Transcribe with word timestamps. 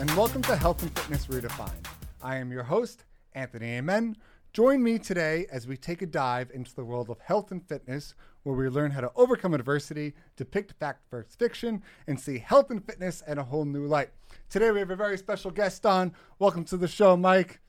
and 0.00 0.10
welcome 0.16 0.40
to 0.40 0.56
Health 0.56 0.80
and 0.82 0.98
Fitness 0.98 1.26
Redefined. 1.26 1.84
I 2.22 2.36
am 2.36 2.50
your 2.50 2.62
host, 2.62 3.04
Anthony 3.34 3.72
Amen. 3.72 4.16
Join 4.54 4.82
me 4.82 4.98
today 4.98 5.44
as 5.52 5.66
we 5.66 5.76
take 5.76 6.00
a 6.00 6.06
dive 6.06 6.50
into 6.54 6.74
the 6.74 6.86
world 6.86 7.10
of 7.10 7.20
health 7.20 7.50
and 7.50 7.62
fitness, 7.68 8.14
where 8.42 8.56
we 8.56 8.66
learn 8.70 8.92
how 8.92 9.02
to 9.02 9.12
overcome 9.14 9.52
adversity, 9.52 10.14
depict 10.36 10.72
fact 10.80 11.02
versus 11.10 11.34
fiction, 11.34 11.82
and 12.06 12.18
see 12.18 12.38
health 12.38 12.70
and 12.70 12.82
fitness 12.82 13.22
in 13.28 13.36
a 13.36 13.44
whole 13.44 13.66
new 13.66 13.84
light. 13.84 14.08
Today 14.48 14.70
we 14.70 14.78
have 14.78 14.90
a 14.90 14.96
very 14.96 15.18
special 15.18 15.50
guest 15.50 15.84
on. 15.84 16.14
Welcome 16.38 16.64
to 16.64 16.78
the 16.78 16.88
show, 16.88 17.14
Mike. 17.14 17.60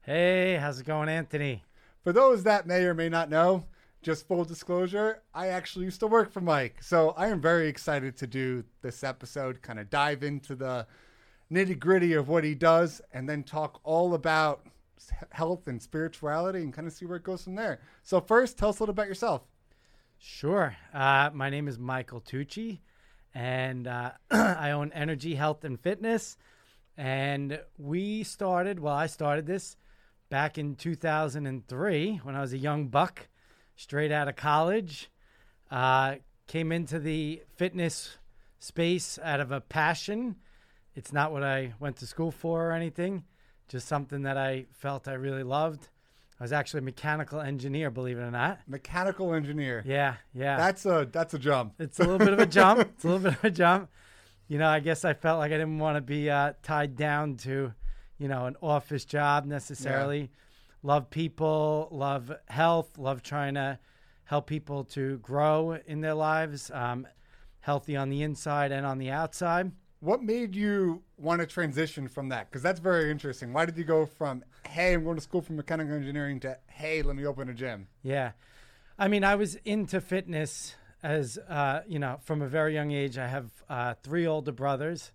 Hey, 0.00 0.56
how's 0.56 0.80
it 0.80 0.86
going, 0.86 1.08
Anthony? 1.08 1.62
For 2.02 2.12
those 2.12 2.42
that 2.42 2.66
may 2.66 2.82
or 2.82 2.94
may 2.94 3.08
not 3.08 3.30
know, 3.30 3.62
just 4.02 4.26
full 4.26 4.44
disclosure, 4.44 5.22
I 5.32 5.48
actually 5.48 5.84
used 5.84 6.00
to 6.00 6.08
work 6.08 6.32
for 6.32 6.40
Mike. 6.40 6.82
So 6.82 7.10
I 7.10 7.28
am 7.28 7.40
very 7.40 7.68
excited 7.68 8.16
to 8.16 8.26
do 8.26 8.64
this 8.82 9.04
episode, 9.04 9.62
kind 9.62 9.78
of 9.78 9.88
dive 9.88 10.24
into 10.24 10.56
the 10.56 10.88
nitty 11.52 11.78
gritty 11.78 12.14
of 12.14 12.28
what 12.28 12.44
he 12.44 12.54
does, 12.54 13.00
and 13.12 13.28
then 13.28 13.42
talk 13.42 13.80
all 13.84 14.14
about 14.14 14.66
health 15.30 15.66
and 15.68 15.80
spirituality 15.80 16.60
and 16.60 16.72
kind 16.72 16.86
of 16.86 16.92
see 16.92 17.06
where 17.06 17.16
it 17.16 17.22
goes 17.22 17.44
from 17.44 17.54
there. 17.54 17.80
So, 18.02 18.20
first, 18.20 18.58
tell 18.58 18.70
us 18.70 18.78
a 18.78 18.82
little 18.82 18.92
about 18.92 19.08
yourself. 19.08 19.42
Sure. 20.18 20.76
Uh, 20.94 21.30
my 21.32 21.50
name 21.50 21.68
is 21.68 21.78
Michael 21.78 22.20
Tucci, 22.20 22.80
and 23.34 23.86
uh, 23.86 24.12
I 24.30 24.70
own 24.70 24.92
Energy 24.92 25.34
Health 25.34 25.64
and 25.64 25.78
Fitness. 25.78 26.36
And 26.96 27.60
we 27.76 28.22
started, 28.22 28.80
well, 28.80 28.94
I 28.94 29.06
started 29.06 29.46
this 29.46 29.76
back 30.30 30.56
in 30.56 30.74
2003 30.74 32.20
when 32.22 32.34
I 32.34 32.40
was 32.40 32.52
a 32.54 32.58
young 32.58 32.88
buck, 32.88 33.28
straight 33.76 34.10
out 34.10 34.28
of 34.28 34.36
college. 34.36 35.10
Uh, 35.70 36.16
came 36.46 36.72
into 36.72 36.98
the 36.98 37.42
fitness 37.56 38.16
space 38.58 39.18
out 39.22 39.40
of 39.40 39.52
a 39.52 39.60
passion. 39.60 40.36
It's 40.96 41.12
not 41.12 41.30
what 41.30 41.44
I 41.44 41.74
went 41.78 41.96
to 41.96 42.06
school 42.06 42.30
for 42.30 42.70
or 42.70 42.72
anything, 42.72 43.24
just 43.68 43.86
something 43.86 44.22
that 44.22 44.38
I 44.38 44.64
felt 44.72 45.06
I 45.06 45.12
really 45.12 45.42
loved. 45.42 45.88
I 46.40 46.44
was 46.44 46.52
actually 46.52 46.78
a 46.78 46.84
mechanical 46.84 47.40
engineer, 47.40 47.90
believe 47.90 48.18
it 48.18 48.22
or 48.22 48.30
not. 48.30 48.60
Mechanical 48.66 49.34
engineer. 49.34 49.82
Yeah, 49.86 50.14
yeah. 50.32 50.56
That's 50.56 50.86
a 50.86 51.06
that's 51.12 51.34
a 51.34 51.38
jump. 51.38 51.74
It's 51.78 52.00
a 52.00 52.02
little 52.02 52.18
bit 52.18 52.32
of 52.32 52.38
a 52.38 52.46
jump. 52.46 52.80
It's 52.94 53.04
a 53.04 53.08
little 53.08 53.22
bit 53.22 53.34
of 53.34 53.44
a 53.44 53.50
jump. 53.50 53.90
You 54.48 54.58
know, 54.58 54.68
I 54.68 54.80
guess 54.80 55.04
I 55.04 55.12
felt 55.12 55.38
like 55.38 55.52
I 55.52 55.58
didn't 55.58 55.78
want 55.78 55.96
to 55.96 56.00
be 56.00 56.30
uh, 56.30 56.54
tied 56.62 56.96
down 56.96 57.36
to, 57.38 57.74
you 58.18 58.28
know, 58.28 58.46
an 58.46 58.56
office 58.62 59.04
job 59.04 59.44
necessarily. 59.44 60.30
Love 60.82 61.10
people, 61.10 61.88
love 61.90 62.32
health, 62.48 62.96
love 62.96 63.22
trying 63.22 63.54
to 63.54 63.78
help 64.24 64.46
people 64.46 64.84
to 64.84 65.18
grow 65.18 65.78
in 65.86 66.00
their 66.00 66.14
lives, 66.14 66.70
um, 66.72 67.06
healthy 67.60 67.96
on 67.96 68.08
the 68.08 68.22
inside 68.22 68.72
and 68.72 68.86
on 68.86 68.98
the 68.98 69.10
outside. 69.10 69.72
What 70.00 70.22
made 70.22 70.54
you 70.54 71.02
want 71.16 71.40
to 71.40 71.46
transition 71.46 72.06
from 72.08 72.28
that? 72.28 72.50
Because 72.50 72.62
that's 72.62 72.80
very 72.80 73.10
interesting. 73.10 73.52
Why 73.52 73.64
did 73.64 73.76
you 73.76 73.84
go 73.84 74.06
from 74.06 74.44
hey, 74.68 74.94
I'm 74.94 75.04
going 75.04 75.16
to 75.16 75.22
school 75.22 75.40
for 75.40 75.52
mechanical 75.52 75.94
engineering 75.94 76.40
to 76.40 76.58
hey, 76.68 77.02
let 77.02 77.16
me 77.16 77.24
open 77.24 77.48
a 77.48 77.54
gym? 77.54 77.88
Yeah. 78.02 78.32
I 78.98 79.08
mean, 79.08 79.24
I 79.24 79.34
was 79.34 79.56
into 79.64 80.00
fitness 80.00 80.74
as, 81.02 81.38
uh, 81.48 81.80
you 81.86 81.98
know, 81.98 82.18
from 82.22 82.42
a 82.42 82.48
very 82.48 82.74
young 82.74 82.92
age. 82.92 83.18
I 83.18 83.26
have 83.26 83.50
uh, 83.68 83.94
three 84.02 84.26
older 84.26 84.52
brothers, 84.52 85.12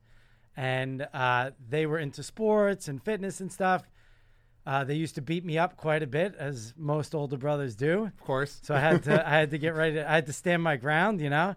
and 0.55 1.07
uh, 1.13 1.51
they 1.69 1.85
were 1.85 1.97
into 1.97 2.23
sports 2.23 2.87
and 2.87 3.03
fitness 3.03 3.39
and 3.39 3.51
stuff. 3.51 3.83
Uh, 4.65 4.83
they 4.83 4.93
used 4.93 5.15
to 5.15 5.21
beat 5.21 5.43
me 5.43 5.57
up 5.57 5.75
quite 5.75 6.03
a 6.03 6.07
bit, 6.07 6.35
as 6.37 6.75
most 6.77 7.15
older 7.15 7.37
brothers 7.37 7.75
do. 7.75 8.05
Of 8.05 8.19
course. 8.19 8.59
So 8.61 8.75
I 8.75 8.79
had 8.79 9.03
to, 9.03 9.27
I 9.27 9.31
had 9.31 9.49
to 9.51 9.57
get 9.57 9.73
ready. 9.73 9.95
To, 9.95 10.09
I 10.09 10.15
had 10.15 10.27
to 10.27 10.33
stand 10.33 10.61
my 10.61 10.75
ground, 10.75 11.19
you 11.19 11.31
know. 11.31 11.55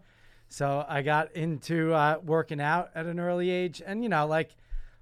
So 0.48 0.84
I 0.88 1.02
got 1.02 1.32
into 1.34 1.92
uh, 1.92 2.18
working 2.24 2.60
out 2.60 2.90
at 2.94 3.06
an 3.06 3.18
early 3.18 3.50
age, 3.50 3.82
and 3.84 4.02
you 4.02 4.08
know, 4.08 4.26
like 4.26 4.54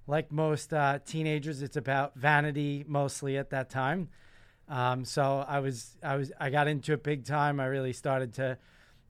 like 0.06 0.32
most 0.32 0.72
uh, 0.72 0.98
teenagers, 1.04 1.62
it's 1.62 1.76
about 1.76 2.14
vanity 2.16 2.84
mostly 2.88 3.36
at 3.36 3.50
that 3.50 3.70
time. 3.70 4.08
Um, 4.68 5.04
so 5.04 5.44
I 5.46 5.60
was 5.60 5.96
I 6.02 6.16
was 6.16 6.32
I 6.40 6.50
got 6.50 6.68
into 6.68 6.92
it 6.94 7.02
big 7.02 7.24
time. 7.24 7.60
I 7.60 7.66
really 7.66 7.92
started 7.92 8.34
to 8.34 8.58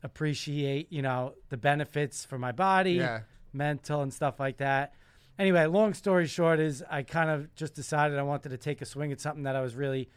appreciate 0.02 0.92
you 0.92 1.02
know 1.02 1.34
the 1.48 1.56
benefits 1.56 2.24
for 2.24 2.38
my 2.38 2.52
body, 2.52 2.94
Yeah. 2.94 3.20
mental 3.52 4.02
and 4.02 4.12
stuff 4.12 4.40
like 4.40 4.56
that. 4.58 4.94
Anyway, 5.38 5.64
long 5.66 5.94
story 5.94 6.26
short 6.26 6.60
is 6.60 6.82
I 6.90 7.02
kind 7.02 7.30
of 7.30 7.54
just 7.54 7.74
decided 7.74 8.18
I 8.18 8.22
wanted 8.22 8.50
to 8.50 8.58
take 8.58 8.82
a 8.82 8.84
swing 8.84 9.12
at 9.12 9.20
something 9.20 9.44
that 9.44 9.56
I 9.56 9.60
was 9.62 9.74
really 9.76 10.08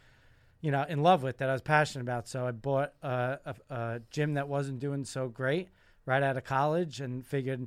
you 0.60 0.70
know 0.70 0.84
in 0.88 1.02
love 1.02 1.22
with 1.22 1.38
that 1.38 1.48
I 1.48 1.52
was 1.52 1.62
passionate 1.62 2.02
about. 2.02 2.26
So 2.28 2.46
I 2.46 2.50
bought 2.50 2.92
a, 3.02 3.38
a, 3.44 3.54
a 3.74 4.00
gym 4.10 4.34
that 4.34 4.48
wasn't 4.48 4.80
doing 4.80 5.04
so 5.04 5.28
great 5.28 5.68
right 6.06 6.22
out 6.22 6.36
of 6.36 6.44
college 6.44 7.00
and 7.00 7.26
figured 7.26 7.66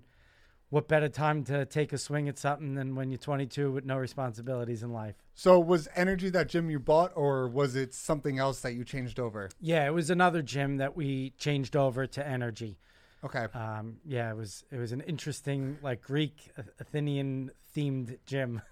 what 0.70 0.88
better 0.88 1.10
time 1.10 1.44
to 1.44 1.66
take 1.66 1.94
a 1.94 1.98
swing 1.98 2.30
at 2.30 2.38
something 2.38 2.76
than 2.76 2.96
when 2.96 3.10
you're 3.10 3.18
22 3.18 3.72
with 3.72 3.86
no 3.86 3.98
responsibilities 3.98 4.84
in 4.84 4.92
life. 4.94 5.16
So 5.34 5.60
was 5.60 5.88
energy 5.96 6.30
that 6.30 6.48
gym 6.48 6.70
you 6.70 6.80
bought, 6.80 7.12
or 7.16 7.48
was 7.48 7.76
it 7.76 7.94
something 7.94 8.40
else 8.40 8.62
that 8.62 8.74
you 8.74 8.84
changed 8.84 9.20
over? 9.20 9.50
Yeah, 9.60 9.86
it 9.86 9.94
was 9.94 10.10
another 10.10 10.42
gym 10.42 10.78
that 10.78 10.96
we 10.96 11.32
changed 11.38 11.76
over 11.76 12.06
to 12.08 12.28
Energy. 12.28 12.78
Okay. 13.24 13.48
Um, 13.54 13.98
yeah, 14.06 14.32
it 14.32 14.38
was 14.38 14.64
it 14.72 14.78
was 14.78 14.92
an 14.92 15.02
interesting 15.02 15.78
like 15.82 16.02
Greek 16.02 16.52
Athenian 16.80 17.52
themed 17.76 18.18
gym. 18.26 18.62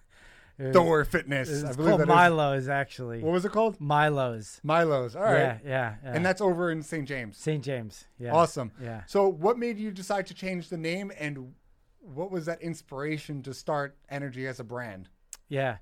Was, 0.57 0.73
Door 0.73 1.05
Fitness. 1.05 1.49
It's 1.49 1.63
I 1.63 1.73
believe 1.73 1.89
called 1.89 2.01
that 2.01 2.03
is- 2.09 2.15
Milo's 2.15 2.67
actually. 2.69 3.21
What 3.21 3.31
was 3.31 3.45
it 3.45 3.51
called? 3.51 3.79
Milo's. 3.79 4.59
Milo's. 4.63 5.15
All 5.15 5.21
right. 5.23 5.37
Yeah, 5.39 5.57
yeah, 5.65 5.95
yeah. 6.03 6.11
And 6.13 6.25
that's 6.25 6.41
over 6.41 6.71
in 6.71 6.81
St. 6.81 7.07
James. 7.07 7.37
St. 7.37 7.63
James. 7.63 8.05
Yeah. 8.17 8.33
Awesome. 8.33 8.71
Yeah. 8.81 9.03
So, 9.07 9.27
what 9.27 9.57
made 9.59 9.77
you 9.77 9.91
decide 9.91 10.25
to 10.27 10.33
change 10.33 10.69
the 10.69 10.77
name, 10.77 11.11
and 11.19 11.53
what 11.99 12.31
was 12.31 12.45
that 12.45 12.61
inspiration 12.61 13.43
to 13.43 13.53
start 13.53 13.97
Energy 14.09 14.47
as 14.47 14.59
a 14.59 14.63
brand? 14.63 15.09
Yeah. 15.49 15.77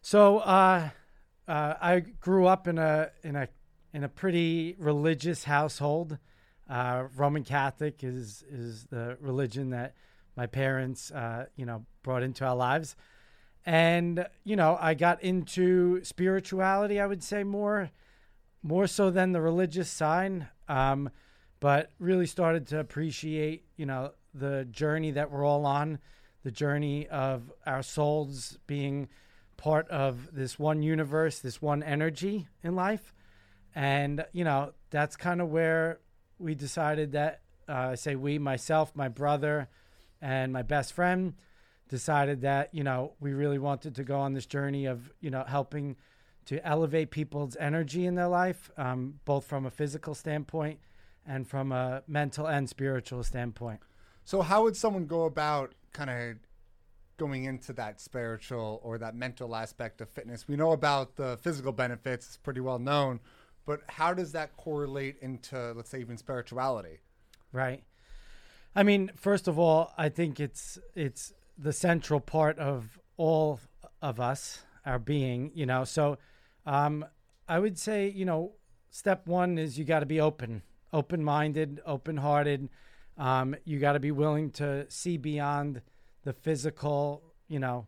So 0.00 0.38
uh, 0.38 0.90
uh, 1.48 1.74
I 1.80 2.00
grew 2.00 2.46
up 2.46 2.68
in 2.68 2.78
a 2.78 3.10
in 3.22 3.34
a 3.36 3.48
in 3.92 4.04
a 4.04 4.08
pretty 4.08 4.76
religious 4.78 5.44
household. 5.44 6.18
Uh, 6.70 7.04
Roman 7.16 7.44
Catholic 7.44 8.04
is 8.04 8.44
is 8.48 8.84
the 8.84 9.16
religion 9.20 9.70
that 9.70 9.94
my 10.36 10.46
parents 10.46 11.10
uh, 11.10 11.46
you 11.56 11.66
know 11.66 11.84
brought 12.02 12.22
into 12.22 12.44
our 12.44 12.54
lives, 12.56 12.94
and 13.68 14.26
you 14.44 14.56
know 14.56 14.78
I 14.80 14.94
got 14.94 15.22
into 15.22 16.02
spirituality. 16.02 16.98
I 16.98 17.06
would 17.06 17.22
say 17.22 17.44
more 17.44 17.90
more 18.62 18.86
so 18.86 19.10
than 19.10 19.32
the 19.32 19.42
religious 19.42 19.90
side, 19.90 20.48
um, 20.68 21.10
but 21.60 21.90
really 21.98 22.26
started 22.26 22.66
to 22.68 22.80
appreciate 22.80 23.66
you 23.76 23.84
know 23.84 24.12
the 24.32 24.64
journey 24.70 25.10
that 25.10 25.30
we're 25.30 25.44
all 25.44 25.66
on, 25.66 25.98
the 26.44 26.50
journey 26.50 27.08
of 27.08 27.52
our 27.66 27.82
souls 27.82 28.58
being 28.66 29.06
part 29.58 29.86
of 29.90 30.34
this 30.34 30.58
one 30.58 30.82
universe, 30.82 31.40
this 31.40 31.60
one 31.60 31.82
energy 31.82 32.48
in 32.62 32.74
life. 32.74 33.12
And, 33.74 34.24
you 34.32 34.44
know, 34.44 34.72
that's 34.90 35.16
kind 35.16 35.40
of 35.40 35.48
where 35.50 35.98
we 36.38 36.54
decided 36.54 37.12
that, 37.12 37.40
uh, 37.68 37.72
I 37.72 37.94
say 37.96 38.14
we, 38.14 38.38
myself, 38.38 38.94
my 38.94 39.08
brother, 39.08 39.68
and 40.22 40.52
my 40.52 40.62
best 40.62 40.92
friend 40.92 41.34
decided 41.88 42.42
that, 42.42 42.74
you 42.74 42.84
know, 42.84 43.12
we 43.20 43.32
really 43.32 43.58
wanted 43.58 43.94
to 43.96 44.04
go 44.04 44.20
on 44.20 44.34
this 44.34 44.46
journey 44.46 44.86
of, 44.86 45.10
you 45.20 45.30
know, 45.30 45.44
helping 45.46 45.96
to 46.46 46.64
elevate 46.66 47.10
people's 47.10 47.56
energy 47.56 48.06
in 48.06 48.14
their 48.14 48.28
life, 48.28 48.70
um, 48.76 49.20
both 49.24 49.44
from 49.44 49.66
a 49.66 49.70
physical 49.70 50.14
standpoint 50.14 50.80
and 51.26 51.46
from 51.46 51.72
a 51.72 52.02
mental 52.06 52.46
and 52.46 52.68
spiritual 52.68 53.22
standpoint. 53.22 53.80
So, 54.24 54.42
how 54.42 54.62
would 54.64 54.76
someone 54.76 55.06
go 55.06 55.24
about 55.24 55.74
kind 55.92 56.10
of 56.10 56.36
going 57.18 57.44
into 57.44 57.72
that 57.74 58.00
spiritual 58.00 58.80
or 58.82 58.98
that 58.98 59.14
mental 59.14 59.54
aspect 59.54 60.00
of 60.00 60.08
fitness? 60.08 60.48
We 60.48 60.56
know 60.56 60.72
about 60.72 61.16
the 61.16 61.38
physical 61.42 61.72
benefits; 61.72 62.26
it's 62.26 62.36
pretty 62.36 62.60
well 62.60 62.78
known. 62.78 63.20
But 63.66 63.82
how 63.88 64.14
does 64.14 64.32
that 64.32 64.56
correlate 64.56 65.16
into, 65.20 65.72
let's 65.72 65.90
say, 65.90 66.00
even 66.00 66.16
spirituality? 66.16 67.00
Right. 67.52 67.84
I 68.74 68.82
mean, 68.82 69.10
first 69.16 69.48
of 69.48 69.58
all, 69.58 69.92
I 69.98 70.08
think 70.08 70.40
it's 70.40 70.78
it's 70.94 71.32
the 71.58 71.72
central 71.72 72.20
part 72.20 72.58
of 72.58 72.98
all 73.16 73.60
of 74.00 74.20
us, 74.20 74.62
our 74.86 74.98
being, 74.98 75.50
you 75.54 75.66
know. 75.66 75.84
So 75.84 76.18
um, 76.64 77.04
I 77.48 77.58
would 77.58 77.78
say, 77.78 78.08
you 78.08 78.24
know, 78.24 78.52
step 78.90 79.26
one 79.26 79.58
is 79.58 79.78
you 79.78 79.84
got 79.84 80.00
to 80.00 80.06
be 80.06 80.20
open, 80.20 80.62
open 80.92 81.22
minded, 81.24 81.80
open 81.84 82.18
hearted. 82.18 82.68
Um, 83.16 83.56
you 83.64 83.78
got 83.80 83.92
to 83.94 84.00
be 84.00 84.12
willing 84.12 84.50
to 84.52 84.86
see 84.88 85.16
beyond 85.16 85.82
the 86.24 86.32
physical, 86.32 87.22
you 87.48 87.58
know, 87.58 87.86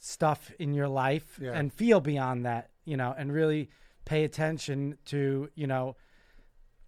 stuff 0.00 0.50
in 0.58 0.74
your 0.74 0.88
life 0.88 1.38
Yeah. 1.40 1.52
and 1.52 1.72
feel 1.72 2.00
beyond 2.00 2.44
that, 2.46 2.70
you 2.84 2.96
know, 2.96 3.14
and 3.16 3.32
really 3.32 3.70
pay 4.04 4.24
attention 4.24 4.98
to, 5.06 5.50
you 5.54 5.66
know, 5.66 5.96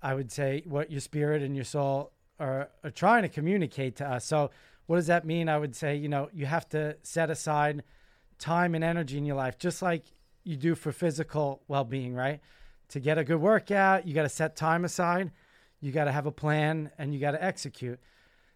I 0.03 0.15
would 0.15 0.33
say 0.33 0.63
what 0.67 0.91
your 0.91 1.01
spirit 1.01 1.43
and 1.43 1.55
your 1.55 1.65
soul 1.65 2.13
are, 2.39 2.71
are 2.83 2.91
trying 2.91 3.23
to 3.23 3.29
communicate 3.29 3.97
to 3.97 4.09
us. 4.09 4.25
So, 4.25 4.51
what 4.91 4.97
does 4.97 5.07
that 5.07 5.25
mean? 5.25 5.49
I 5.49 5.57
would 5.57 5.77
say, 5.77 5.95
you 5.95 6.09
know, 6.09 6.31
you 6.33 6.47
have 6.47 6.69
to 6.71 6.97
set 7.05 7.31
aside 7.31 7.85
time 8.41 8.75
and 8.75 8.83
energy 8.83 9.19
in 9.19 9.25
your 9.25 9.37
life, 9.37 9.57
just 9.57 9.83
like 9.83 10.03
you 10.43 10.57
do 10.57 10.75
for 10.75 10.91
physical 10.91 11.63
well 11.69 11.85
being, 11.85 12.13
right? 12.13 12.41
To 12.89 12.99
get 12.99 13.17
a 13.17 13.23
good 13.23 13.41
workout, 13.41 14.05
you 14.05 14.15
got 14.15 14.25
to 14.25 14.29
set 14.29 14.57
time 14.57 14.85
aside, 14.85 15.31
you 15.81 15.93
got 15.93 16.07
to 16.07 16.11
have 16.13 16.27
a 16.27 16.33
plan, 16.33 16.91
and 16.99 17.15
you 17.15 17.21
got 17.21 17.31
to 17.31 17.45
execute. 17.45 18.01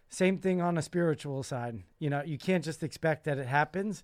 same 0.09 0.37
thing 0.37 0.61
on 0.61 0.77
a 0.77 0.81
spiritual 0.81 1.41
side. 1.41 1.83
You 1.99 2.09
know, 2.09 2.21
you 2.25 2.37
can't 2.37 2.65
just 2.65 2.83
expect 2.83 3.23
that 3.23 3.37
it 3.37 3.47
happens. 3.47 4.03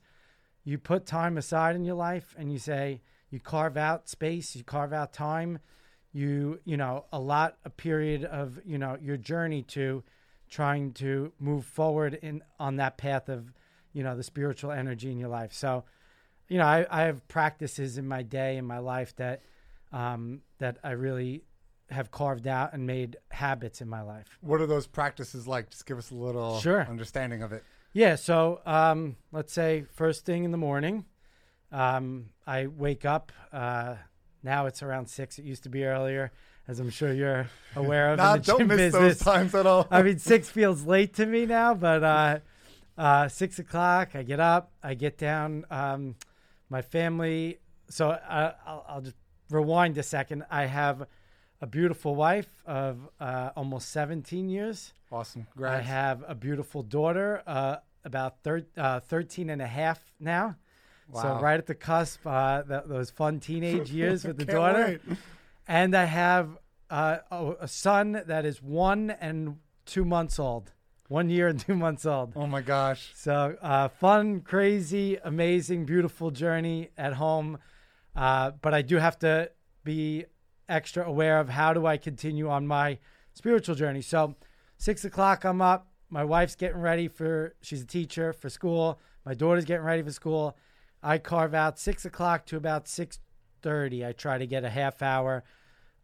You 0.63 0.77
put 0.77 1.05
time 1.05 1.37
aside 1.37 1.75
in 1.75 1.83
your 1.83 1.95
life 1.95 2.33
and 2.37 2.49
you 2.49 2.59
say, 2.59 3.01
you 3.29 3.41
carve 3.41 3.75
out 3.75 4.07
space, 4.07 4.55
you 4.55 4.63
carve 4.63 4.93
out 4.93 5.11
time, 5.11 5.59
you, 6.13 6.61
you 6.63 6.77
know, 6.77 7.07
allot 7.11 7.57
a 7.65 7.69
period 7.69 8.23
of, 8.23 8.57
you 8.63 8.77
know, 8.77 8.97
your 9.01 9.17
journey 9.17 9.63
to 9.63 10.01
trying 10.51 10.91
to 10.91 11.31
move 11.39 11.65
forward 11.65 12.13
in 12.21 12.43
on 12.59 12.75
that 12.75 12.97
path 12.97 13.29
of, 13.29 13.51
you 13.93 14.03
know, 14.03 14.15
the 14.15 14.23
spiritual 14.23 14.71
energy 14.71 15.09
in 15.11 15.17
your 15.17 15.29
life. 15.29 15.53
So, 15.53 15.85
you 16.47 16.59
know, 16.59 16.65
I, 16.65 16.85
I 16.91 17.03
have 17.03 17.27
practices 17.27 17.97
in 17.97 18.07
my 18.07 18.21
day 18.21 18.57
in 18.57 18.65
my 18.65 18.77
life 18.79 19.15
that 19.15 19.41
um, 19.91 20.41
that 20.59 20.77
I 20.83 20.91
really 20.91 21.43
have 21.89 22.11
carved 22.11 22.47
out 22.47 22.73
and 22.73 22.85
made 22.85 23.17
habits 23.31 23.81
in 23.81 23.89
my 23.89 24.01
life. 24.01 24.27
What 24.41 24.61
are 24.61 24.67
those 24.67 24.87
practices 24.87 25.47
like? 25.47 25.69
Just 25.71 25.85
give 25.85 25.97
us 25.97 26.11
a 26.11 26.15
little 26.15 26.59
Sure. 26.59 26.85
understanding 26.87 27.41
of 27.43 27.51
it. 27.51 27.63
Yeah. 27.93 28.15
So 28.15 28.61
um, 28.65 29.17
let's 29.31 29.51
say 29.51 29.85
first 29.91 30.25
thing 30.25 30.43
in 30.43 30.51
the 30.51 30.57
morning, 30.57 31.05
um, 31.71 32.29
I 32.45 32.67
wake 32.67 33.03
up. 33.05 33.31
Uh, 33.51 33.95
now 34.43 34.65
it's 34.65 34.81
around 34.83 35.07
six. 35.07 35.39
It 35.39 35.45
used 35.45 35.63
to 35.63 35.69
be 35.69 35.83
earlier, 35.85 36.31
as 36.67 36.79
I'm 36.79 36.89
sure 36.89 37.13
you're 37.13 37.47
aware 37.75 38.11
of. 38.11 38.17
Nah, 38.17 38.33
in 38.35 38.41
the 38.41 38.45
don't 38.45 38.67
miss 38.67 38.77
business. 38.77 39.01
those 39.01 39.19
times 39.19 39.55
at 39.55 39.65
all. 39.65 39.87
I 39.91 40.01
mean, 40.03 40.19
six 40.19 40.49
feels 40.49 40.83
late 40.83 41.13
to 41.15 41.25
me 41.25 41.45
now, 41.45 41.73
but 41.73 42.03
uh, 42.03 42.39
uh, 42.97 43.27
six 43.27 43.59
o'clock, 43.59 44.09
I 44.15 44.23
get 44.23 44.39
up, 44.39 44.71
I 44.83 44.93
get 44.93 45.17
down. 45.17 45.65
Um, 45.69 46.15
my 46.71 46.81
family. 46.81 47.59
So 47.89 48.09
uh, 48.09 48.53
I'll, 48.65 48.85
I'll 48.87 49.01
just 49.01 49.17
rewind 49.49 49.97
a 49.97 50.03
second. 50.03 50.45
I 50.49 50.65
have 50.65 51.05
a 51.59 51.67
beautiful 51.67 52.15
wife 52.15 52.49
of 52.65 52.97
uh, 53.19 53.51
almost 53.55 53.89
17 53.89 54.49
years. 54.49 54.93
awesome. 55.11 55.45
I 55.63 55.79
have 55.79 56.23
a 56.27 56.33
beautiful 56.33 56.81
daughter, 56.81 57.43
uh, 57.45 57.75
about 58.03 58.41
thir- 58.41 58.65
uh, 58.77 58.99
13 59.01 59.51
and 59.51 59.61
a 59.61 59.67
half 59.67 59.99
now. 60.19 60.55
Wow. 61.09 61.21
So 61.21 61.43
right 61.43 61.59
at 61.59 61.67
the 61.67 61.75
cusp, 61.75 62.25
uh, 62.25 62.63
th- 62.63 62.83
those 62.87 63.11
fun 63.11 63.39
teenage 63.39 63.91
years 63.99 64.23
with 64.23 64.37
the 64.37 64.45
daughter 64.45 64.99
wait. 65.07 65.17
And 65.67 65.95
I 65.95 66.05
have 66.05 66.57
uh, 66.89 67.17
a, 67.31 67.67
son 67.67 68.21
that 68.27 68.45
is 68.45 68.61
one 68.61 69.11
and 69.11 69.57
two 69.85 70.03
months 70.03 70.39
old, 70.39 70.71
one 71.07 71.29
year 71.29 71.47
and 71.47 71.59
two 71.67 71.75
months 71.75 72.05
old. 72.05 72.33
Oh 72.35 72.47
my 72.47 72.61
gosh. 72.61 73.11
So 73.15 73.55
uh, 73.61 73.87
fun, 73.87 74.41
crazy, 74.41 75.17
amazing, 75.23 75.85
beautiful 75.85 76.31
journey 76.31 76.89
at 76.97 77.13
home. 77.13 77.59
Uh, 78.15 78.51
but 78.61 78.73
I 78.73 78.81
do 78.81 78.97
have 78.97 79.17
to 79.19 79.51
be 79.83 80.25
extra 80.67 81.05
aware 81.05 81.39
of 81.39 81.49
how 81.49 81.73
do 81.73 81.85
I 81.85 81.97
continue 81.97 82.49
on 82.49 82.67
my 82.67 82.99
spiritual 83.33 83.75
journey. 83.75 84.01
So 84.01 84.35
six 84.77 85.05
o'clock, 85.05 85.45
I'm 85.45 85.61
up. 85.61 85.87
My 86.09 86.25
wife's 86.25 86.55
getting 86.55 86.81
ready 86.81 87.07
for. 87.07 87.55
She's 87.61 87.81
a 87.81 87.87
teacher 87.87 88.33
for 88.33 88.49
school. 88.49 88.99
My 89.25 89.33
daughter's 89.33 89.65
getting 89.65 89.85
ready 89.85 90.01
for 90.01 90.11
school. 90.11 90.57
I 91.01 91.17
carve 91.17 91.53
out 91.53 91.79
six 91.79 92.05
o'clock 92.05 92.45
to 92.47 92.57
about 92.57 92.87
six 92.87 93.19
thirty. 93.61 94.05
I 94.05 94.11
try 94.13 94.37
to 94.37 94.47
get 94.47 94.63
a 94.63 94.69
half 94.69 95.01
hour 95.01 95.43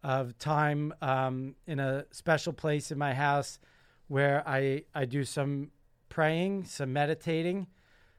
of 0.02 0.38
time 0.38 0.94
um, 1.02 1.56
in 1.66 1.80
a 1.80 2.04
special 2.10 2.52
place 2.52 2.90
in 2.90 2.98
my 2.98 3.14
house 3.14 3.58
where 4.06 4.42
I 4.46 4.84
I 4.94 5.04
do 5.04 5.24
some 5.24 5.70
praying, 6.08 6.64
some 6.64 6.92
meditating, 6.92 7.66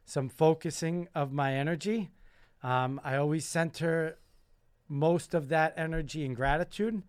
some 0.06 0.30
focusing 0.30 1.08
of 1.16 1.32
my 1.32 1.54
energy. 1.54 2.10
Um, 2.64 3.00
I 3.04 3.16
always 3.16 3.46
center 3.46 4.18
most 4.88 5.34
of 5.34 5.50
that 5.50 5.74
energy 5.78 6.26
in 6.26 6.34
gratitude. 6.34 7.04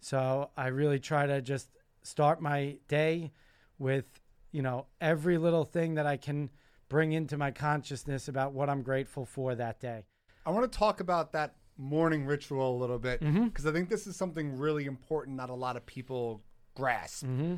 So 0.00 0.50
I 0.56 0.68
really 0.68 1.00
try 1.00 1.26
to 1.26 1.40
just 1.40 1.68
start 2.02 2.40
my 2.40 2.76
day 2.86 3.32
with, 3.78 4.04
you 4.52 4.62
know, 4.62 4.86
every 5.00 5.38
little 5.38 5.64
thing 5.64 5.94
that 5.94 6.06
I 6.06 6.16
can 6.16 6.50
bring 6.88 7.12
into 7.12 7.36
my 7.38 7.50
consciousness 7.50 8.28
about 8.28 8.52
what 8.52 8.68
I'm 8.68 8.82
grateful 8.82 9.24
for 9.24 9.54
that 9.54 9.80
day. 9.80 10.04
I 10.44 10.50
want 10.50 10.70
to 10.70 10.78
talk 10.78 11.00
about 11.00 11.32
that 11.32 11.54
morning 11.76 12.24
ritual 12.26 12.76
a 12.76 12.78
little 12.78 12.98
bit 12.98 13.20
Mm-hmm. 13.20 13.44
because 13.46 13.66
I 13.66 13.72
think 13.72 13.88
this 13.88 14.06
is 14.06 14.14
something 14.16 14.56
really 14.58 14.86
important 14.86 15.36
not 15.36 15.50
a 15.50 15.54
lot 15.54 15.76
of 15.76 15.84
people 15.86 16.42
grasp. 16.74 17.24
Mm-hmm. 17.26 17.56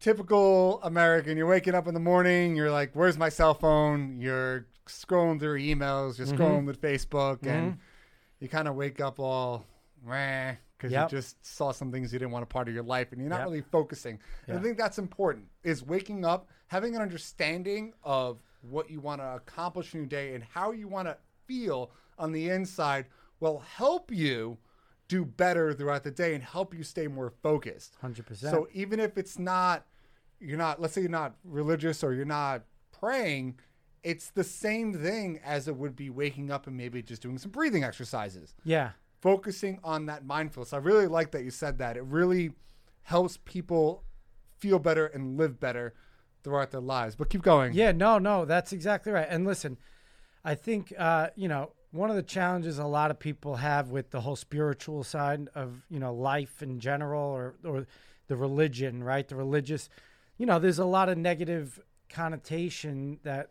Typical 0.00 0.80
American, 0.84 1.36
you're 1.36 1.48
waking 1.48 1.74
up 1.74 1.88
in 1.88 1.94
the 1.94 1.98
morning, 2.00 2.54
you're 2.54 2.70
like, 2.70 2.92
"Where's 2.94 3.18
my 3.18 3.28
cell 3.28 3.52
phone?" 3.54 4.20
You're 4.20 4.66
scrolling 4.86 5.40
through 5.40 5.58
emails, 5.58 6.18
you're 6.18 6.28
Mm-hmm. 6.28 6.40
scrolling 6.40 6.66
with 6.66 6.80
Facebook, 6.80 7.44
and 7.44 7.78
you 8.38 8.48
kind 8.48 8.68
of 8.68 8.76
wake 8.76 9.00
up 9.00 9.18
all 9.18 9.66
because 10.04 10.92
Yep. 10.92 11.10
you 11.10 11.18
just 11.18 11.44
saw 11.44 11.72
some 11.72 11.90
things 11.90 12.12
you 12.12 12.20
didn't 12.20 12.30
want 12.30 12.44
a 12.44 12.46
part 12.46 12.68
of 12.68 12.74
your 12.74 12.84
life, 12.84 13.10
and 13.10 13.20
you're 13.20 13.28
not 13.28 13.38
Yep. 13.40 13.46
really 13.46 13.60
focusing. 13.62 14.20
And 14.46 14.56
I 14.56 14.62
think 14.62 14.78
that's 14.78 14.98
important. 14.98 15.46
Is 15.64 15.84
waking 15.84 16.24
up, 16.24 16.48
having 16.68 16.94
an 16.94 17.02
understanding 17.02 17.92
of 18.04 18.40
what 18.60 18.88
you 18.90 19.00
want 19.00 19.20
to 19.20 19.34
accomplish 19.34 19.92
in 19.94 20.00
your 20.02 20.08
day 20.08 20.34
and 20.36 20.44
how 20.44 20.70
you 20.70 20.86
want 20.86 21.08
to 21.08 21.16
feel 21.46 21.90
on 22.18 22.32
the 22.32 22.48
inside 22.48 23.06
will 23.40 23.60
help 23.60 24.10
you 24.10 24.58
do 25.08 25.24
better 25.24 25.72
throughout 25.72 26.04
the 26.04 26.10
day 26.10 26.34
and 26.34 26.44
help 26.44 26.74
you 26.74 26.82
stay 26.82 27.06
more 27.06 27.30
focused. 27.42 27.96
100%. 28.02 28.36
So 28.36 28.68
even 28.72 29.00
if 29.00 29.16
it's 29.16 29.38
not, 29.38 29.86
you're 30.38 30.58
not, 30.58 30.80
let's 30.80 30.94
say 30.94 31.00
you're 31.00 31.10
not 31.10 31.36
religious 31.44 32.04
or 32.04 32.12
you're 32.12 32.26
not 32.26 32.62
praying, 32.92 33.58
it's 34.02 34.30
the 34.30 34.44
same 34.44 34.92
thing 34.92 35.40
as 35.44 35.66
it 35.66 35.76
would 35.76 35.96
be 35.96 36.10
waking 36.10 36.50
up 36.50 36.66
and 36.66 36.76
maybe 36.76 37.02
just 37.02 37.22
doing 37.22 37.38
some 37.38 37.50
breathing 37.50 37.84
exercises, 37.84 38.54
yeah. 38.64 38.90
focusing 39.20 39.80
on 39.82 40.06
that 40.06 40.24
mindfulness. 40.24 40.72
I 40.72 40.78
really 40.78 41.06
like 41.06 41.32
that 41.32 41.42
you 41.42 41.50
said 41.50 41.78
that. 41.78 41.96
It 41.96 42.04
really 42.04 42.52
helps 43.02 43.38
people 43.44 44.04
feel 44.58 44.78
better 44.78 45.06
and 45.06 45.36
live 45.38 45.58
better 45.58 45.94
throughout 46.44 46.70
their 46.70 46.80
lives. 46.80 47.16
But 47.16 47.30
keep 47.30 47.42
going. 47.42 47.72
Yeah, 47.72 47.92
no, 47.92 48.18
no, 48.18 48.44
that's 48.44 48.72
exactly 48.72 49.12
right. 49.12 49.26
And 49.28 49.46
listen, 49.46 49.78
I 50.44 50.54
think 50.54 50.92
uh, 50.96 51.28
you 51.34 51.48
know 51.48 51.72
one 51.90 52.10
of 52.10 52.16
the 52.16 52.22
challenges 52.22 52.78
a 52.78 52.84
lot 52.84 53.10
of 53.10 53.18
people 53.18 53.56
have 53.56 53.90
with 53.90 54.10
the 54.10 54.20
whole 54.20 54.36
spiritual 54.36 55.04
side 55.04 55.48
of 55.54 55.82
you 55.88 55.98
know 55.98 56.14
life 56.14 56.62
in 56.62 56.80
general, 56.80 57.22
or 57.22 57.54
or 57.64 57.86
the 58.28 58.36
religion, 58.36 59.02
right? 59.02 59.26
The 59.26 59.36
religious, 59.36 59.88
you 60.36 60.46
know, 60.46 60.58
there's 60.58 60.78
a 60.78 60.84
lot 60.84 61.08
of 61.08 61.18
negative 61.18 61.80
connotation 62.08 63.18
that 63.22 63.50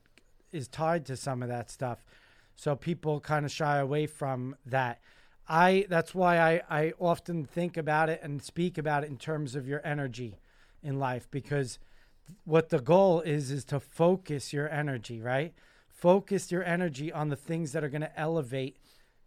is 0.51 0.68
tied 0.68 1.06
to 1.07 1.18
some 1.18 1.42
of 1.44 1.50
that 1.50 1.69
stuff. 1.69 2.04
So 2.56 2.75
people 2.75 3.19
kind 3.19 3.45
of 3.45 3.51
shy 3.51 3.78
away 3.78 4.07
from 4.07 4.56
that. 4.66 5.00
I 5.48 5.86
that's 5.89 6.13
why 6.13 6.39
I, 6.39 6.62
I 6.70 6.94
often 7.00 7.46
think 7.46 7.77
about 7.77 8.10
it 8.10 8.20
and 8.22 8.41
speak 8.41 8.77
about 8.77 9.03
it 9.03 9.10
in 9.10 9.17
terms 9.17 9.56
of 9.56 9.67
your 9.67 9.82
energy 9.86 10.39
in 10.84 11.00
life 11.00 11.27
because 11.32 11.79
what 12.44 12.70
the 12.70 12.79
goal 12.79 13.22
is 13.22 13.51
is 13.51 13.63
to 13.65 13.79
focus 13.79 14.51
your 14.51 14.70
energy, 14.70 15.22
right? 15.22 15.53
Focus 15.98 16.51
your 16.51 16.63
energy 16.63 17.12
on 17.12 17.30
the 17.30 17.36
things 17.36 17.72
that 17.72 17.84
are 17.84 17.89
going 17.89 18.01
to 18.01 18.20
elevate 18.20 18.77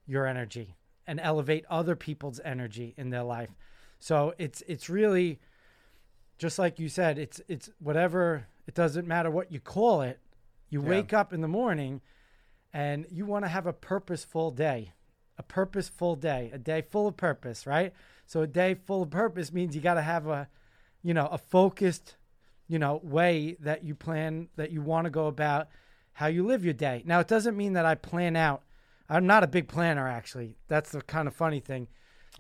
your 0.07 0.27
energy 0.27 0.77
and 1.05 1.19
elevate 1.19 1.65
other 1.69 1.97
people's 1.97 2.41
energy 2.45 2.95
in 2.97 3.11
their 3.11 3.25
life. 3.25 3.51
So 3.99 4.35
it's 4.39 4.63
it's 4.69 4.89
really 4.89 5.41
just 6.39 6.59
like 6.61 6.79
you 6.79 6.89
said, 6.89 7.19
it's 7.19 7.41
it's 7.49 7.71
whatever 7.81 8.47
it 8.69 8.75
doesn't 8.75 9.07
matter 9.09 9.31
what 9.31 9.51
you 9.51 9.59
call 9.59 10.01
it. 10.03 10.21
You 10.69 10.81
Yeah. 10.81 10.89
wake 10.89 11.13
up 11.13 11.33
in 11.33 11.41
the 11.41 11.49
morning 11.49 12.03
and 12.73 13.05
you 13.11 13.27
want 13.27 13.45
to 13.45 13.49
have 13.49 13.67
a 13.67 13.73
purposeful 13.73 14.53
day. 14.53 14.93
A 15.39 15.43
purposeful 15.43 16.15
day, 16.17 16.51
a 16.53 16.59
day 16.59 16.83
full 16.83 17.09
of 17.09 17.17
purpose, 17.17 17.67
right? 17.67 17.93
So 18.27 18.43
a 18.43 18.47
day 18.47 18.75
full 18.75 19.03
of 19.03 19.11
purpose 19.11 19.53
means 19.53 19.75
you 19.75 19.81
got 19.83 19.95
to 19.95 20.03
have 20.03 20.29
a 20.29 20.49
you 21.03 21.15
know, 21.15 21.27
a 21.27 21.39
focused, 21.39 22.17
you 22.69 22.79
know, 22.79 23.01
way 23.03 23.57
that 23.59 23.83
you 23.83 23.95
plan 23.95 24.49
that 24.57 24.71
you 24.71 24.83
want 24.83 25.07
to 25.07 25.11
go 25.11 25.27
about 25.27 25.69
how 26.21 26.27
you 26.27 26.45
live 26.45 26.63
your 26.63 26.75
day. 26.75 27.03
Now, 27.07 27.19
it 27.21 27.29
doesn't 27.29 27.57
mean 27.57 27.73
that 27.73 27.87
I 27.87 27.95
plan 27.95 28.37
out. 28.37 28.63
I'm 29.09 29.27
not 29.27 29.43
a 29.43 29.47
big 29.47 29.69
planner 29.69 30.07
actually. 30.07 30.55
That's 30.69 30.91
the 30.91 31.01
kind 31.01 31.27
of 31.27 31.35
funny 31.35 31.61
thing. 31.61 31.89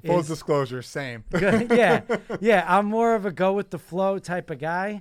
Full 0.04 0.20
is- 0.20 0.28
disclosure, 0.28 0.82
same. 0.82 1.24
yeah, 1.32 2.02
yeah. 2.40 2.66
I'm 2.68 2.84
more 2.84 3.14
of 3.14 3.24
a 3.24 3.32
go 3.32 3.54
with 3.54 3.70
the 3.70 3.78
flow 3.78 4.18
type 4.18 4.50
of 4.50 4.58
guy. 4.58 5.00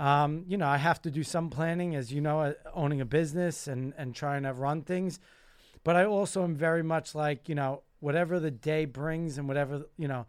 Um, 0.00 0.44
you 0.48 0.58
know, 0.58 0.66
I 0.66 0.76
have 0.76 1.00
to 1.02 1.10
do 1.10 1.22
some 1.22 1.50
planning, 1.50 1.94
as 1.94 2.12
you 2.12 2.20
know, 2.20 2.40
uh, 2.40 2.52
owning 2.74 3.00
a 3.00 3.04
business 3.04 3.68
and 3.68 3.94
and 3.96 4.12
trying 4.12 4.42
to 4.42 4.52
run 4.52 4.82
things. 4.82 5.20
But 5.84 5.94
I 5.94 6.04
also 6.04 6.42
am 6.42 6.56
very 6.56 6.82
much 6.82 7.14
like 7.14 7.48
you 7.48 7.54
know 7.54 7.82
whatever 8.00 8.40
the 8.40 8.50
day 8.50 8.86
brings 8.86 9.38
and 9.38 9.46
whatever 9.46 9.84
you 9.96 10.08
know, 10.08 10.26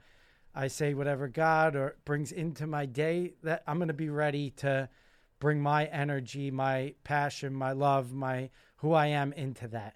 I 0.54 0.68
say 0.68 0.94
whatever 0.94 1.28
God 1.28 1.76
or 1.76 1.98
brings 2.06 2.32
into 2.32 2.68
my 2.68 2.86
day 2.86 3.34
that 3.42 3.64
I'm 3.66 3.78
going 3.80 3.88
to 3.88 3.94
be 3.96 4.10
ready 4.10 4.52
to 4.58 4.88
bring 5.40 5.62
my 5.62 5.86
energy, 5.86 6.52
my 6.52 6.94
passion, 7.04 7.54
my 7.54 7.72
love, 7.72 8.14
my 8.14 8.50
who 8.78 8.94
I 8.94 9.08
am 9.08 9.34
into 9.34 9.68
that. 9.70 9.96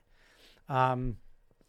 Um, 0.70 1.18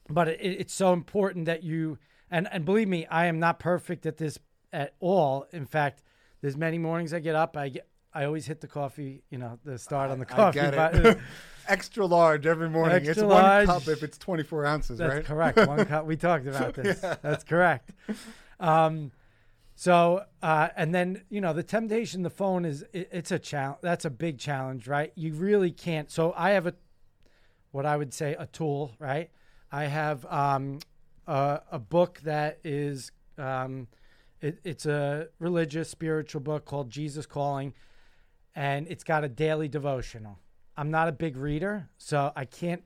but 0.09 0.29
it, 0.29 0.41
it's 0.41 0.75
so 0.75 0.93
important 0.93 1.47
that 1.47 1.62
you 1.62 1.99
and 2.31 2.49
and 2.50 2.64
believe 2.64 2.88
me, 2.88 3.07
I 3.07 3.26
am 3.26 3.38
not 3.38 3.59
perfect 3.59 4.07
at 4.07 4.17
this 4.17 4.38
at 4.73 4.95
all. 5.00 5.47
In 5.52 5.67
fact, 5.67 6.02
there's 6.41 6.57
many 6.57 6.79
mornings 6.79 7.12
I 7.12 7.21
get 7.21 7.35
up, 7.35 7.57
I 7.57 7.69
get 7.71 7.88
I 8.14 8.25
always 8.25 8.47
hit 8.47 8.61
the 8.61 8.69
coffee, 8.69 9.23
you 9.31 9.38
know, 9.38 9.59
the 9.64 9.79
start 9.79 10.11
on 10.11 10.19
the 10.19 10.26
I 10.31 10.37
coffee 10.37 10.61
get 10.61 10.76
button. 10.76 11.07
it. 11.07 11.19
Extra 11.69 12.05
large 12.05 12.45
every 12.47 12.69
morning. 12.69 12.97
it's 12.97 13.11
Extra 13.11 13.26
one 13.29 13.67
cup 13.67 13.87
if 13.88 14.02
it's 14.02 14.19
24 14.19 14.67
ounces, 14.67 14.99
That's 14.99 15.14
right? 15.14 15.25
correct. 15.25 15.57
One 15.67 15.85
cup. 15.87 16.05
We 16.07 16.17
talked 16.17 16.47
about 16.49 16.75
this. 16.75 17.00
That's 17.00 17.45
correct. 17.45 17.91
Um, 18.61 19.12
So, 19.75 20.25
uh, 20.43 20.69
and 20.76 20.95
then 20.95 21.23
you 21.31 21.41
know 21.41 21.52
the 21.52 21.62
temptation, 21.62 22.23
the 22.23 22.31
phone 22.31 22.64
is 22.64 22.85
it, 22.93 23.09
it's 23.12 23.31
a 23.31 23.38
challenge. 23.38 23.79
That's 23.83 24.05
a 24.05 24.11
big 24.11 24.38
challenge, 24.38 24.87
right? 24.87 25.12
You 25.14 25.35
really 25.35 25.71
can't. 25.71 26.11
So 26.11 26.35
I 26.37 26.50
have 26.50 26.67
a, 26.67 26.75
what 27.71 27.87
I 27.87 27.97
would 27.97 28.12
say, 28.12 28.37
a 28.38 28.47
tool, 28.47 28.95
right? 28.99 29.31
I 29.71 29.85
have 29.85 30.26
um, 30.26 30.81
a, 31.26 31.61
a 31.71 31.79
book 31.79 32.21
that 32.25 32.59
is, 32.62 33.11
um, 33.38 33.88
it, 34.41 34.59
it's 34.64 34.85
a 34.87 35.29
religious, 35.38 35.88
spiritual 35.88 36.43
book 36.43 36.67
called 36.67 36.91
Jesus 36.91 37.25
Calling, 37.25 37.73
and 38.55 38.87
it's 38.88 39.05
got 39.05 39.25
a 39.25 39.29
daily 39.29 39.69
devotional. 39.69 40.38
I'm 40.76 40.91
not 40.91 41.09
a 41.09 41.12
big 41.12 41.37
reader, 41.37 41.88
so 41.97 42.33
I 42.37 42.45
can't. 42.45 42.83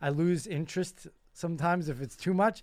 I 0.00 0.08
lose 0.08 0.46
interest 0.46 1.06
sometimes 1.32 1.88
if 1.88 2.00
it's 2.00 2.16
too 2.16 2.32
much. 2.32 2.62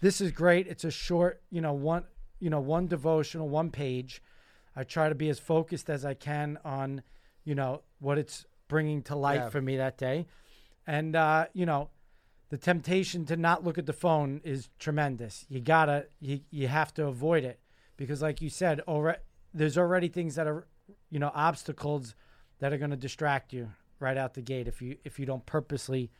This 0.00 0.20
is 0.20 0.32
great. 0.32 0.66
It's 0.66 0.84
a 0.84 0.90
short, 0.90 1.42
you 1.50 1.60
know, 1.60 1.72
one 1.74 2.04
you 2.40 2.50
know, 2.50 2.60
one 2.60 2.86
devotional, 2.86 3.48
one 3.48 3.70
page. 3.70 4.22
I 4.76 4.84
try 4.84 5.08
to 5.08 5.14
be 5.14 5.28
as 5.28 5.38
focused 5.38 5.90
as 5.90 6.04
I 6.04 6.14
can 6.14 6.58
on, 6.64 7.02
you 7.44 7.54
know, 7.54 7.82
what 7.98 8.18
it's 8.18 8.46
bringing 8.68 9.02
to 9.04 9.16
light 9.16 9.36
Yeah. 9.40 9.48
for 9.48 9.60
me 9.60 9.76
that 9.76 9.98
day. 9.98 10.26
And, 10.86 11.16
uh, 11.16 11.46
you 11.52 11.66
know, 11.66 11.90
the 12.50 12.56
temptation 12.58 13.24
to 13.26 13.36
not 13.36 13.64
look 13.64 13.76
at 13.76 13.86
the 13.86 13.92
phone 13.92 14.40
is 14.44 14.68
tremendous. 14.78 15.44
You 15.48 15.60
gotta, 15.60 16.06
you, 16.20 16.40
you 16.50 16.68
have 16.68 16.94
to 16.94 17.06
avoid 17.06 17.44
it 17.44 17.60
because, 17.96 18.22
like 18.22 18.40
you 18.40 18.48
said, 18.50 18.80
already, 18.88 19.18
there's 19.52 19.76
already 19.76 20.08
things 20.08 20.34
that 20.36 20.46
are, 20.46 20.66
you 21.10 21.18
know, 21.18 21.30
obstacles 21.34 22.14
that 22.60 22.72
are 22.72 22.78
going 22.78 22.90
to 22.90 22.96
distract 22.96 23.52
you 23.52 23.70
right 24.00 24.16
out 24.16 24.34
the 24.34 24.42
gate 24.42 24.68
if 24.68 24.80
you 24.80 24.96
if 25.04 25.18
you 25.18 25.26
don't 25.26 25.44
purposely 25.44 26.10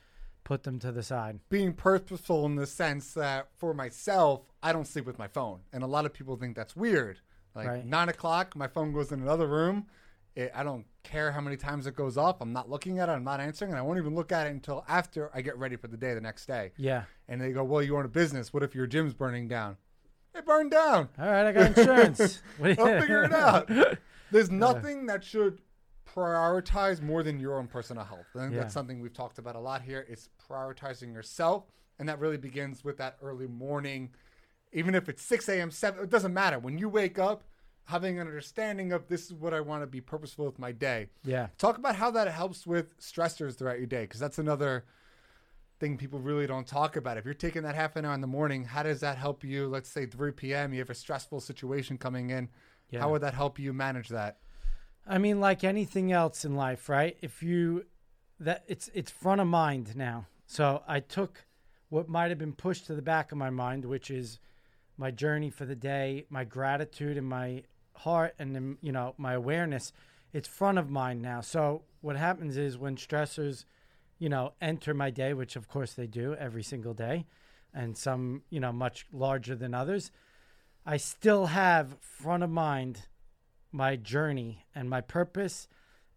put 0.44 0.64
them 0.64 0.78
to 0.80 0.90
the 0.90 1.02
side. 1.02 1.38
being 1.48 1.72
purposeful 1.72 2.44
in 2.46 2.56
the 2.56 2.66
sense 2.66 3.14
that 3.14 3.48
for 3.56 3.72
myself, 3.72 4.47
I 4.62 4.72
don't 4.72 4.86
sleep 4.86 5.06
with 5.06 5.18
my 5.18 5.28
phone, 5.28 5.60
and 5.72 5.82
a 5.82 5.86
lot 5.86 6.04
of 6.06 6.12
people 6.12 6.36
think 6.36 6.56
that's 6.56 6.74
weird. 6.76 7.20
Like 7.54 7.66
Right. 7.68 7.84
nine 7.86 8.08
o'clock, 8.08 8.54
my 8.56 8.66
phone 8.68 8.92
goes 8.92 9.12
in 9.12 9.20
another 9.22 9.46
room. 9.46 9.86
It, 10.34 10.52
I 10.54 10.62
don't 10.62 10.86
care 11.02 11.32
how 11.32 11.40
many 11.40 11.56
times 11.56 11.86
it 11.86 11.96
goes 11.96 12.16
off. 12.16 12.36
I'm 12.40 12.52
not 12.52 12.68
looking 12.70 12.98
at 13.00 13.08
it. 13.08 13.12
I'm 13.12 13.24
not 13.24 13.40
answering, 13.40 13.70
and 13.72 13.78
I 13.78 13.82
won't 13.82 13.98
even 13.98 14.14
look 14.14 14.30
at 14.30 14.46
it 14.46 14.50
until 14.50 14.84
after 14.88 15.30
I 15.34 15.40
get 15.42 15.56
ready 15.58 15.74
for 15.76 15.88
the 15.88 15.96
day 15.96 16.14
the 16.14 16.20
next 16.20 16.46
day. 16.46 16.72
Yeah. 16.76 17.04
And 17.28 17.40
they 17.40 17.50
go, 17.52 17.64
"Well, 17.64 17.82
you 17.82 17.96
own 17.96 18.04
a 18.04 18.08
business. 18.08 18.52
What 18.52 18.62
if 18.62 18.74
your 18.74 18.86
gym's 18.86 19.14
burning 19.14 19.48
down?" 19.48 19.76
It 20.34 20.44
burned 20.46 20.70
down. 20.70 21.08
All 21.18 21.26
right, 21.26 21.46
I 21.46 21.52
got 21.52 21.76
insurance. 21.78 22.42
I'll 22.62 22.74
figure 23.00 23.24
it 23.24 23.32
out. 23.32 23.68
There's 24.30 24.50
nothing 24.50 25.06
that 25.06 25.24
should 25.24 25.60
prioritize 26.06 27.00
more 27.00 27.22
than 27.22 27.38
your 27.40 27.58
own 27.58 27.66
personal 27.66 28.04
health. 28.04 28.26
I 28.34 28.40
think 28.40 28.52
Yeah. 28.54 28.60
that's 28.60 28.74
something 28.74 29.00
we've 29.00 29.12
talked 29.14 29.38
about 29.38 29.56
a 29.56 29.60
lot 29.60 29.82
here. 29.82 30.04
It's 30.08 30.28
prioritizing 30.48 31.12
yourself, 31.12 31.64
and 31.98 32.08
that 32.08 32.18
really 32.18 32.36
begins 32.36 32.84
with 32.84 32.96
that 32.98 33.16
early 33.22 33.46
morning. 33.46 34.10
Even 34.72 34.94
if 34.94 35.08
it's 35.08 35.22
6 35.22 35.48
a.m., 35.48 35.70
7, 35.70 36.04
it 36.04 36.10
doesn't 36.10 36.34
matter. 36.34 36.58
When 36.58 36.78
you 36.78 36.88
wake 36.88 37.18
up, 37.18 37.44
having 37.84 38.18
an 38.18 38.26
understanding 38.26 38.92
of 38.92 39.08
this 39.08 39.26
is 39.26 39.34
what 39.34 39.54
I 39.54 39.60
want 39.60 39.82
to 39.82 39.86
be 39.86 40.00
purposeful 40.00 40.44
with 40.44 40.58
my 40.58 40.72
day. 40.72 41.08
Yeah. 41.24 41.48
Talk 41.56 41.78
about 41.78 41.96
how 41.96 42.10
that 42.10 42.28
helps 42.28 42.66
with 42.66 42.98
stressors 42.98 43.56
throughout 43.56 43.78
your 43.78 43.86
day, 43.86 44.02
because 44.02 44.20
that's 44.20 44.38
another 44.38 44.84
thing 45.80 45.96
people 45.96 46.18
really 46.18 46.46
don't 46.46 46.66
talk 46.66 46.96
about. 46.96 47.16
If 47.16 47.24
you're 47.24 47.34
taking 47.34 47.62
that 47.62 47.74
half 47.74 47.96
an 47.96 48.04
hour 48.04 48.12
in 48.12 48.20
the 48.20 48.26
morning, 48.26 48.64
how 48.64 48.82
does 48.82 49.00
that 49.00 49.16
help 49.16 49.42
you? 49.44 49.68
Let's 49.68 49.88
say 49.88 50.06
3 50.06 50.32
p.m., 50.32 50.72
you 50.72 50.80
have 50.80 50.90
a 50.90 50.94
stressful 50.94 51.40
situation 51.40 51.96
coming 51.96 52.30
in. 52.30 52.48
Yeah. 52.90 53.00
How 53.00 53.10
would 53.10 53.22
that 53.22 53.34
help 53.34 53.58
you 53.58 53.72
manage 53.72 54.08
that? 54.08 54.38
I 55.06 55.18
mean, 55.18 55.40
like 55.40 55.64
anything 55.64 56.12
else 56.12 56.44
in 56.44 56.54
life, 56.54 56.88
right? 56.88 57.16
If 57.22 57.42
you 57.42 57.86
that 58.40 58.64
it's 58.68 58.90
it's 58.92 59.10
front 59.10 59.40
of 59.40 59.46
mind 59.46 59.96
now. 59.96 60.26
So 60.46 60.82
I 60.86 61.00
took 61.00 61.46
what 61.88 62.08
might 62.08 62.28
have 62.28 62.38
been 62.38 62.52
pushed 62.52 62.86
to 62.86 62.94
the 62.94 63.02
back 63.02 63.32
of 63.32 63.38
my 63.38 63.50
mind, 63.50 63.84
which 63.84 64.10
is 64.10 64.38
my 64.98 65.10
journey 65.10 65.48
for 65.48 65.64
the 65.64 65.76
day, 65.76 66.26
my 66.28 66.44
gratitude 66.44 67.16
and 67.16 67.26
my 67.26 67.62
heart 67.94 68.34
and 68.38 68.76
you 68.82 68.92
know, 68.92 69.14
my 69.16 69.32
awareness. 69.32 69.92
It's 70.32 70.46
front 70.46 70.78
of 70.78 70.90
mind 70.90 71.22
now. 71.22 71.40
So 71.40 71.82
what 72.02 72.16
happens 72.16 72.56
is 72.56 72.76
when 72.76 72.96
stressors, 72.96 73.64
you 74.18 74.28
know, 74.28 74.52
enter 74.60 74.92
my 74.92 75.10
day, 75.10 75.32
which 75.32 75.56
of 75.56 75.68
course 75.68 75.94
they 75.94 76.06
do 76.06 76.34
every 76.34 76.62
single 76.62 76.92
day, 76.92 77.26
and 77.72 77.96
some, 77.96 78.42
you 78.50 78.60
know, 78.60 78.72
much 78.72 79.06
larger 79.12 79.54
than 79.54 79.72
others, 79.72 80.10
I 80.84 80.96
still 80.96 81.46
have 81.46 81.98
front 82.00 82.42
of 82.42 82.50
mind 82.50 83.06
my 83.72 83.96
journey 83.96 84.64
and 84.74 84.88
my 84.88 85.00
purpose 85.00 85.68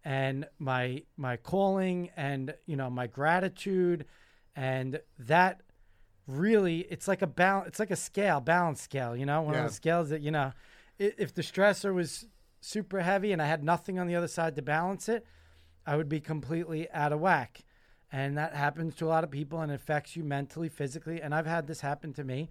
and 0.04 0.46
my 0.58 1.02
my 1.16 1.36
calling 1.36 2.10
and 2.16 2.54
you 2.66 2.76
know 2.76 2.90
my 2.90 3.06
gratitude 3.06 4.04
and 4.56 5.00
that 5.18 5.60
really 6.38 6.80
it's 6.90 7.06
like 7.08 7.22
a 7.22 7.26
balance 7.26 7.68
it's 7.68 7.78
like 7.78 7.90
a 7.90 7.96
scale 7.96 8.40
balance 8.40 8.80
scale 8.80 9.16
you 9.16 9.26
know? 9.26 9.42
One 9.42 9.54
Yeah. 9.54 9.64
of 9.64 9.70
the 9.70 9.74
scales 9.74 10.08
that 10.10 10.20
you 10.22 10.30
know 10.30 10.52
if 10.98 11.34
the 11.34 11.42
stressor 11.42 11.92
was 11.94 12.26
super 12.60 13.00
heavy 13.00 13.32
and 13.32 13.42
i 13.42 13.46
had 13.46 13.62
nothing 13.64 13.98
on 13.98 14.06
the 14.06 14.14
other 14.14 14.28
side 14.28 14.54
to 14.56 14.62
balance 14.62 15.08
it 15.08 15.26
i 15.86 15.96
would 15.96 16.08
be 16.08 16.20
completely 16.20 16.90
out 16.92 17.12
of 17.12 17.20
whack. 17.20 17.64
And 18.14 18.36
that 18.36 18.54
happens 18.54 18.94
to 18.96 19.06
a 19.06 19.08
lot 19.08 19.24
of 19.24 19.30
people 19.30 19.62
and 19.62 19.72
affects 19.72 20.16
you 20.16 20.22
mentally 20.22 20.68
physically. 20.68 21.22
And 21.22 21.34
i've 21.34 21.46
had 21.46 21.66
this 21.66 21.80
happen 21.80 22.12
to 22.14 22.24
me. 22.24 22.50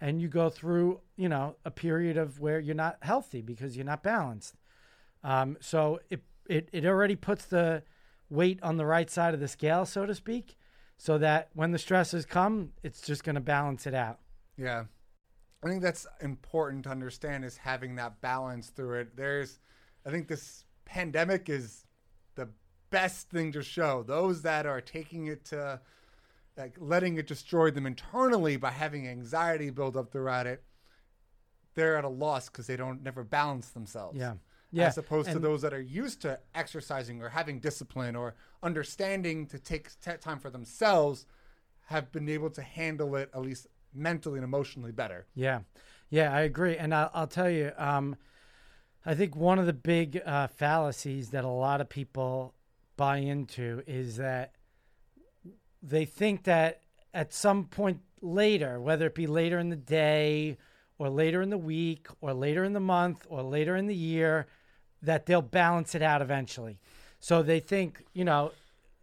And 0.00 0.20
you 0.22 0.28
go 0.28 0.48
through 0.48 1.00
you 1.16 1.28
know 1.28 1.56
a 1.64 1.70
period 1.70 2.16
of 2.16 2.40
where 2.40 2.60
you're 2.60 2.74
not 2.74 2.98
healthy 3.02 3.42
because 3.42 3.76
you're 3.76 3.84
not 3.84 4.02
balanced. 4.02 4.54
Um, 5.24 5.56
so 5.60 6.00
it, 6.08 6.22
it 6.48 6.68
it 6.72 6.84
already 6.86 7.16
puts 7.16 7.44
the 7.46 7.82
weight 8.30 8.60
on 8.62 8.76
the 8.76 8.86
right 8.86 9.10
side 9.10 9.34
of 9.34 9.40
the 9.40 9.48
scale 9.48 9.84
so 9.84 10.06
to 10.06 10.14
speak 10.14 10.56
so 11.02 11.18
that 11.18 11.48
when 11.54 11.72
the 11.72 11.78
stresses 11.78 12.24
come 12.24 12.70
it's 12.84 13.00
just 13.00 13.24
going 13.24 13.34
to 13.34 13.40
balance 13.40 13.86
it 13.86 13.94
out 13.94 14.20
Yeah. 14.56 14.84
I 15.64 15.68
think 15.68 15.82
that's 15.82 16.06
important 16.20 16.84
to 16.84 16.90
understand 16.90 17.44
is 17.44 17.56
having 17.56 17.94
that 17.96 18.20
balance 18.20 18.70
through 18.70 19.00
it. 19.00 19.16
There's 19.16 19.60
I 20.04 20.10
think 20.10 20.28
this 20.28 20.64
pandemic 20.84 21.48
is 21.48 21.86
the 22.34 22.48
best 22.90 23.30
thing 23.30 23.52
to 23.52 23.62
show 23.62 24.02
those 24.02 24.42
that 24.42 24.66
are 24.66 24.80
taking 24.80 25.26
it 25.26 25.44
to 25.46 25.80
like 26.56 26.76
letting 26.78 27.16
it 27.16 27.26
destroy 27.26 27.70
them 27.70 27.86
internally 27.86 28.56
by 28.56 28.70
having 28.70 29.06
anxiety 29.08 29.70
build 29.70 29.96
up 29.96 30.10
throughout 30.12 30.46
it. 30.46 30.62
They're 31.74 31.96
at 31.96 32.04
a 32.04 32.08
loss 32.08 32.48
because 32.48 32.66
they 32.66 32.76
don't 32.76 33.02
never 33.02 33.24
balance 33.24 33.68
themselves. 33.70 34.18
yeah 34.18 34.34
yeah 34.72 34.86
As 34.86 34.98
opposed 34.98 35.30
to 35.30 35.38
those 35.38 35.62
that 35.62 35.72
are 35.72 35.80
used 35.80 36.22
to 36.22 36.38
exercising 36.54 37.22
or 37.22 37.28
having 37.28 37.60
discipline 37.60 38.16
or 38.16 38.34
understanding 38.62 39.46
to 39.46 39.58
take 39.58 39.90
t- 40.00 40.10
time 40.20 40.38
for 40.38 40.50
themselves 40.50 41.26
have 41.86 42.10
been 42.10 42.28
able 42.28 42.50
to 42.50 42.62
handle 42.62 43.14
it 43.16 43.30
at 43.34 43.42
least 43.42 43.66
mentally 43.94 44.38
and 44.38 44.44
emotionally 44.44 44.92
better. 44.92 45.26
Yeah, 45.34 45.60
yeah, 46.08 46.34
I 46.34 46.40
agree, 46.40 46.76
and 46.76 46.94
I'll, 46.94 47.10
I'll 47.12 47.26
tell 47.26 47.50
you, 47.50 47.72
um, 47.76 48.16
I 49.04 49.14
think 49.14 49.36
one 49.36 49.58
of 49.58 49.66
the 49.66 49.72
big 49.72 50.20
uh, 50.24 50.46
fallacies 50.46 51.30
that 51.30 51.44
a 51.44 51.48
lot 51.48 51.80
of 51.80 51.88
people 51.88 52.54
buy 52.96 53.18
into 53.18 53.82
is 53.86 54.16
that 54.16 54.52
they 55.82 56.04
think 56.04 56.44
that 56.44 56.82
at 57.12 57.34
some 57.34 57.64
point 57.64 58.00
later, 58.20 58.80
whether 58.80 59.06
it 59.06 59.14
be 59.14 59.26
later 59.26 59.58
in 59.58 59.68
the 59.68 59.76
day 59.76 60.56
or 60.98 61.10
later 61.10 61.42
in 61.42 61.50
the 61.50 61.58
week 61.58 62.06
or 62.20 62.32
later 62.32 62.62
in 62.64 62.72
the 62.72 62.80
month 62.80 63.26
or 63.28 63.42
later 63.42 63.74
in 63.76 63.86
the 63.86 63.94
year, 63.94 64.46
that 65.02 65.26
they'll 65.26 65.42
balance 65.42 65.94
it 65.94 66.02
out 66.02 66.22
eventually. 66.22 66.78
So 67.18 67.42
they 67.42 67.60
think, 67.60 68.04
you 68.12 68.24
know, 68.24 68.52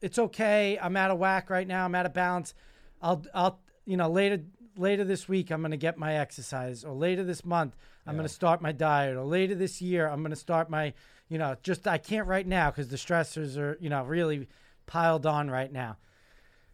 it's 0.01 0.17
okay. 0.17 0.77
I'm 0.81 0.95
out 0.95 1.11
of 1.11 1.19
whack 1.19 1.49
right 1.49 1.67
now. 1.67 1.85
I'm 1.85 1.95
out 1.95 2.05
of 2.05 2.13
balance. 2.13 2.53
I'll, 3.01 3.23
I'll, 3.33 3.59
you 3.85 3.97
know, 3.97 4.09
later, 4.09 4.41
later 4.77 5.03
this 5.03 5.27
week, 5.27 5.51
I'm 5.51 5.61
going 5.61 5.71
to 5.71 5.77
get 5.77 5.97
my 5.97 6.15
exercise, 6.15 6.83
or 6.83 6.93
later 6.93 7.23
this 7.23 7.43
month, 7.43 7.75
I'm 8.07 8.15
going 8.15 8.27
to 8.27 8.33
start 8.33 8.61
my 8.61 8.71
diet, 8.71 9.15
or 9.15 9.23
later 9.23 9.55
this 9.55 9.81
year, 9.81 10.07
I'm 10.07 10.21
going 10.21 10.31
to 10.31 10.35
start 10.35 10.69
my, 10.69 10.93
you 11.27 11.37
know, 11.37 11.55
just 11.61 11.87
I 11.87 11.97
can't 11.97 12.27
right 12.27 12.47
now 12.47 12.71
because 12.71 12.87
the 12.87 12.97
stressors 12.97 13.57
are, 13.57 13.77
you 13.79 13.89
know, 13.89 14.03
really 14.03 14.47
piled 14.87 15.25
on 15.25 15.51
right 15.51 15.71
now. 15.71 15.97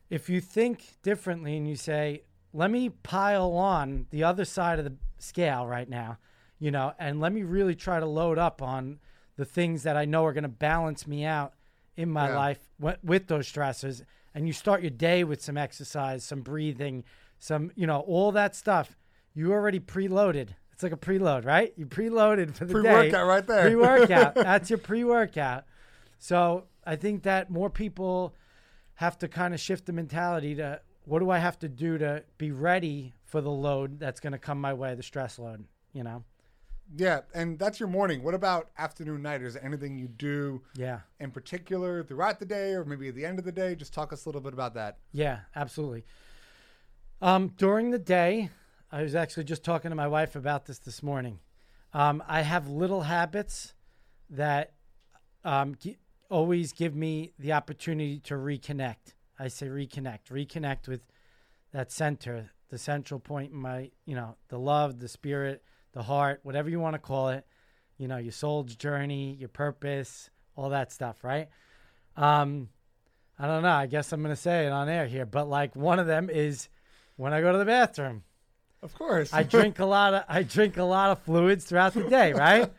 If 0.10 0.30
you 0.30 0.40
think 0.40 1.02
differently 1.04 1.58
and 1.58 1.68
you 1.68 1.76
say, 1.76 2.24
let 2.54 2.72
me 2.72 2.90
pile 2.90 3.52
on 3.52 4.06
the 4.12 4.24
other 4.24 4.46
side 4.46 4.80
of 4.80 4.86
the 4.86 4.94
scale 5.18 5.68
right 5.68 5.90
now, 5.90 6.20
you 6.58 6.72
know, 6.72 6.94
and 6.98 7.20
let 7.20 7.34
me 7.34 7.44
really 7.44 7.76
try 7.76 8.00
to 8.00 8.06
load 8.06 8.38
up 8.38 8.62
on 8.62 9.00
the 9.38 9.46
things 9.46 9.84
that 9.84 9.98
I 9.98 10.06
know 10.06 10.26
are 10.26 10.34
going 10.34 10.44
to 10.44 10.48
balance 10.50 11.06
me 11.08 11.26
out 11.26 11.54
in 11.98 12.10
my 12.10 12.30
Yeah. 12.30 12.36
life 12.38 12.60
wi- 12.80 12.98
with 13.04 13.28
those 13.28 13.52
stressors. 13.52 14.04
And 14.34 14.48
you 14.48 14.54
start 14.54 14.82
your 14.82 14.90
day 14.92 15.24
with 15.24 15.42
some 15.42 15.58
exercise, 15.58 16.24
some 16.24 16.42
breathing, 16.42 17.04
some, 17.40 17.72
you 17.76 17.88
know, 17.88 18.00
all 18.02 18.32
that 18.34 18.56
stuff. 18.56 18.98
You 19.34 19.52
already 19.54 19.80
preloaded. 19.80 20.50
It's 20.74 20.84
like 20.84 20.92
a 20.92 20.98
preload, 20.98 21.46
right? 21.46 21.74
You 21.78 21.86
preloaded 21.86 22.54
for 22.56 22.66
the 22.66 22.74
day. 22.82 22.90
Pre-workout 23.10 23.28
right 23.28 23.48
there. 23.48 23.64
Pre-workout. 23.68 24.36
That's 24.36 24.70
your 24.70 24.80
pre-workout. 24.80 25.64
So 26.20 26.66
I 26.86 26.96
think 26.98 27.24
that 27.24 27.50
more 27.50 27.70
people 27.70 28.36
have 28.96 29.18
to 29.20 29.28
kind 29.28 29.54
of 29.54 29.60
shift 29.60 29.86
the 29.86 29.94
mentality 29.94 30.56
to 30.56 30.82
what 31.06 31.20
do 31.20 31.30
I 31.30 31.38
have 31.38 31.60
to 31.60 31.70
do 31.70 31.98
to 31.98 32.24
be 32.38 32.52
ready 32.52 33.14
for 33.24 33.40
the 33.42 33.52
load 33.52 34.00
that's 34.00 34.20
going 34.20 34.34
to 34.34 34.40
come 34.40 34.60
my 34.60 34.74
way, 34.74 34.96
the 34.96 35.04
stress 35.04 35.38
load, 35.40 35.66
you 35.94 36.04
know? 36.04 36.24
Yeah, 36.94 37.22
and 37.34 37.58
that's 37.58 37.80
your 37.80 37.90
morning. 37.90 38.24
What 38.24 38.34
about 38.36 38.70
afternoon, 38.78 39.22
night? 39.24 39.42
Is 39.42 39.56
there 39.56 39.66
anything 39.66 39.98
you 39.98 40.08
do 40.08 40.62
Yeah. 40.76 41.02
in 41.20 41.32
particular 41.32 42.04
throughout 42.04 42.40
the 42.40 42.46
day 42.46 42.74
or 42.74 42.86
maybe 42.86 43.08
at 43.10 43.16
the 43.16 43.26
end 43.26 43.40
of 43.40 43.46
the 43.46 43.52
day? 43.52 43.76
Just 43.76 43.94
talk 43.94 44.14
us 44.14 44.26
a 44.26 44.30
little 44.30 44.42
bit 44.42 44.54
about 44.54 44.74
that. 44.76 45.00
Yeah, 45.12 45.42
absolutely. 45.56 46.06
Um, 47.22 47.50
during 47.58 47.92
the 47.92 48.00
day, 48.00 48.50
I 48.92 49.02
was 49.02 49.16
actually 49.16 49.46
just 49.46 49.64
talking 49.64 49.90
to 49.90 49.96
my 49.96 50.08
wife 50.08 50.36
about 50.36 50.66
this 50.66 50.78
this 50.80 51.02
morning. 51.02 51.40
Um, 51.94 52.22
I 52.28 52.42
have 52.42 52.68
little 52.68 53.02
habits 53.04 53.74
that 54.30 54.74
um, 55.44 55.76
gi- 55.76 55.98
always 56.30 56.72
give 56.72 56.96
me 56.96 57.34
the 57.40 57.54
opportunity 57.54 58.20
to 58.22 58.36
reconnect. 58.36 59.14
I 59.40 59.48
say 59.48 59.68
reconnect, 59.68 60.26
reconnect 60.30 60.88
with 60.88 61.02
that 61.72 61.92
center, 61.92 62.52
the 62.70 62.78
central 62.78 63.20
point 63.20 63.52
in 63.52 63.58
my, 63.58 63.92
you 64.06 64.16
know, 64.16 64.36
the 64.50 64.60
love, 64.60 65.00
the 65.00 65.08
spirit, 65.08 65.64
the 65.96 66.04
heart, 66.04 66.42
whatever 66.44 66.70
you 66.70 66.80
want 66.80 66.94
to 66.94 67.00
call 67.00 67.30
it, 67.30 67.48
you 67.98 68.08
know, 68.08 68.18
your 68.18 68.34
soul's 68.34 68.76
journey, 68.76 69.36
your 69.40 69.50
purpose, 69.50 70.30
all 70.56 70.70
that 70.70 70.92
stuff, 70.92 71.24
right? 71.24 71.48
Um, 72.16 72.70
I 73.40 73.48
don't 73.48 73.64
know. 73.64 73.70
I 73.70 73.88
guess 73.88 74.12
I'm 74.12 74.22
going 74.22 74.36
to 74.36 74.40
say 74.42 74.68
it 74.68 74.72
on 74.72 74.88
air 74.88 75.08
here, 75.08 75.26
but 75.26 75.50
like 75.50 75.76
one 75.76 75.98
of 75.98 76.06
them 76.06 76.30
is 76.30 76.70
when 77.16 77.34
I 77.34 77.42
go 77.42 77.52
to 77.52 77.58
the 77.58 77.66
bathroom. 77.66 78.24
Of 78.84 78.94
course. 78.94 79.34
I 79.34 79.44
drink 79.44 79.80
a 79.80 79.86
lot 79.86 80.14
of 80.14 80.24
I 80.30 80.44
drink 80.44 80.78
a 80.78 80.84
lot 80.84 81.10
of 81.10 81.20
fluids 81.24 81.66
throughout 81.66 81.94
the 81.94 82.04
day, 82.04 82.34
right? 82.34 82.70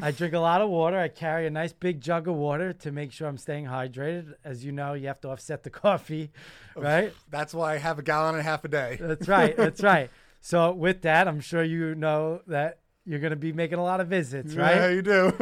I 0.00 0.10
drink 0.10 0.32
a 0.32 0.38
lot 0.38 0.62
of 0.62 0.70
water. 0.70 0.98
I 0.98 1.08
carry 1.08 1.46
a 1.46 1.50
nice 1.50 1.72
big 1.72 2.00
jug 2.00 2.26
of 2.26 2.34
water 2.34 2.72
to 2.72 2.90
make 2.90 3.12
sure 3.12 3.28
I'm 3.28 3.36
staying 3.36 3.66
hydrated. 3.66 4.34
As 4.44 4.64
you 4.64 4.72
know, 4.72 4.94
you 4.94 5.08
have 5.08 5.20
to 5.22 5.28
offset 5.28 5.62
the 5.62 5.70
coffee, 5.84 6.30
right? 6.74 7.12
That's 7.28 7.52
why 7.52 7.74
I 7.74 7.78
have 7.78 7.98
a 7.98 8.02
gallon 8.02 8.36
and 8.36 8.40
a 8.40 8.44
half 8.44 8.64
a 8.64 8.68
day. 8.68 8.96
That's 8.98 9.28
right. 9.28 9.54
That's 9.54 9.82
right. 9.82 10.10
So 10.44 10.72
with 10.72 11.02
that, 11.02 11.28
I'm 11.28 11.40
sure 11.40 11.62
you 11.62 11.94
know 11.94 12.42
that 12.48 12.80
you're 13.04 13.20
going 13.20 13.30
to 13.30 13.36
be 13.36 13.52
making 13.52 13.78
a 13.78 13.82
lot 13.82 14.00
of 14.00 14.08
visits, 14.08 14.54
right? 14.54 14.74
Yeah, 14.74 14.88
you 14.88 15.02
do. 15.02 15.32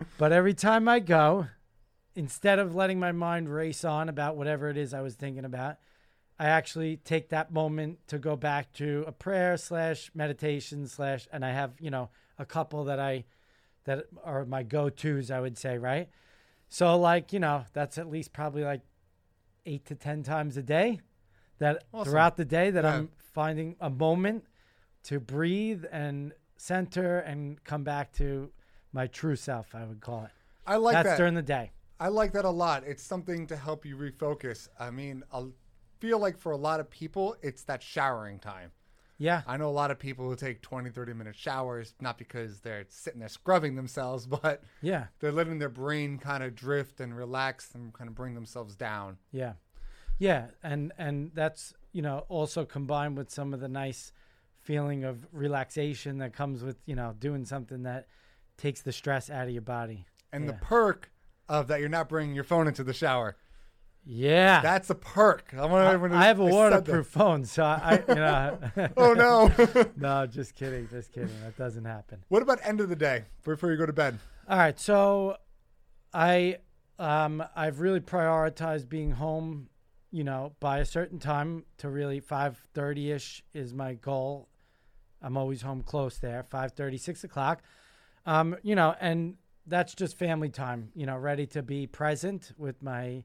But 0.18 0.32
every 0.32 0.54
time 0.54 0.88
I 0.88 0.98
go, 0.98 1.46
instead 2.16 2.58
of 2.58 2.74
letting 2.74 2.98
my 2.98 3.12
mind 3.12 3.48
race 3.48 3.84
on 3.84 4.08
about 4.08 4.36
whatever 4.36 4.68
it 4.68 4.76
is 4.76 4.92
I 4.92 5.02
was 5.02 5.14
thinking 5.14 5.44
about, 5.44 5.76
I 6.36 6.46
actually 6.46 6.96
take 6.96 7.28
that 7.28 7.52
moment 7.52 8.00
to 8.08 8.18
go 8.18 8.34
back 8.34 8.72
to 8.74 9.04
a 9.06 9.12
prayer 9.12 9.56
slash 9.56 10.10
meditation 10.14 10.88
slash, 10.88 11.28
and 11.32 11.44
I 11.44 11.52
have 11.52 11.74
you 11.78 11.90
know 11.90 12.10
a 12.36 12.44
couple 12.44 12.84
that 12.84 12.98
I 12.98 13.26
that 13.84 14.06
are 14.24 14.44
my 14.44 14.64
go 14.64 14.88
tos. 14.90 15.30
I 15.30 15.40
would 15.40 15.58
say 15.58 15.78
right. 15.78 16.08
So 16.68 16.98
like 16.98 17.32
you 17.32 17.38
know 17.38 17.66
that's 17.72 17.98
at 17.98 18.10
least 18.10 18.32
probably 18.32 18.64
like 18.64 18.82
eight 19.64 19.86
to 19.86 19.94
ten 19.94 20.24
times 20.24 20.56
a 20.56 20.62
day. 20.62 20.98
That 21.60 21.84
Awesome. 21.92 22.10
throughout 22.10 22.36
the 22.36 22.44
day 22.44 22.70
that 22.70 22.84
Yeah. 22.84 22.94
I'm 22.96 23.10
finding 23.18 23.76
a 23.80 23.88
moment 23.90 24.44
to 25.04 25.20
breathe 25.20 25.84
and 25.92 26.32
center 26.56 27.20
and 27.20 27.62
come 27.64 27.84
back 27.84 28.12
to 28.14 28.50
my 28.92 29.06
true 29.06 29.36
self. 29.36 29.74
I 29.74 29.84
would 29.84 30.00
call 30.00 30.24
it. 30.24 30.30
I 30.66 30.76
like 30.76 30.94
That's 30.94 31.10
that. 31.10 31.16
during 31.16 31.34
the 31.34 31.42
day. 31.42 31.70
I 31.98 32.08
like 32.08 32.32
that 32.32 32.44
a 32.44 32.50
lot. 32.50 32.84
It's 32.84 33.02
something 33.02 33.46
to 33.46 33.56
help 33.56 33.84
you 33.84 33.96
refocus. 33.96 34.68
I 34.78 34.90
mean, 34.90 35.22
I 35.32 35.46
feel 36.00 36.18
like 36.18 36.36
for 36.38 36.52
a 36.52 36.56
lot 36.56 36.80
of 36.80 36.90
people, 36.90 37.36
it's 37.42 37.62
that 37.64 37.82
showering 37.82 38.38
time. 38.38 38.72
Yeah. 39.18 39.42
I 39.46 39.58
know 39.58 39.68
a 39.68 39.70
lot 39.70 39.90
of 39.90 39.98
people 39.98 40.26
who 40.26 40.34
take 40.34 40.62
20, 40.62 40.88
30 40.88 41.12
minute 41.12 41.36
showers, 41.36 41.94
not 42.00 42.16
because 42.16 42.60
they're 42.60 42.86
sitting 42.88 43.20
there 43.20 43.28
scrubbing 43.28 43.74
themselves, 43.76 44.26
but 44.42 44.62
Yeah. 44.80 45.08
they're 45.18 45.30
letting 45.32 45.58
their 45.58 45.68
brain 45.68 46.16
kind 46.18 46.42
of 46.42 46.54
drift 46.54 47.00
and 47.00 47.14
relax 47.14 47.74
and 47.74 47.92
kind 47.92 48.08
of 48.08 48.14
bring 48.14 48.34
themselves 48.34 48.76
down. 48.76 49.18
Yeah. 49.30 49.54
Yeah. 50.20 50.48
And 50.62 50.92
and 50.96 51.32
that's, 51.34 51.74
you 51.92 52.02
know, 52.02 52.24
also 52.28 52.64
combined 52.64 53.16
with 53.16 53.30
some 53.30 53.52
of 53.52 53.58
the 53.58 53.68
nice 53.68 54.12
feeling 54.60 55.02
of 55.02 55.26
relaxation 55.32 56.18
that 56.18 56.32
comes 56.32 56.62
with, 56.62 56.76
you 56.86 56.94
know, 56.94 57.14
doing 57.18 57.44
something 57.44 57.82
that 57.82 58.06
takes 58.56 58.82
the 58.82 58.92
stress 58.92 59.30
out 59.30 59.46
of 59.46 59.50
your 59.50 59.62
body. 59.62 60.04
And 60.32 60.48
the 60.48 60.52
perk 60.52 61.10
of 61.48 61.66
that 61.68 61.80
you're 61.80 61.88
not 61.88 62.08
bringing 62.08 62.34
your 62.34 62.44
phone 62.44 62.68
into 62.68 62.84
the 62.84 62.92
shower. 62.92 63.36
Yeah. 64.04 64.60
That's 64.60 64.90
a 64.90 64.94
perk. 64.94 65.52
I 65.54 65.62
I, 65.62 65.94
I 65.94 66.26
have 66.26 66.40
a 66.40 66.44
I 66.44 66.50
waterproof 66.50 67.06
phone, 67.06 67.44
so 67.44 67.64
I, 67.64 68.02
you 68.08 68.14
know. 68.14 68.58
Oh 68.96 69.14
no. 69.14 69.50
no, 69.96 70.26
just 70.26 70.54
kidding, 70.54 70.88
just 70.88 71.12
kidding. 71.12 71.30
That 71.42 71.56
doesn't 71.56 71.84
happen. 71.84 72.22
what 72.28 72.42
about 72.42 72.60
end 72.62 72.80
of 72.80 72.88
the 72.88 72.96
day 72.96 73.24
before 73.42 73.70
you 73.70 73.76
go 73.78 73.86
to 73.86 73.92
bed? 73.92 74.18
All 74.48 74.58
right, 74.58 74.78
so 74.78 75.36
I 76.12 76.58
um 76.98 77.42
I've 77.56 77.80
really 77.80 78.00
prioritized 78.00 78.88
being 78.88 79.12
home, 79.12 79.69
you 80.10 80.24
know, 80.24 80.52
by 80.60 80.78
a 80.78 80.84
certain 80.84 81.18
time 81.18 81.64
to 81.78 81.88
really 81.88 82.20
5:30ish 82.20 83.42
is 83.54 83.72
my 83.72 83.94
goal. 83.94 84.48
I'm 85.22 85.36
always 85.36 85.62
home 85.62 85.82
close 85.82 86.18
there, 86.18 86.42
5:30, 86.42 86.98
6 86.98 87.24
o'clock. 87.24 87.62
Um, 88.26 88.56
you 88.62 88.74
know, 88.74 88.94
and 89.00 89.36
that's 89.66 89.94
just 89.94 90.18
family 90.18 90.50
time, 90.50 90.90
you 90.94 91.06
know, 91.06 91.16
ready 91.16 91.46
to 91.48 91.62
be 91.62 91.86
present 91.86 92.52
with 92.56 92.82
my 92.82 93.24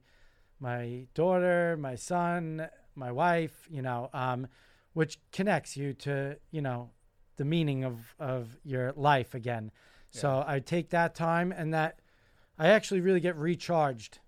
my 0.58 1.06
daughter, 1.14 1.76
my 1.76 1.94
son, 1.94 2.68
my 2.94 3.12
wife, 3.12 3.66
you 3.70 3.82
know, 3.82 4.08
um, 4.14 4.46
which 4.94 5.18
connects 5.30 5.76
you 5.76 5.92
to, 5.92 6.38
you 6.50 6.62
know, 6.62 6.90
the 7.36 7.44
meaning 7.44 7.84
of, 7.84 8.14
of 8.18 8.56
your 8.64 8.92
life 8.92 9.34
again. 9.34 9.70
So 10.10 10.42
I 10.46 10.60
take 10.60 10.88
that 10.90 11.14
time 11.14 11.52
and 11.52 11.74
that 11.74 12.00
I 12.58 12.68
actually 12.68 13.02
really 13.02 13.20
get 13.20 13.36
recharged. 13.36 14.20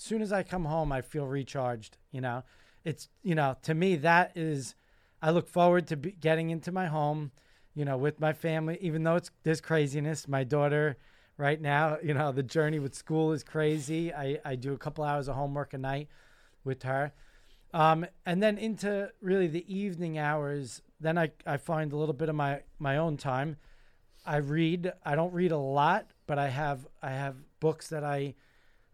Soon 0.00 0.22
as 0.22 0.32
I 0.32 0.44
come 0.44 0.64
home, 0.64 0.92
I 0.92 1.00
feel 1.00 1.26
recharged. 1.26 1.98
You 2.12 2.20
know, 2.20 2.44
it's, 2.84 3.08
you 3.24 3.34
know, 3.34 3.56
to 3.62 3.74
me, 3.74 3.96
that 3.96 4.30
is, 4.36 4.76
I 5.20 5.30
look 5.30 5.48
forward 5.48 5.88
to 5.88 5.96
getting 5.96 6.50
into 6.50 6.70
my 6.70 6.86
home, 6.86 7.32
you 7.74 7.84
know, 7.84 7.96
with 7.96 8.20
my 8.20 8.32
family, 8.32 8.78
even 8.80 9.02
though 9.02 9.16
it's, 9.16 9.32
this 9.42 9.60
craziness. 9.60 10.28
My 10.28 10.44
daughter, 10.44 10.98
right 11.36 11.60
now, 11.60 11.98
you 12.02 12.14
know, 12.14 12.30
the 12.30 12.44
journey 12.44 12.78
with 12.78 12.94
school 12.94 13.32
is 13.32 13.42
crazy. 13.42 14.14
I, 14.14 14.38
I 14.44 14.54
do 14.54 14.72
a 14.72 14.78
couple 14.78 15.02
hours 15.02 15.26
of 15.26 15.34
homework 15.34 15.74
a 15.74 15.78
night 15.78 16.06
with 16.62 16.84
her. 16.84 17.12
Um, 17.74 18.06
and 18.24 18.40
then 18.40 18.56
into 18.56 19.10
really 19.20 19.48
the 19.48 19.66
evening 19.72 20.16
hours, 20.16 20.80
then 21.00 21.18
I, 21.18 21.32
I 21.44 21.56
find 21.56 21.92
a 21.92 21.96
little 21.96 22.14
bit 22.14 22.28
of 22.28 22.36
my, 22.36 22.60
my 22.78 22.98
own 22.98 23.16
time. 23.16 23.56
I 24.24 24.36
read. 24.36 24.92
I 25.04 25.16
don't 25.16 25.32
read 25.32 25.50
a 25.50 25.58
lot, 25.58 26.06
but 26.28 26.38
I 26.38 26.48
have 26.48 26.86
I 27.02 27.10
have 27.10 27.34
books 27.60 27.88
that 27.88 28.04
I, 28.04 28.34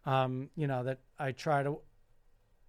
um, 0.06 0.50
you 0.56 0.66
know, 0.66 0.84
that 0.84 1.00
I 1.18 1.32
try 1.32 1.62
to 1.62 1.78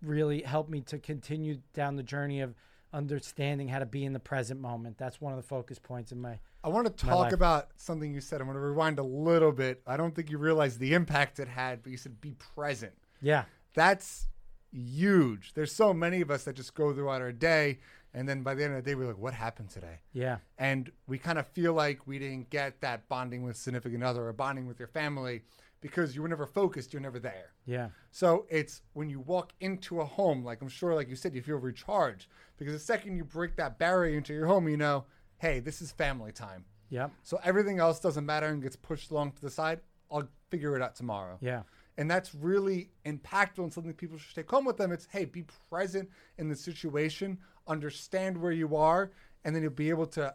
really 0.02 0.42
help 0.42 0.70
me 0.70 0.82
to 0.82 1.00
continue 1.00 1.60
down 1.74 1.96
the 1.96 2.04
journey 2.04 2.42
of 2.42 2.54
understanding 2.94 3.68
how 3.68 3.80
to 3.80 3.86
be 3.86 4.06
in 4.06 4.14
the 4.14 4.20
present 4.20 4.60
moment. 4.60 4.98
That's 4.98 5.20
one 5.20 5.34
of 5.34 5.38
the 5.38 5.48
focus 5.48 5.80
points 5.80 6.12
in 6.12 6.22
my. 6.22 6.40
I 6.64 6.70
want 6.70 6.88
to 6.88 7.06
talk 7.06 7.32
about 7.32 7.70
something 7.76 8.14
you 8.14 8.22
said. 8.22 8.42
I'm 8.42 8.48
going 8.48 8.56
to 8.56 8.62
rewind 8.62 9.00
a 9.00 9.04
little 9.04 9.52
bit. 9.52 9.82
I 9.86 9.98
don't 9.98 10.16
think 10.16 10.30
you 10.32 10.38
realize 10.38 10.78
the 10.78 10.94
impact 10.94 11.40
it 11.40 11.48
had, 11.48 11.84
but 11.84 11.92
you 11.92 11.98
said 11.98 12.22
be 12.22 12.34
present. 12.56 12.94
Yeah, 13.22 13.44
That's 13.76 14.28
huge. 14.72 15.54
There's 15.54 15.72
so 15.72 15.94
many 15.94 16.22
of 16.22 16.32
us 16.32 16.44
that 16.46 16.56
just 16.56 16.74
go 16.74 16.94
throughout 16.94 17.22
our 17.22 17.32
day, 17.32 17.80
and 18.14 18.28
then 18.28 18.44
by 18.44 18.56
the 18.56 18.64
end 18.64 18.76
of 18.76 18.84
the 18.84 18.90
day, 18.90 18.96
we're 18.96 19.08
like, 19.08 19.18
what 19.18 19.34
happened 19.34 19.70
today? 19.70 20.00
yeah, 20.14 20.38
And 20.58 20.92
we 21.08 21.18
kind 21.18 21.38
of 21.40 21.48
feel 21.48 21.74
like 21.74 22.06
we 22.08 22.20
didn't 22.20 22.50
get 22.50 22.82
that 22.82 23.08
bonding 23.08 23.44
with 23.44 23.58
significant 23.58 24.04
other 24.04 24.28
or 24.28 24.34
bonding 24.34 24.68
with 24.68 24.80
your 24.80 24.88
family 24.88 25.44
because 25.82 26.16
you 26.16 26.22
were 26.22 26.28
never 26.28 26.46
focused, 26.48 26.94
you're 26.94 27.02
never 27.02 27.20
there. 27.20 27.54
yeah, 27.66 27.90
So 28.12 28.46
it's 28.50 28.82
when 28.94 29.10
you 29.10 29.20
walk 29.20 29.54
into 29.60 30.02
a 30.02 30.06
home, 30.06 30.44
like 30.44 30.62
I'm 30.62 30.68
sure, 30.70 30.96
like 30.96 31.10
you 31.10 31.16
said, 31.16 31.36
you 31.36 31.42
feel 31.42 31.58
recharged 31.58 32.28
because 32.58 32.74
the 32.74 32.80
second 32.80 33.18
you 33.18 33.24
break 33.24 33.56
that 33.58 33.78
barrier 33.78 34.18
into 34.18 34.34
your 34.34 34.48
home, 34.48 34.68
you 34.68 34.78
know, 34.78 35.06
hey, 35.38 35.60
this 35.60 35.82
is 35.82 35.92
family 35.92 36.32
time. 36.32 36.66
yep, 36.90 37.12
So 37.24 37.40
everything 37.44 37.80
else 37.80 38.00
doesn't 38.00 38.26
matter 38.26 38.48
and 38.48 38.62
gets 38.64 38.76
pushed 38.76 39.12
along 39.12 39.34
to 39.34 39.42
the 39.42 39.50
side. 39.50 39.82
I'll 40.10 40.28
figure 40.50 40.76
it 40.76 40.82
out 40.82 40.96
tomorrow. 40.96 41.38
yeah, 41.42 41.64
And 41.98 42.10
that's 42.10 42.34
really 42.34 42.90
impactful 43.06 43.60
and 43.60 43.74
something 43.74 43.94
people 43.94 44.18
should 44.18 44.36
take 44.36 44.50
home 44.50 44.66
with 44.66 44.78
them. 44.78 44.92
It's, 44.92 45.08
hey, 45.12 45.26
be 45.26 45.44
present 45.70 46.10
in 46.38 46.48
the 46.50 46.56
situation, 46.56 47.38
understand 47.68 48.38
where 48.38 48.52
you 48.54 48.76
are, 48.76 49.12
and 49.44 49.56
then 49.56 49.62
you'll 49.62 49.72
be 49.72 49.90
able 49.90 50.08
to 50.08 50.34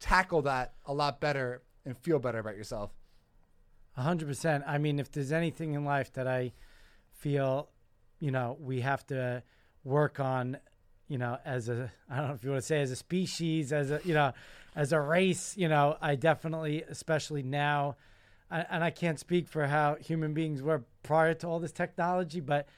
tackle 0.00 0.42
that 0.42 0.74
a 0.86 0.94
lot 0.94 1.20
better 1.20 1.62
and 1.84 1.96
feel 1.98 2.18
better 2.18 2.38
about 2.38 2.56
yourself. 2.56 2.90
A 3.98 4.02
hundred 4.02 4.28
percent. 4.28 4.62
I 4.64 4.78
mean, 4.78 5.00
if 5.00 5.10
there's 5.10 5.32
anything 5.32 5.74
in 5.74 5.84
life 5.84 6.12
that 6.12 6.28
I 6.28 6.52
feel, 7.14 7.68
you 8.20 8.30
know, 8.30 8.56
we 8.60 8.80
have 8.82 9.04
to 9.08 9.42
work 9.82 10.20
on, 10.20 10.56
you 11.08 11.18
know, 11.18 11.36
as 11.44 11.68
a 11.68 11.90
I 12.08 12.18
don't 12.18 12.28
know 12.28 12.34
if 12.34 12.44
you 12.44 12.50
want 12.50 12.62
to 12.62 12.66
say 12.66 12.80
as 12.80 12.92
a 12.92 12.96
species, 12.96 13.72
as 13.72 13.90
a 13.90 14.00
you 14.04 14.14
know, 14.14 14.32
as 14.76 14.92
a 14.92 15.00
race, 15.00 15.56
you 15.56 15.68
know, 15.68 15.96
I 16.00 16.14
definitely, 16.14 16.84
especially 16.88 17.42
now, 17.42 17.96
I, 18.52 18.60
and 18.70 18.84
I 18.84 18.90
can't 18.90 19.18
speak 19.18 19.48
for 19.48 19.66
how 19.66 19.96
human 19.96 20.32
beings 20.32 20.62
were 20.62 20.84
prior 21.02 21.34
to 21.34 21.48
all 21.48 21.58
this 21.58 21.72
technology, 21.72 22.38
but 22.38 22.68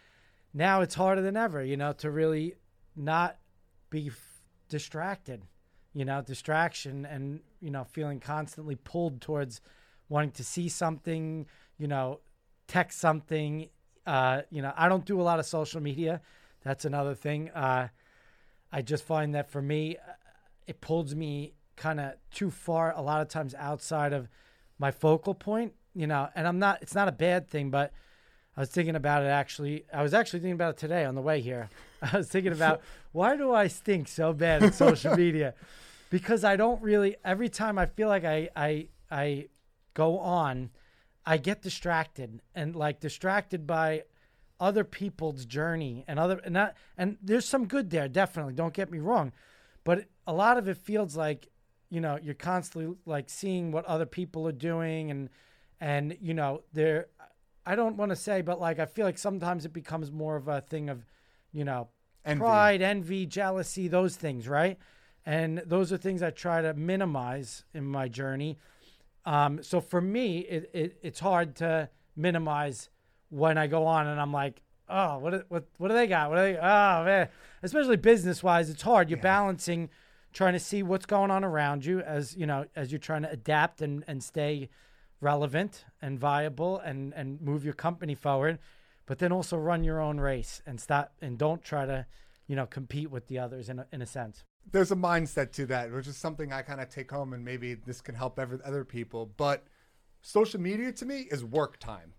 now 0.54 0.80
it's 0.80 0.94
harder 0.94 1.20
than 1.20 1.36
ever, 1.36 1.62
you 1.62 1.76
know, 1.76 1.92
to 1.92 2.10
really 2.10 2.54
not 2.96 3.36
be 3.90 4.06
f- 4.06 4.40
distracted, 4.70 5.42
you 5.92 6.06
know, 6.06 6.22
distraction 6.22 7.04
and, 7.04 7.40
you 7.60 7.70
know, 7.70 7.84
feeling 7.84 8.20
constantly 8.20 8.76
pulled 8.76 9.20
towards 9.20 9.60
wanting 10.10 10.32
to 10.32 10.44
see 10.44 10.68
something, 10.68 11.46
you 11.78 11.88
know, 11.88 12.20
text 12.66 12.98
something. 12.98 13.70
Uh, 14.06 14.42
you 14.50 14.60
know, 14.60 14.74
I 14.76 14.88
don't 14.88 15.06
do 15.06 15.18
a 15.18 15.22
lot 15.22 15.38
of 15.38 15.46
social 15.46 15.80
media. 15.80 16.20
That's 16.62 16.84
another 16.84 17.14
thing. 17.14 17.48
Uh, 17.50 17.88
I 18.70 18.82
just 18.82 19.04
find 19.04 19.34
that 19.34 19.50
for 19.50 19.62
me, 19.62 19.96
it 20.66 20.82
pulls 20.82 21.14
me 21.14 21.54
kind 21.76 21.98
of 21.98 22.12
too 22.30 22.50
far 22.50 22.92
a 22.94 23.00
lot 23.00 23.22
of 23.22 23.28
times 23.28 23.54
outside 23.54 24.12
of 24.12 24.28
my 24.78 24.90
focal 24.90 25.34
point, 25.34 25.72
you 25.94 26.06
know, 26.06 26.28
and 26.34 26.46
I'm 26.46 26.58
not, 26.58 26.82
it's 26.82 26.94
not 26.94 27.08
a 27.08 27.12
bad 27.12 27.48
thing, 27.48 27.70
but 27.70 27.92
I 28.56 28.60
was 28.60 28.68
thinking 28.68 28.96
about 28.96 29.22
it 29.22 29.28
actually. 29.28 29.84
I 29.92 30.02
was 30.02 30.12
actually 30.12 30.40
thinking 30.40 30.54
about 30.54 30.74
it 30.74 30.78
today 30.78 31.04
on 31.04 31.14
the 31.14 31.22
way 31.22 31.40
here. 31.40 31.70
I 32.02 32.18
was 32.18 32.28
thinking 32.28 32.52
about 32.52 32.82
why 33.12 33.36
do 33.36 33.52
I 33.52 33.68
stink 33.68 34.08
so 34.08 34.32
bad 34.32 34.62
at 34.62 34.74
social 34.74 35.16
media? 35.16 35.54
Because 36.10 36.44
I 36.44 36.56
don't 36.56 36.82
really, 36.82 37.16
every 37.24 37.48
time 37.48 37.78
I 37.78 37.86
feel 37.86 38.08
like 38.08 38.24
I, 38.24 38.50
I, 38.54 38.88
I 39.10 39.46
go 40.00 40.18
on, 40.18 40.70
I 41.26 41.36
get 41.36 41.60
distracted 41.60 42.40
and 42.54 42.74
like 42.74 43.00
distracted 43.00 43.66
by 43.66 44.04
other 44.58 44.82
people's 44.82 45.44
journey 45.44 46.04
and 46.08 46.18
other 46.18 46.40
and 46.42 46.56
that 46.56 46.74
and 46.96 47.18
there's 47.22 47.46
some 47.46 47.66
good 47.66 47.90
there 47.90 48.08
definitely 48.08 48.54
don't 48.54 48.74
get 48.74 48.90
me 48.90 48.98
wrong 48.98 49.32
but 49.84 50.04
a 50.26 50.32
lot 50.32 50.58
of 50.58 50.68
it 50.68 50.76
feels 50.76 51.16
like 51.16 51.48
you 51.88 52.00
know 52.00 52.18
you're 52.22 52.34
constantly 52.34 52.94
like 53.06 53.30
seeing 53.30 53.72
what 53.72 53.84
other 53.86 54.06
people 54.06 54.46
are 54.46 54.52
doing 54.52 55.10
and 55.10 55.30
and 55.80 56.16
you 56.20 56.34
know 56.34 56.62
there 56.74 57.06
i 57.64 57.74
don't 57.74 57.96
want 57.96 58.10
to 58.10 58.16
say 58.16 58.42
but 58.42 58.60
like 58.60 58.78
i 58.78 58.84
feel 58.84 59.06
like 59.06 59.18
sometimes 59.18 59.64
it 59.64 59.72
becomes 59.72 60.10
more 60.12 60.36
of 60.36 60.46
a 60.48 60.60
thing 60.60 60.90
of 60.90 61.06
you 61.52 61.64
know 61.64 61.88
Envy. 62.24 62.40
pride 62.40 62.82
envy 62.82 63.24
jealousy 63.24 63.88
those 63.88 64.14
things 64.14 64.46
right 64.46 64.78
and 65.24 65.62
those 65.64 65.90
are 65.90 65.96
things 65.96 66.22
i 66.22 66.30
try 66.30 66.60
to 66.60 66.74
minimize 66.74 67.64
in 67.72 67.86
my 67.86 68.08
journey 68.08 68.58
um, 69.24 69.62
so 69.62 69.80
for 69.80 70.00
me 70.00 70.38
it, 70.40 70.70
it 70.72 70.98
it's 71.02 71.20
hard 71.20 71.54
to 71.56 71.88
minimize 72.16 72.88
when 73.28 73.56
i 73.58 73.66
go 73.66 73.86
on 73.86 74.06
and 74.06 74.20
i'm 74.20 74.32
like 74.32 74.62
oh 74.90 75.18
what 75.18 75.30
do- 75.30 75.44
what 75.48 75.64
what 75.78 75.88
do 75.88 75.94
they 75.94 76.06
got? 76.06 76.30
What 76.30 76.36
do 76.36 76.42
they 76.42 76.56
oh 76.56 77.04
man. 77.04 77.28
Especially 77.62 77.96
business 77.96 78.42
wise 78.42 78.68
it's 78.68 78.82
hard. 78.82 79.08
You're 79.08 79.20
balancing 79.20 79.88
trying 80.32 80.52
to 80.52 80.58
see 80.58 80.82
what's 80.82 81.06
going 81.06 81.30
on 81.30 81.44
around 81.44 81.84
you 81.84 82.00
as 82.00 82.36
you 82.36 82.46
know 82.46 82.66
as 82.76 82.92
you're 82.92 82.98
trying 82.98 83.22
to 83.22 83.30
adapt 83.30 83.80
and 83.82 84.04
and 84.06 84.22
stay 84.22 84.68
relevant 85.20 85.84
and 86.02 86.18
viable 86.18 86.78
and 86.78 87.12
and 87.14 87.40
move 87.40 87.64
your 87.64 87.74
company 87.74 88.14
forward 88.14 88.58
but 89.06 89.18
then 89.18 89.32
also 89.32 89.56
run 89.56 89.82
your 89.82 90.00
own 90.00 90.18
race 90.20 90.62
and 90.66 90.80
stop 90.80 91.12
and 91.20 91.36
don't 91.36 91.62
try 91.62 91.84
to 91.84 92.06
you 92.46 92.56
know 92.56 92.66
compete 92.66 93.10
with 93.10 93.26
the 93.26 93.38
others 93.38 93.68
in 93.68 93.80
a, 93.80 93.86
in 93.92 94.02
a 94.02 94.06
sense 94.06 94.44
there's 94.72 94.92
a 94.92 94.96
mindset 94.96 95.52
to 95.52 95.66
that, 95.66 95.92
which 95.92 96.06
is 96.06 96.16
something 96.16 96.52
I 96.52 96.62
kind 96.62 96.80
of 96.80 96.88
take 96.88 97.10
home, 97.10 97.32
and 97.32 97.44
maybe 97.44 97.74
this 97.74 98.00
can 98.00 98.14
help 98.14 98.38
every, 98.38 98.58
other 98.64 98.84
people. 98.84 99.30
But 99.36 99.64
social 100.22 100.60
media 100.60 100.92
to 100.92 101.04
me 101.06 101.26
is 101.30 101.44
work 101.44 101.78
time. 101.78 102.12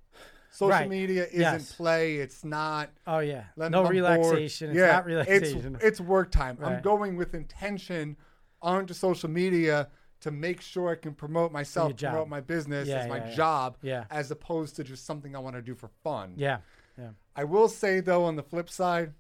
Social 0.54 0.72
Right. 0.72 0.90
media 0.90 1.26
isn't 1.28 1.40
Yes. 1.40 1.74
play. 1.76 2.18
It's 2.18 2.44
not. 2.44 2.90
oh 3.08 3.20
yeah 3.20 3.46
let- 3.56 3.72
no 3.72 3.86
relaxation 3.86 4.72
it's 4.72 4.78
yeah, 4.78 4.88
not 4.88 5.06
relaxation 5.06 5.76
It's, 5.76 5.84
it's 5.86 6.02
work 6.02 6.30
time. 6.30 6.58
I'm 6.62 6.82
going 6.82 7.16
with 7.16 7.34
intention 7.34 8.18
onto 8.62 8.94
social 8.94 9.30
media 9.30 9.88
to 10.20 10.30
make 10.30 10.60
sure 10.62 10.90
I 10.92 10.96
can 10.96 11.14
promote 11.14 11.52
myself, 11.54 11.96
promote 11.98 12.28
my 12.28 12.42
business 12.42 12.88
Yeah, 12.88 12.98
as 12.98 13.08
my 13.08 13.18
yeah. 13.18 13.34
job, 13.34 13.78
Yeah. 13.82 14.04
as 14.12 14.30
opposed 14.30 14.76
to 14.76 14.84
just 14.84 15.06
something 15.06 15.36
I 15.36 15.40
want 15.40 15.56
to 15.56 15.62
do 15.62 15.74
for 15.74 15.88
fun. 16.04 16.34
yeah 16.36 16.58
yeah 16.98 17.12
I 17.36 17.46
will 17.46 17.70
say 17.70 18.02
though, 18.02 18.26
on 18.26 18.36
the 18.36 18.44
flip 18.44 18.70
side, 18.70 19.14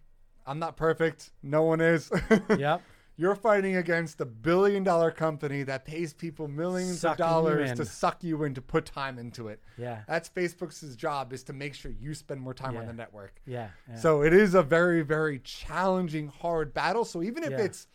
I'm 0.45 0.59
not 0.59 0.75
perfect. 0.75 1.31
No 1.41 1.63
one 1.63 1.79
is. 1.79 2.11
yep 2.57 2.81
You're 3.21 3.35
fighting 3.35 3.75
against 3.75 4.19
a 4.19 4.25
billion 4.25 4.83
dollar 4.83 5.11
company 5.11 5.61
that 5.61 5.85
pays 5.85 6.11
people 6.11 6.47
millions 6.47 7.01
Sucking 7.01 7.23
of 7.23 7.29
dollars 7.29 7.71
to 7.73 7.85
suck 7.85 8.23
you 8.23 8.43
in 8.45 8.55
to 8.55 8.63
put 8.63 8.83
time 8.87 9.19
into 9.19 9.47
it. 9.47 9.61
yeah 9.77 9.99
That's 10.07 10.27
Facebook's 10.27 10.95
job 10.95 11.31
is 11.31 11.43
to 11.43 11.53
make 11.53 11.75
sure 11.75 11.91
you 11.91 12.15
spend 12.15 12.41
more 12.41 12.55
time 12.55 12.75
on 12.75 12.87
the 12.87 12.93
network. 12.93 13.39
yeah, 13.45 13.69
yeah. 13.87 13.95
So 13.95 14.23
it 14.23 14.33
is 14.33 14.55
a 14.55 14.63
very, 14.63 15.03
very 15.03 15.37
challenging, 15.37 16.29
hard 16.29 16.73
battle. 16.73 17.05
So 17.05 17.21
even 17.21 17.43
if 17.43 17.51
Yeah. 17.51 17.61
it's, 17.61 17.85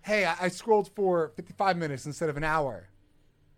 hey, 0.00 0.24
I, 0.24 0.36
I 0.40 0.48
scrolled 0.48 0.88
for 0.94 1.32
55 1.36 1.76
minutes 1.76 2.06
instead 2.06 2.30
of 2.30 2.38
an 2.38 2.44
hour, 2.44 2.88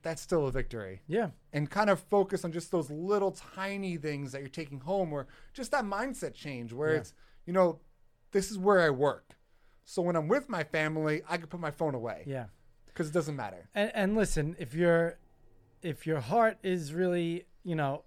that's 0.02 0.20
still 0.20 0.48
a 0.48 0.50
victory. 0.50 1.02
yeah 1.06 1.30
And 1.52 1.70
kind 1.70 1.90
of 1.90 2.00
focus 2.00 2.44
on 2.44 2.50
just 2.50 2.72
those 2.72 2.90
little 2.90 3.30
tiny 3.30 3.98
things 3.98 4.32
that 4.32 4.40
you're 4.40 4.48
taking 4.48 4.80
home, 4.80 5.12
or 5.12 5.28
just 5.54 5.70
that 5.70 5.84
mindset 5.84 6.34
change 6.34 6.72
where 6.72 6.94
Yeah. 6.94 6.98
it's, 7.02 7.14
you 7.46 7.52
know, 7.52 7.78
this 8.32 8.50
is 8.50 8.58
where 8.58 8.80
I 8.80 8.90
work. 8.90 9.36
So 9.92 10.00
when 10.00 10.16
I'm 10.16 10.26
with 10.26 10.48
my 10.48 10.64
family, 10.64 11.20
I 11.28 11.37
can 11.37 11.48
put 11.48 11.61
my 11.61 11.70
phone 11.70 11.94
away. 11.94 12.22
Yeah. 12.26 12.46
Because 12.87 13.09
it 13.09 13.12
doesn't 13.12 13.37
matter. 13.37 13.68
and, 13.74 13.92
and 13.94 14.16
listen 14.16 14.57
if 14.59 14.72
your 14.74 15.18
if 15.83 16.07
your 16.07 16.20
heart 16.20 16.57
is 16.62 16.94
really 16.94 17.44
you 17.62 17.74
know 17.74 18.05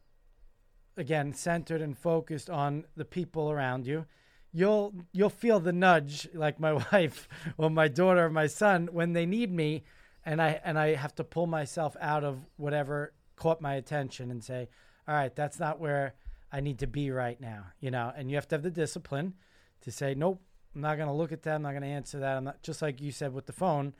again 0.98 1.32
centered 1.34 1.82
and 1.82 1.96
focused 1.96 2.50
on 2.50 2.86
the 2.96 3.06
people 3.06 3.52
around 3.52 3.86
you 3.86 4.06
you'll 4.52 4.94
you'll 5.12 5.30
feel 5.30 5.60
the 5.60 5.74
nudge 5.74 6.28
like 6.34 6.60
my 6.60 6.74
wife 6.92 7.28
or 7.58 7.70
my 7.70 7.88
daughter 7.88 8.26
or 8.26 8.30
my 8.30 8.48
son 8.48 8.90
when 8.92 9.14
they 9.14 9.26
need 9.26 9.52
me 9.52 9.84
and 10.24 10.42
i 10.42 10.60
and 10.64 10.78
i 10.78 10.94
have 10.94 11.14
to 11.16 11.24
pull 11.24 11.48
myself 11.48 11.98
out 12.00 12.24
of 12.24 12.46
whatever 12.58 13.12
caught 13.36 13.60
my 13.60 13.74
attention 13.74 14.30
and 14.32 14.44
say 14.44 14.70
all 15.08 15.16
right 15.16 15.36
that's 15.36 15.60
not 15.60 15.80
where 15.80 16.14
i 16.52 16.60
need 16.60 16.78
to 16.80 16.88
be 16.88 17.10
right 17.12 17.42
now 17.42 17.66
you 17.80 17.90
know? 17.92 18.12
And 18.16 18.30
you 18.30 18.36
have 18.38 18.48
to 18.50 18.56
have 18.56 18.64
the 18.64 18.72
discipline 18.72 19.34
to 19.82 19.92
say 19.92 20.14
nope 20.14 20.42
i'm 20.76 20.82
not 20.82 20.96
going 20.98 21.08
to 21.08 21.14
look 21.14 21.32
at 21.32 21.44
that 21.44 21.56
i'm 21.56 21.62
not 21.62 21.72
going 21.72 21.82
to 21.82 21.88
answer 21.88 22.20
that 22.20 22.38
i'm 22.38 22.44
not 22.44 22.62
just 22.62 22.82
like 22.82 23.02
you 23.02 23.12
said 23.12 23.34
with 23.34 23.46
the 23.46 23.54
phone 23.54 23.94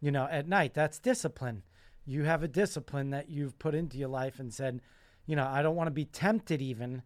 you 0.00 0.10
know, 0.10 0.28
at 0.30 0.48
night. 0.48 0.74
That's 0.74 0.98
discipline. 0.98 1.62
You 2.06 2.24
have 2.24 2.42
a 2.42 2.48
discipline 2.48 3.10
that 3.10 3.28
you've 3.28 3.58
put 3.58 3.74
into 3.74 3.98
your 3.98 4.08
life 4.08 4.38
and 4.38 4.52
said, 4.52 4.80
you 5.26 5.36
know, 5.36 5.46
I 5.46 5.62
don't 5.62 5.76
want 5.76 5.88
to 5.88 5.92
be 5.92 6.04
tempted 6.04 6.62
even 6.62 7.02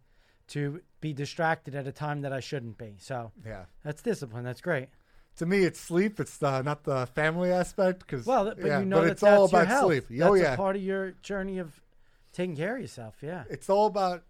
to 0.49 0.81
be 1.01 1.13
distracted 1.13 1.75
at 1.75 1.87
a 1.87 1.91
time 1.91 2.21
that 2.21 2.31
I 2.31 2.39
shouldn't 2.39 2.77
be. 2.77 2.95
So 2.99 3.31
Yeah. 3.45 3.65
that's 3.83 4.01
discipline. 4.01 4.43
That's 4.43 4.61
great. 4.61 4.89
To 5.37 5.45
me, 5.47 5.63
it's 5.63 5.79
sleep. 5.79 6.19
It's 6.19 6.37
the, 6.37 6.61
not 6.61 6.83
the 6.83 7.07
family 7.07 7.51
aspect 7.51 7.99
because 8.01 8.25
Well, 8.25 8.45
but 8.45 8.63
yeah, 8.63 8.79
you 8.79 8.85
know 8.85 8.97
but 8.97 9.05
that 9.05 9.11
it's 9.13 9.23
all 9.23 9.45
about 9.45 9.83
sleep. 9.83 10.05
Oh, 10.11 10.15
that's 10.15 10.29
oh 10.29 10.33
yeah, 10.35 10.53
a 10.53 10.57
part 10.57 10.75
of 10.75 10.83
your 10.83 11.11
journey 11.23 11.57
of 11.57 11.81
taking 12.31 12.55
care 12.55 12.75
of 12.75 12.81
yourself. 12.81 13.15
Yeah. 13.21 13.43
it's 13.49 13.69
all 13.69 13.87
about 13.87 14.23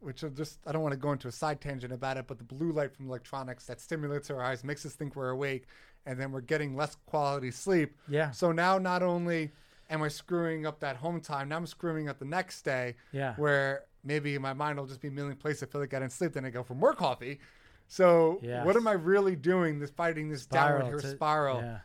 which 0.00 0.22
are 0.24 0.30
just 0.30 0.58
I 0.66 0.72
don't 0.72 0.82
want 0.82 0.92
to 0.92 0.98
go 0.98 1.12
into 1.12 1.28
a 1.28 1.32
side 1.32 1.60
tangent 1.60 1.92
about 1.92 2.16
it, 2.16 2.26
but 2.26 2.38
the 2.38 2.44
blue 2.44 2.72
light 2.72 2.94
from 2.94 3.06
electronics 3.08 3.66
that 3.66 3.80
stimulates 3.80 4.30
our 4.30 4.42
eyes, 4.42 4.64
makes 4.64 4.84
us 4.86 4.94
think 4.94 5.16
we're 5.16 5.30
awake, 5.30 5.66
and 6.06 6.18
then 6.20 6.32
we're 6.32 6.40
getting 6.40 6.76
less 6.76 6.96
quality 7.06 7.50
sleep. 7.50 7.96
Yeah. 8.08 8.30
So 8.30 8.52
now 8.52 8.78
not 8.78 9.02
only 9.02 9.52
am 9.90 10.02
I 10.02 10.08
screwing 10.08 10.66
up 10.66 10.80
that 10.80 10.96
home 10.96 11.20
time, 11.20 11.48
now 11.48 11.56
I'm 11.56 11.66
screwing 11.66 12.08
up 12.08 12.18
the 12.18 12.24
next 12.24 12.62
day. 12.62 12.96
Yeah. 13.12 13.34
Where 13.36 13.84
maybe 14.04 14.36
my 14.38 14.52
mind 14.54 14.78
will 14.78 14.86
just 14.86 15.00
be 15.00 15.08
a 15.08 15.12
million 15.12 15.36
places. 15.36 15.62
I 15.64 15.66
feel 15.66 15.80
like 15.80 15.92
I 15.92 15.98
didn't 16.00 16.12
sleep, 16.12 16.32
then 16.32 16.44
I 16.44 16.50
go 16.50 16.62
for 16.62 16.74
more 16.74 16.94
coffee. 16.94 17.38
So 17.88 18.38
Yes. 18.42 18.64
what 18.64 18.76
am 18.76 18.86
I 18.86 18.92
really 18.92 19.34
doing? 19.36 19.78
This 19.80 19.90
fighting 19.90 20.28
this 20.30 20.46
downward 20.46 20.78
Spiral 20.84 20.88
here 20.90 21.00
to- 21.00 21.10
spiral. 21.10 21.60
Yeah. 21.60 21.78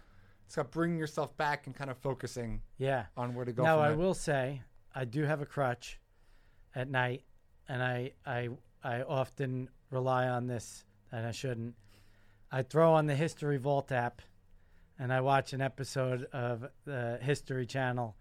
It's 0.46 0.56
got 0.56 0.70
bringing 0.72 1.00
yourself 1.00 1.36
back 1.36 1.66
and 1.66 1.76
kind 1.76 1.90
of 1.90 1.98
focusing 1.98 2.62
Yeah. 2.78 3.06
on 3.18 3.34
where 3.34 3.44
to 3.46 3.52
go. 3.52 3.64
Now 3.64 3.80
I 3.80 3.92
it. 3.92 3.98
will 3.98 4.14
say 4.14 4.62
I 4.94 5.04
do 5.04 5.24
have 5.24 5.42
a 5.42 5.46
crutch 5.46 6.00
at 6.76 6.88
night, 6.90 7.24
and 7.70 7.82
I 7.84 8.12
I 8.26 8.50
I 8.84 9.02
often 9.02 9.70
rely 9.90 10.28
on 10.28 10.48
this, 10.48 10.84
and 11.12 11.26
I 11.26 11.32
shouldn't. 11.32 11.76
I 12.52 12.62
throw 12.62 12.94
on 12.94 13.08
the 13.08 13.16
History 13.16 13.58
Vault 13.58 13.92
app, 13.92 14.22
and 15.00 15.12
I 15.12 15.22
watch 15.22 15.54
an 15.54 15.62
episode 15.62 16.26
of 16.34 16.66
the 16.86 17.20
History 17.22 17.66
Channel. 17.66 18.16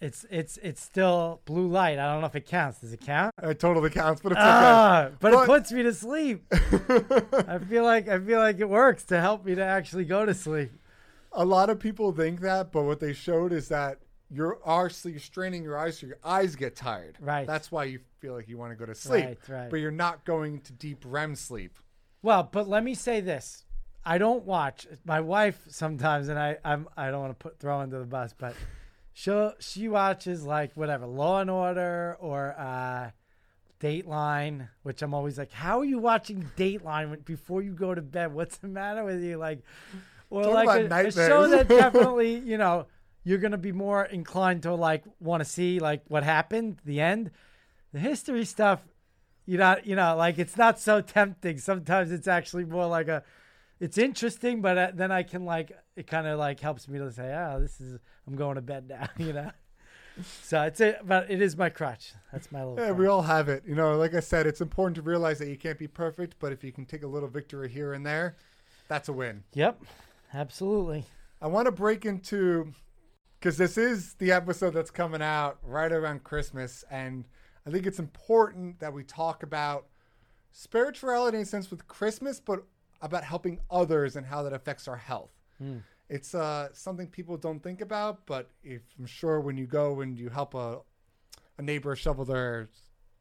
It's 0.00 0.26
it's 0.30 0.58
it's 0.62 0.82
still 0.82 1.40
blue 1.44 1.68
light. 1.68 1.98
I 2.00 2.10
don't 2.12 2.20
know 2.22 2.26
if 2.26 2.34
it 2.34 2.46
counts. 2.46 2.80
Does 2.80 2.92
it 2.92 3.00
count? 3.02 3.32
It 3.40 3.60
totally 3.60 3.88
counts, 3.90 4.20
but 4.20 4.32
it's 4.32 4.40
okay. 4.40 4.48
Ah, 4.50 5.10
but, 5.20 5.32
But- 5.32 5.42
it 5.44 5.46
puts 5.46 5.70
me 5.70 5.84
to 5.84 5.92
sleep. 5.94 6.44
I 6.52 7.58
feel 7.68 7.84
like 7.84 8.08
I 8.08 8.18
feel 8.18 8.40
like 8.40 8.58
it 8.58 8.68
works 8.68 9.04
to 9.04 9.20
help 9.20 9.44
me 9.44 9.54
to 9.54 9.62
actually 9.64 10.04
go 10.04 10.26
to 10.26 10.34
sleep. 10.34 10.72
a 11.32 11.44
lot 11.44 11.70
of 11.70 11.78
people 11.78 12.10
think 12.12 12.40
that, 12.40 12.72
but 12.72 12.82
what 12.82 12.98
they 12.98 13.12
showed 13.12 13.52
is 13.52 13.68
that 13.68 13.98
you're 14.32 14.58
actually 14.66 15.18
straining 15.18 15.62
your 15.62 15.78
eyes 15.78 15.98
so 15.98 16.06
your 16.06 16.18
eyes 16.24 16.56
get 16.56 16.74
tired. 16.74 17.18
Right. 17.20 17.46
That's 17.46 17.70
why 17.70 17.84
you 17.84 18.00
feel 18.18 18.34
like 18.34 18.48
you 18.48 18.56
want 18.56 18.72
to 18.72 18.76
go 18.76 18.86
to 18.86 18.94
sleep. 18.94 19.24
Right, 19.24 19.38
right. 19.48 19.70
But 19.70 19.80
you're 19.80 19.90
not 19.90 20.24
going 20.24 20.60
to 20.62 20.72
deep 20.72 21.04
REM 21.06 21.34
sleep. 21.36 21.78
Well, 22.22 22.48
but 22.50 22.68
let 22.68 22.82
me 22.82 22.94
say 22.94 23.20
this: 23.20 23.64
I 24.04 24.18
don't 24.18 24.44
watch. 24.44 24.86
My 25.04 25.20
wife 25.20 25.60
sometimes, 25.68 26.28
and 26.28 26.38
I 26.38 26.56
I'm 26.64 26.88
I 26.96 27.10
don't 27.10 27.20
want 27.20 27.38
to 27.38 27.42
put 27.42 27.58
throw 27.58 27.80
under 27.80 27.98
the 27.98 28.06
bus, 28.06 28.34
but 28.36 28.54
she 29.12 29.50
she 29.58 29.88
watches 29.88 30.44
like 30.44 30.72
whatever 30.74 31.06
Law 31.06 31.40
and 31.40 31.50
Order 31.50 32.16
or 32.20 32.54
uh, 32.58 33.10
Dateline, 33.80 34.68
which 34.82 35.02
I'm 35.02 35.12
always 35.12 35.36
like, 35.36 35.52
how 35.52 35.80
are 35.80 35.84
you 35.84 35.98
watching 35.98 36.48
Dateline 36.56 37.24
before 37.24 37.60
you 37.60 37.72
go 37.74 37.94
to 37.94 38.02
bed? 38.02 38.32
What's 38.32 38.56
the 38.58 38.68
matter 38.68 39.04
with 39.04 39.22
you? 39.22 39.36
Like, 39.36 39.62
or 40.30 40.44
Talk 40.44 40.54
like 40.54 40.90
a, 40.90 41.08
a 41.08 41.12
show 41.12 41.48
that 41.48 41.68
definitely 41.68 42.38
you 42.38 42.56
know 42.56 42.86
you're 43.24 43.38
gonna 43.38 43.58
be 43.58 43.72
more 43.72 44.04
inclined 44.04 44.62
to 44.64 44.74
like 44.74 45.04
want 45.20 45.42
to 45.42 45.48
see 45.48 45.78
like 45.78 46.02
what 46.08 46.22
happened, 46.22 46.78
the 46.84 47.00
end, 47.00 47.30
the 47.92 47.98
history 47.98 48.44
stuff 48.44 48.82
you 49.46 49.58
know, 49.58 49.76
you 49.82 49.96
know, 49.96 50.16
like 50.16 50.38
it's 50.38 50.56
not 50.56 50.78
so 50.78 51.00
tempting. 51.00 51.58
Sometimes 51.58 52.12
it's 52.12 52.28
actually 52.28 52.64
more 52.64 52.86
like 52.86 53.08
a, 53.08 53.22
it's 53.80 53.98
interesting, 53.98 54.62
but 54.62 54.78
uh, 54.78 54.90
then 54.94 55.10
I 55.10 55.22
can 55.22 55.44
like 55.44 55.72
it 55.96 56.06
kind 56.06 56.26
of 56.26 56.38
like 56.38 56.60
helps 56.60 56.88
me 56.88 56.98
to 56.98 57.10
say, 57.10 57.34
oh, 57.34 57.60
this 57.60 57.80
is 57.80 57.98
I'm 58.26 58.36
going 58.36 58.54
to 58.54 58.62
bed 58.62 58.88
now, 58.88 59.08
you 59.18 59.32
know. 59.32 59.50
so 60.42 60.62
it's 60.62 60.80
a, 60.80 60.98
but 61.04 61.30
it 61.30 61.42
is 61.42 61.56
my 61.56 61.70
crutch. 61.70 62.12
That's 62.30 62.52
my 62.52 62.60
little. 62.60 62.78
Yeah, 62.78 62.88
crutch. 62.88 62.98
we 62.98 63.06
all 63.06 63.22
have 63.22 63.48
it. 63.48 63.64
You 63.66 63.74
know, 63.74 63.96
like 63.96 64.14
I 64.14 64.20
said, 64.20 64.46
it's 64.46 64.60
important 64.60 64.96
to 64.96 65.02
realize 65.02 65.38
that 65.40 65.48
you 65.48 65.56
can't 65.56 65.78
be 65.78 65.88
perfect, 65.88 66.36
but 66.38 66.52
if 66.52 66.62
you 66.62 66.70
can 66.70 66.86
take 66.86 67.02
a 67.02 67.08
little 67.08 67.28
victory 67.28 67.68
here 67.68 67.94
and 67.94 68.06
there, 68.06 68.36
that's 68.88 69.08
a 69.08 69.12
win. 69.12 69.42
Yep, 69.54 69.82
absolutely. 70.32 71.06
I 71.40 71.48
want 71.48 71.66
to 71.66 71.72
break 71.72 72.06
into 72.06 72.72
because 73.42 73.56
this 73.56 73.76
is 73.76 74.14
the 74.14 74.30
episode 74.30 74.70
that's 74.70 74.92
coming 74.92 75.20
out 75.20 75.58
right 75.64 75.90
around 75.90 76.22
Christmas, 76.22 76.84
and 76.92 77.24
I 77.66 77.70
think 77.70 77.86
it's 77.86 77.98
important 77.98 78.78
that 78.78 78.92
we 78.92 79.02
talk 79.02 79.42
about 79.42 79.88
spirituality 80.52 81.38
in 81.38 81.42
a 81.42 81.46
sense 81.46 81.68
with 81.68 81.88
Christmas, 81.88 82.38
but 82.38 82.62
about 83.00 83.24
helping 83.24 83.58
others 83.68 84.14
and 84.14 84.24
how 84.24 84.44
that 84.44 84.52
affects 84.52 84.86
our 84.86 84.96
health. 84.96 85.32
It's 86.08 86.36
uh, 86.36 86.68
something 86.72 87.08
people 87.08 87.36
don't 87.36 87.60
think 87.60 87.80
about, 87.80 88.26
but 88.26 88.48
if 88.62 88.82
I'm 88.96 89.06
sure 89.06 89.40
when 89.40 89.56
you 89.56 89.66
go 89.66 90.02
and 90.02 90.16
you 90.16 90.28
help 90.28 90.54
a, 90.54 90.78
a 91.58 91.62
neighbor 91.62 91.96
shovel 91.96 92.24
their 92.24 92.68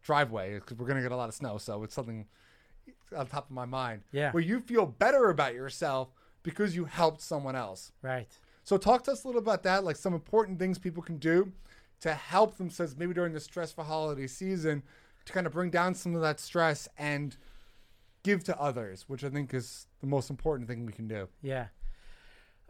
driveway, 0.03 0.53
because 0.53 0.77
we're 0.77 0.85
gonna 0.85 1.01
get 1.01 1.11
a 1.11 1.15
lot 1.15 1.29
of 1.29 1.35
snow, 1.35 1.57
so 1.57 1.81
it's 1.81 1.95
something 1.95 2.27
on 3.17 3.25
top 3.25 3.45
of 3.45 3.55
my 3.55 3.65
mind. 3.65 4.03
Yeah. 4.11 4.31
Where 4.33 4.43
you 4.43 4.59
feel 4.59 4.85
better 4.85 5.31
about 5.31 5.55
yourself 5.55 6.09
because 6.43 6.75
you 6.75 6.85
helped 6.85 7.21
someone 7.21 7.55
else. 7.55 7.91
Right. 8.03 8.29
So 8.63 8.77
talk 8.77 9.03
to 9.03 9.11
us 9.11 9.23
a 9.23 9.27
little 9.27 9.41
about 9.41 9.63
that, 9.63 9.83
like 9.83 9.95
some 9.95 10.13
important 10.13 10.59
things 10.59 10.77
people 10.77 11.03
can 11.03 11.17
do 11.17 11.51
to 12.01 12.13
help 12.13 12.57
themselves 12.57 12.95
maybe 12.97 13.13
during 13.13 13.33
the 13.33 13.39
stressful 13.39 13.83
holiday 13.83 14.27
season 14.27 14.83
to 15.25 15.33
kind 15.33 15.45
of 15.45 15.53
bring 15.53 15.69
down 15.69 15.95
some 15.95 16.15
of 16.15 16.21
that 16.21 16.39
stress 16.39 16.87
and 16.97 17.37
give 18.23 18.43
to 18.45 18.59
others, 18.59 19.05
which 19.07 19.23
I 19.23 19.29
think 19.29 19.53
is 19.53 19.87
the 19.99 20.07
most 20.07 20.29
important 20.29 20.67
thing 20.67 20.85
we 20.85 20.93
can 20.93 21.07
do. 21.07 21.27
Yeah. 21.41 21.67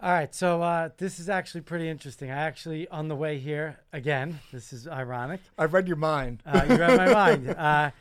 All 0.01 0.12
right. 0.12 0.34
So 0.34 0.62
uh, 0.62 0.89
this 0.97 1.19
is 1.19 1.30
actually 1.30 1.62
pretty 1.62 1.88
interesting. 1.88 2.32
I 2.32 2.43
actually, 2.43 2.88
on 2.88 3.08
the 3.08 3.15
way 3.15 3.38
here, 3.38 3.80
again, 3.93 4.39
this 4.51 4.73
is 4.73 4.88
ironic. 4.88 5.41
I've 5.58 5.73
read 5.73 5.88
your 5.88 5.97
mind. 5.97 6.41
Uh, 6.45 6.65
you 6.67 6.75
read 6.75 6.97
my 6.97 7.13
mind. 7.13 7.49
Uh, 7.49 7.91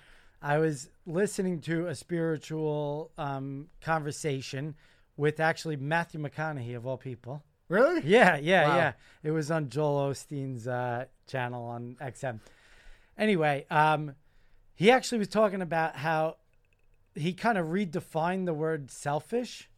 I 0.40 0.58
was 0.58 0.88
listening 1.06 1.60
to 1.62 1.88
a 1.88 1.94
spiritual 1.94 3.10
um, 3.18 3.68
conversation 3.82 4.74
with 5.16 5.38
actually 5.38 5.76
Matthew 5.76 6.20
McConaughey, 6.20 6.74
of 6.74 6.86
all 6.86 6.96
people. 6.96 7.42
Really? 7.70 8.02
Yeah, 8.04 8.36
yeah, 8.36 8.68
Wow. 8.68 8.76
yeah. 8.76 8.92
It 9.22 9.30
was 9.30 9.50
on 9.50 9.68
Joel 9.70 10.10
Osteen's 10.10 10.66
uh, 10.66 11.04
channel 11.28 11.64
on 11.64 11.96
XM. 12.00 12.40
Anyway, 13.16 13.64
um, 13.70 14.16
he 14.74 14.90
actually 14.90 15.18
was 15.18 15.28
talking 15.28 15.62
about 15.62 15.96
how 15.96 16.36
he 17.14 17.32
kind 17.32 17.56
of 17.56 17.68
redefined 17.68 18.46
the 18.46 18.54
word 18.54 18.90
selfish, 18.90 19.70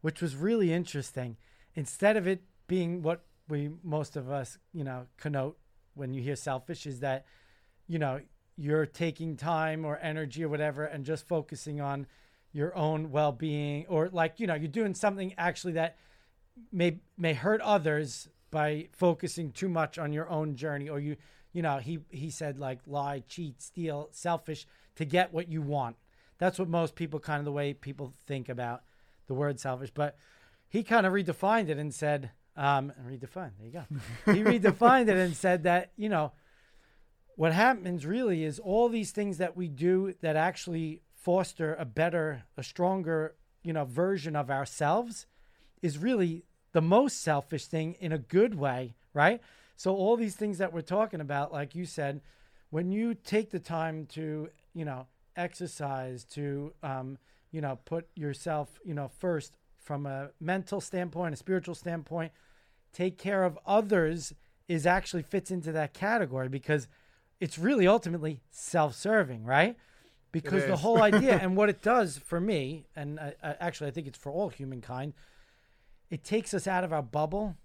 which 0.00 0.22
was 0.22 0.34
really 0.34 0.72
interesting. 0.72 1.36
Instead 1.74 2.16
of 2.16 2.26
it 2.26 2.42
being 2.68 3.02
what 3.02 3.20
we 3.48 3.70
most 3.84 4.16
of 4.16 4.30
us, 4.30 4.56
you 4.72 4.82
know, 4.82 5.06
connote 5.18 5.58
when 5.94 6.14
you 6.14 6.22
hear 6.22 6.36
selfish, 6.36 6.86
is 6.86 7.00
that 7.00 7.26
you 7.86 7.98
know 7.98 8.20
you're 8.56 8.86
taking 8.86 9.36
time 9.36 9.84
or 9.84 9.98
energy 9.98 10.42
or 10.42 10.48
whatever 10.48 10.84
and 10.86 11.04
just 11.04 11.28
focusing 11.28 11.82
on 11.82 12.06
your 12.54 12.74
own 12.74 13.10
well-being 13.10 13.84
or 13.88 14.08
like 14.08 14.40
you 14.40 14.46
know 14.46 14.54
you're 14.54 14.68
doing 14.68 14.94
something 14.94 15.34
actually 15.36 15.74
that 15.74 15.98
may 16.72 16.98
may 17.16 17.34
hurt 17.34 17.60
others 17.60 18.28
by 18.50 18.88
focusing 18.92 19.52
too 19.52 19.68
much 19.68 19.98
on 19.98 20.12
your 20.12 20.28
own 20.28 20.54
journey 20.54 20.88
or 20.88 21.00
you 21.00 21.16
you 21.52 21.62
know 21.62 21.78
he 21.78 21.98
he 22.10 22.30
said 22.30 22.58
like 22.58 22.80
lie 22.86 23.22
cheat 23.28 23.60
steal 23.60 24.08
selfish 24.12 24.66
to 24.96 25.04
get 25.04 25.32
what 25.32 25.48
you 25.48 25.62
want. 25.62 25.96
That's 26.38 26.58
what 26.58 26.68
most 26.68 26.94
people 26.94 27.20
kind 27.20 27.38
of 27.38 27.44
the 27.44 27.52
way 27.52 27.72
people 27.72 28.14
think 28.26 28.48
about 28.48 28.82
the 29.26 29.34
word 29.34 29.58
selfish. 29.58 29.90
But 29.92 30.16
he 30.68 30.82
kind 30.82 31.06
of 31.06 31.12
redefined 31.12 31.68
it 31.68 31.78
and 31.78 31.94
said 31.94 32.30
um 32.56 32.92
redefined 33.06 33.52
there 33.58 33.66
you 33.66 33.72
go. 33.72 33.84
He 34.32 34.42
redefined 34.42 35.08
it 35.08 35.16
and 35.16 35.36
said 35.36 35.64
that 35.64 35.92
you 35.96 36.08
know 36.08 36.32
what 37.36 37.52
happens 37.52 38.06
really 38.06 38.44
is 38.44 38.58
all 38.58 38.88
these 38.88 39.10
things 39.10 39.38
that 39.38 39.56
we 39.56 39.68
do 39.68 40.14
that 40.22 40.36
actually 40.36 41.02
foster 41.14 41.74
a 41.74 41.84
better 41.84 42.44
a 42.56 42.62
stronger 42.62 43.34
you 43.62 43.72
know 43.72 43.84
version 43.84 44.34
of 44.34 44.50
ourselves 44.50 45.26
is 45.82 45.98
really 45.98 46.44
the 46.72 46.82
most 46.82 47.22
selfish 47.22 47.66
thing 47.66 47.96
in 48.00 48.12
a 48.12 48.18
good 48.18 48.54
way 48.54 48.94
right? 49.16 49.40
So 49.76 49.96
all 49.96 50.16
these 50.16 50.36
things 50.36 50.58
that 50.58 50.72
we're 50.72 50.82
talking 50.82 51.20
about 51.20 51.52
like 51.52 51.74
you 51.74 51.86
said 51.86 52.20
when 52.70 52.92
you 52.92 53.14
take 53.14 53.50
the 53.50 53.58
time 53.58 54.06
to 54.12 54.50
you 54.74 54.84
know 54.84 55.06
exercise 55.36 56.24
to 56.24 56.72
um, 56.82 57.18
you 57.50 57.60
know 57.60 57.78
put 57.84 58.06
yourself 58.14 58.78
you 58.84 58.94
know 58.94 59.10
first 59.18 59.56
from 59.78 60.06
a 60.06 60.30
mental 60.40 60.80
standpoint 60.80 61.32
a 61.32 61.36
spiritual 61.36 61.74
standpoint 61.74 62.32
take 62.92 63.18
care 63.18 63.44
of 63.44 63.58
others 63.66 64.34
is 64.68 64.86
actually 64.86 65.22
fits 65.22 65.50
into 65.50 65.72
that 65.72 65.94
category 65.94 66.48
because 66.48 66.88
it's 67.40 67.58
really 67.58 67.86
ultimately 67.86 68.40
self-serving 68.50 69.44
right? 69.44 69.76
Because 70.32 70.66
the 70.66 70.76
whole 70.76 71.00
idea 71.00 71.38
and 71.42 71.56
what 71.56 71.70
it 71.70 71.80
does 71.82 72.18
for 72.18 72.40
me 72.40 72.84
and 72.94 73.18
I, 73.18 73.34
I, 73.42 73.56
actually 73.60 73.88
i 73.88 73.90
think 73.90 74.06
it's 74.06 74.18
for 74.18 74.30
all 74.30 74.50
humankind 74.50 75.14
it 76.10 76.24
takes 76.24 76.54
us 76.54 76.66
out 76.66 76.84
of 76.84 76.92
our 76.92 77.02
bubble 77.02 77.56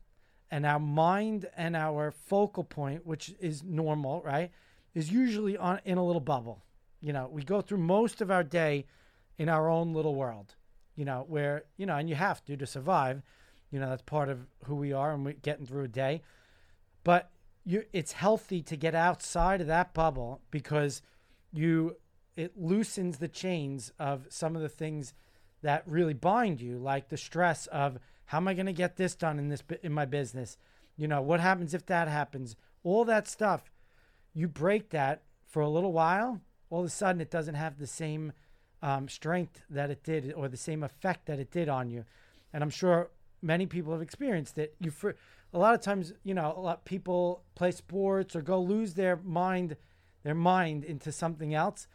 and 0.50 0.66
our 0.66 0.80
mind 0.80 1.48
and 1.56 1.76
our 1.76 2.12
focal 2.12 2.64
point 2.64 3.06
which 3.06 3.34
is 3.40 3.64
normal 3.64 4.22
right 4.22 4.52
is 4.94 5.12
usually 5.12 5.58
on 5.58 5.80
in 5.86 5.98
a 5.98 6.06
little 6.06 6.22
bubble. 6.22 6.64
You 7.00 7.14
know 7.14 7.30
we 7.32 7.44
go 7.44 7.62
through 7.62 7.80
most 7.80 8.22
of 8.22 8.30
our 8.32 8.44
day 8.44 8.86
in 9.38 9.50
our 9.50 9.70
own 9.70 9.94
little 9.94 10.16
world 10.16 10.56
you 10.96 11.06
know 11.06 11.26
where 11.28 11.64
you 11.78 11.86
know 11.86 11.96
and 11.96 12.10
you 12.10 12.16
have 12.16 12.44
to 12.46 12.58
to 12.58 12.68
survive. 12.68 13.22
You 13.72 13.80
know 13.80 13.90
that's 13.90 14.04
part 14.04 14.30
of 14.30 14.48
who 14.66 14.76
we 14.76 14.94
are 14.94 15.14
and 15.14 15.26
we're 15.26 15.34
getting 15.34 15.66
through 15.66 15.86
a 15.86 15.88
day. 15.88 16.22
But 17.04 17.32
you 17.66 17.86
it's 17.94 18.12
healthy 18.12 18.62
to 18.64 18.76
get 18.76 18.96
outside 18.96 19.62
of 19.62 19.68
that 19.68 19.94
bubble 19.94 20.42
because 20.52 21.02
you 21.52 21.96
it 22.36 22.58
loosens 22.58 23.18
the 23.18 23.28
chains 23.28 23.92
of 24.00 24.28
some 24.30 24.56
of 24.56 24.62
the 24.62 24.70
things 24.70 25.14
that 25.62 25.84
really 25.86 26.14
bind 26.14 26.60
you 26.60 26.78
like 26.78 27.10
the 27.10 27.18
stress 27.18 27.68
of 27.68 27.98
how 28.32 28.38
am 28.38 28.48
i 28.48 28.54
going 28.54 28.66
to 28.66 28.72
get 28.72 28.96
this 28.96 29.14
done 29.14 29.38
in 29.38 29.50
this 29.50 29.62
in 29.84 29.92
my 29.92 30.06
business? 30.06 30.58
You 30.96 31.06
know 31.10 31.22
what 31.22 31.42
happens 31.42 31.74
if 31.74 31.86
that 31.88 32.08
happens? 32.08 32.56
All 32.82 33.04
that 33.04 33.28
stuff. 33.28 33.70
You 34.34 34.48
break 34.48 34.92
that 34.92 35.24
for 35.46 35.62
a 35.62 35.68
little 35.68 35.92
while 35.92 36.40
all 36.70 36.80
of 36.80 36.86
a 36.86 36.90
sudden 36.90 37.20
it 37.20 37.30
doesn't 37.30 37.56
have 37.56 37.78
the 37.78 37.88
same 37.88 38.32
um, 38.82 39.10
strength 39.10 39.62
that 39.70 39.90
it 39.90 40.02
did 40.06 40.32
or 40.32 40.48
the 40.48 40.56
same 40.56 40.82
effect 40.82 41.26
that 41.26 41.40
it 41.40 41.52
did 41.52 41.68
on 41.68 41.90
you. 41.90 42.06
And 42.54 42.64
i'm 42.64 42.70
sure 42.70 43.10
many 43.42 43.66
people 43.66 43.92
have 43.92 44.02
experienced 44.02 44.58
it. 44.58 44.76
You 44.80 44.92
for 44.92 45.18
a 45.54 45.60
lot 45.60 45.74
of 45.74 45.82
times 45.82 46.14
you 46.24 46.34
know 46.34 46.54
a 46.56 46.62
lot 46.62 46.78
of 46.78 46.86
people 46.86 47.44
play 47.54 47.72
sports 47.72 48.34
or 48.34 48.42
go 48.42 48.62
lose 48.62 48.94
their 48.94 49.18
mind 49.18 49.76
their 50.24 50.36
mind 50.36 50.86
into 50.86 51.12
something 51.12 51.54
else 51.54 51.86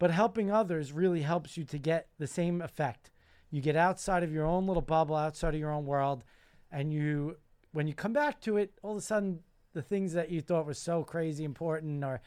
but 0.00 0.10
helping 0.10 0.50
others 0.50 0.90
really 0.90 1.22
helps 1.22 1.56
you 1.56 1.62
to 1.62 1.78
get 1.78 2.08
the 2.18 2.26
same 2.26 2.60
effect 2.60 3.12
you 3.54 3.62
get 3.62 3.76
outside 3.76 4.22
of 4.22 4.32
your 4.32 4.46
own 4.46 4.66
little 4.66 4.82
bubble 4.82 5.16
outside 5.16 5.54
of 5.54 5.60
your 5.60 5.70
own 5.70 5.86
world 5.86 6.24
and 6.70 6.92
you 6.92 7.36
when 7.72 7.86
you 7.86 7.94
come 7.94 8.12
back 8.12 8.40
to 8.40 8.56
it 8.56 8.72
all 8.82 8.92
of 8.92 8.98
a 8.98 9.00
sudden 9.00 9.40
the 9.72 9.82
things 9.82 10.12
that 10.12 10.30
you 10.30 10.40
thought 10.40 10.66
were 10.66 10.74
so 10.74 11.02
crazy 11.04 11.44
important 11.44 12.04
or 12.04 12.20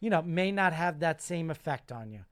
you 0.00 0.10
know 0.10 0.22
may 0.22 0.50
not 0.52 0.72
have 0.72 1.00
that 1.00 1.22
same 1.22 1.50
effect 1.50 1.90
on 1.90 2.10
you 2.10 2.24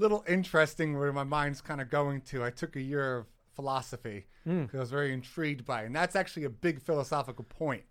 Little 0.00 0.24
interesting 0.26 0.98
where 0.98 1.12
my 1.12 1.24
mind's 1.24 1.60
kind 1.60 1.78
of 1.78 1.90
going 1.90 2.22
to. 2.22 2.42
I 2.42 2.48
took 2.48 2.74
a 2.74 2.80
year 2.80 3.18
of 3.18 3.26
philosophy 3.54 4.24
hmm. 4.44 4.62
because 4.62 4.78
I 4.78 4.80
was 4.80 4.90
very 4.90 5.12
intrigued 5.12 5.66
by 5.66 5.82
it. 5.82 5.86
And 5.86 5.94
that's 5.94 6.16
actually 6.16 6.44
a 6.44 6.50
big 6.50 6.80
philosophical 6.80 7.44
point. 7.44 7.82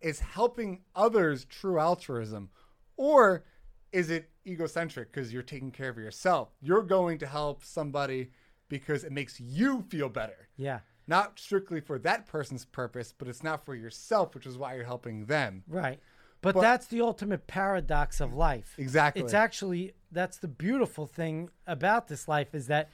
Is 0.00 0.20
helping 0.20 0.82
others 0.94 1.44
true 1.44 1.80
altruism? 1.80 2.50
Or 2.96 3.44
is 3.90 4.10
it 4.10 4.30
egocentric 4.46 5.12
because 5.12 5.32
you're 5.32 5.42
taking 5.42 5.72
care 5.72 5.88
of 5.88 5.98
yourself? 5.98 6.50
You're 6.60 6.84
going 6.84 7.18
to 7.18 7.26
help 7.26 7.64
somebody 7.64 8.30
because 8.68 9.04
it 9.04 9.12
makes 9.12 9.40
you 9.40 9.82
feel 9.88 10.08
better. 10.08 10.48
yeah 10.56 10.80
Not 11.06 11.38
strictly 11.38 11.80
for 11.80 11.98
that 12.00 12.26
person's 12.26 12.64
purpose, 12.64 13.14
but 13.16 13.28
it's 13.28 13.42
not 13.42 13.64
for 13.64 13.74
yourself, 13.74 14.34
which 14.34 14.46
is 14.46 14.58
why 14.58 14.74
you're 14.74 14.84
helping 14.84 15.26
them. 15.26 15.62
Right. 15.68 16.00
But, 16.42 16.54
But- 16.54 16.60
that's 16.62 16.86
the 16.86 17.00
ultimate 17.00 17.46
paradox 17.46 18.20
of 18.20 18.34
life. 18.34 18.74
Exactly. 18.78 19.22
It's 19.22 19.34
actually 19.34 19.94
that's 20.12 20.38
the 20.38 20.48
beautiful 20.48 21.06
thing 21.06 21.50
about 21.66 22.08
this 22.08 22.28
life 22.28 22.54
is 22.54 22.66
that 22.68 22.90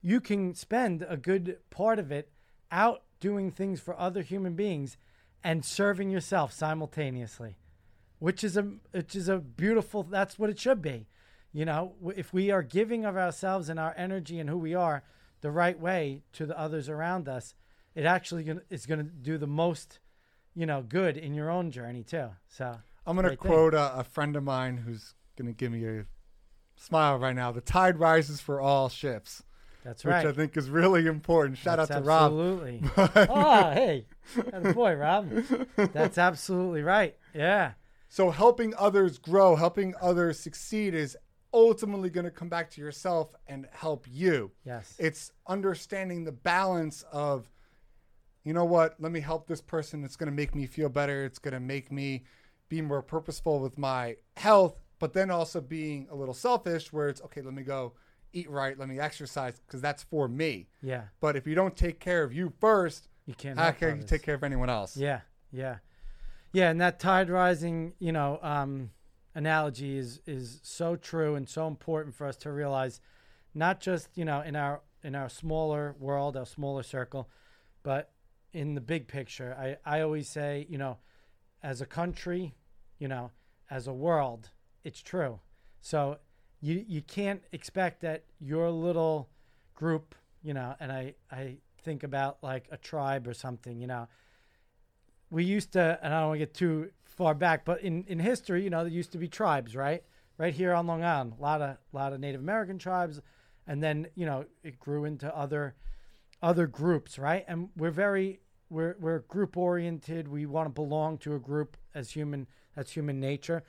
you 0.00 0.20
can 0.20 0.54
spend 0.54 1.04
a 1.08 1.16
good 1.16 1.58
part 1.70 1.98
of 1.98 2.10
it 2.12 2.30
out 2.70 3.02
doing 3.20 3.50
things 3.50 3.80
for 3.80 3.98
other 3.98 4.22
human 4.22 4.54
beings 4.54 4.96
and 5.44 5.64
serving 5.64 6.10
yourself 6.10 6.52
simultaneously. 6.52 7.56
Which 8.18 8.44
is 8.44 8.56
a 8.56 8.62
which 8.92 9.16
is 9.16 9.28
a 9.28 9.38
beautiful 9.38 10.02
that's 10.04 10.38
what 10.38 10.50
it 10.50 10.58
should 10.58 10.80
be. 10.82 11.08
You 11.52 11.64
know, 11.64 11.94
if 12.16 12.32
we 12.32 12.50
are 12.50 12.62
giving 12.62 13.04
of 13.04 13.16
ourselves 13.16 13.68
and 13.68 13.78
our 13.78 13.94
energy 13.96 14.38
and 14.38 14.48
who 14.48 14.58
we 14.58 14.74
are 14.74 15.02
the 15.42 15.50
right 15.50 15.78
way 15.78 16.22
to 16.32 16.46
the 16.46 16.58
others 16.58 16.88
around 16.88 17.28
us, 17.28 17.54
it 17.94 18.06
actually 18.06 18.50
is 18.70 18.86
going 18.86 19.00
to 19.00 19.04
do 19.04 19.36
the 19.36 19.46
most 19.46 19.98
you 20.54 20.66
know, 20.66 20.82
good 20.82 21.16
in 21.16 21.34
your 21.34 21.50
own 21.50 21.70
journey 21.70 22.02
too. 22.02 22.28
So 22.48 22.78
I'm 23.06 23.16
going 23.16 23.28
to 23.28 23.36
quote 23.36 23.74
a, 23.74 24.00
a 24.00 24.04
friend 24.04 24.36
of 24.36 24.42
mine 24.42 24.76
who's 24.76 25.14
going 25.36 25.46
to 25.46 25.56
give 25.56 25.72
me 25.72 25.84
a 25.86 26.06
smile 26.76 27.18
right 27.18 27.34
now. 27.34 27.52
The 27.52 27.60
tide 27.60 27.98
rises 27.98 28.40
for 28.40 28.60
all 28.60 28.88
ships, 28.88 29.42
that's 29.84 30.04
right. 30.04 30.24
which. 30.24 30.32
I 30.32 30.36
think 30.36 30.56
is 30.56 30.68
really 30.68 31.06
important. 31.06 31.58
Shout 31.58 31.78
That's 31.78 31.90
out 31.90 31.98
to 31.98 32.04
Rob. 32.04 32.32
Absolutely. 32.32 32.82
oh, 32.96 33.70
hey, 33.72 34.06
boy, 34.72 34.94
Rob. 34.94 35.30
That's 35.76 36.18
absolutely 36.18 36.82
right. 36.82 37.16
Yeah, 37.34 37.72
So 38.08 38.30
helping 38.30 38.74
others 38.78 39.18
grow, 39.18 39.56
helping 39.56 39.94
others 40.00 40.38
succeed 40.38 40.94
is 40.94 41.16
ultimately 41.54 42.10
going 42.10 42.24
to 42.24 42.30
come 42.30 42.48
back 42.48 42.70
to 42.70 42.80
yourself 42.80 43.34
and 43.46 43.66
help 43.72 44.06
you. 44.10 44.50
yes, 44.64 44.94
It's 44.98 45.32
understanding 45.46 46.24
the 46.24 46.32
balance 46.32 47.04
of, 47.12 47.50
you 48.44 48.52
know 48.52 48.64
what, 48.64 48.96
let 48.98 49.12
me 49.12 49.20
help 49.20 49.46
this 49.46 49.60
person. 49.60 50.04
It's 50.04 50.16
going 50.16 50.30
to 50.30 50.34
make 50.34 50.54
me 50.54 50.66
feel 50.66 50.88
better. 50.88 51.24
It's 51.24 51.38
going 51.38 51.54
to 51.54 51.60
make 51.60 51.92
me 51.92 52.24
be 52.68 52.80
more 52.80 53.02
purposeful 53.02 53.60
with 53.60 53.76
my 53.78 54.16
health, 54.36 54.80
but 54.98 55.12
then 55.12 55.30
also 55.30 55.60
being 55.60 56.08
a 56.10 56.14
little 56.14 56.34
selfish 56.34 56.92
where 56.92 57.08
it's, 57.08 57.20
okay, 57.22 57.42
let 57.42 57.54
me 57.54 57.62
go 57.62 57.92
eat 58.32 58.48
right, 58.50 58.78
let 58.78 58.88
me 58.88 58.98
exercise 58.98 59.60
because 59.60 59.82
that's 59.82 60.02
for 60.04 60.26
me. 60.26 60.66
yeah, 60.82 61.02
But 61.20 61.36
if 61.36 61.46
you 61.46 61.54
don't 61.54 61.76
take 61.76 62.00
care 62.00 62.22
of 62.24 62.32
you 62.32 62.52
first, 62.60 63.08
You 63.26 63.34
can't. 63.34 63.58
how 63.58 63.72
can 63.72 63.98
you 63.98 64.02
take 64.04 64.22
care 64.22 64.34
of 64.34 64.42
anyone 64.42 64.70
else? 64.70 64.96
Yeah, 64.96 65.20
yeah, 65.52 65.76
yeah. 66.52 66.70
And 66.70 66.80
that 66.80 66.98
tide 66.98 67.28
rising, 67.28 67.92
you 67.98 68.10
know, 68.10 68.38
um, 68.42 68.90
analogy 69.34 69.96
is 69.96 70.20
is 70.26 70.60
so 70.62 70.96
true 70.96 71.34
and 71.34 71.48
so 71.48 71.66
important 71.66 72.14
for 72.14 72.26
us 72.26 72.36
to 72.36 72.52
realize, 72.52 73.00
not 73.54 73.80
just 73.80 74.08
you 74.14 74.24
know 74.24 74.40
in 74.40 74.56
our 74.56 74.82
in 75.02 75.14
our 75.14 75.28
smaller 75.28 75.94
world, 75.98 76.36
our 76.36 76.46
smaller 76.46 76.82
circle, 76.82 77.28
but 77.82 78.10
in 78.52 78.74
the 78.74 78.80
big 78.80 79.08
picture. 79.08 79.56
I 79.58 79.98
I 79.98 80.00
always 80.02 80.28
say, 80.28 80.66
you 80.68 80.78
know, 80.78 80.98
as 81.62 81.80
a 81.80 81.86
country, 81.86 82.54
you 82.98 83.08
know, 83.08 83.30
as 83.70 83.86
a 83.86 83.92
world, 83.92 84.50
it's 84.84 85.02
true. 85.02 85.40
So 85.80 86.18
you 86.60 86.84
you 86.86 87.02
can't 87.02 87.42
expect 87.52 88.00
that 88.02 88.24
your 88.40 88.70
little 88.70 89.28
group, 89.74 90.14
you 90.42 90.54
know, 90.54 90.74
and 90.80 90.92
I 90.92 91.14
I 91.30 91.56
think 91.82 92.02
about 92.02 92.38
like 92.42 92.68
a 92.70 92.76
tribe 92.76 93.26
or 93.26 93.34
something, 93.34 93.80
you 93.80 93.86
know. 93.86 94.08
We 95.30 95.44
used 95.44 95.72
to, 95.72 95.98
and 96.02 96.12
I 96.12 96.20
don't 96.20 96.28
want 96.28 96.40
to 96.40 96.46
get 96.46 96.54
too 96.54 96.90
far 97.12 97.34
back, 97.34 97.64
but 97.64 97.80
in 97.82 98.04
in 98.04 98.18
history, 98.18 98.64
you 98.64 98.70
know, 98.70 98.82
there 98.84 98.92
used 98.92 99.12
to 99.12 99.18
be 99.18 99.28
tribes, 99.28 99.76
right? 99.76 100.02
Right 100.38 100.54
here 100.54 100.72
on 100.72 100.86
Long 100.86 101.04
Island, 101.04 101.34
a 101.38 101.42
lot 101.42 101.60
of 101.60 101.76
lot 101.92 102.12
of 102.12 102.20
Native 102.20 102.40
American 102.40 102.78
tribes, 102.78 103.20
and 103.66 103.82
then 103.82 104.08
you 104.14 104.26
know 104.26 104.44
it 104.62 104.78
grew 104.78 105.04
into 105.04 105.34
other 105.36 105.74
other 106.42 106.66
groups, 106.66 107.18
right? 107.18 107.44
And 107.46 107.68
we're 107.76 107.90
very 107.90 108.40
we're 108.70 108.96
we're 108.98 109.20
group 109.20 109.56
oriented. 109.56 110.28
We 110.28 110.46
want 110.46 110.66
to 110.66 110.72
belong 110.72 111.18
to 111.18 111.34
a 111.34 111.38
group 111.38 111.76
as 111.94 112.10
human. 112.10 112.46
That's 112.74 112.92
human 112.92 113.20
nature, 113.20 113.62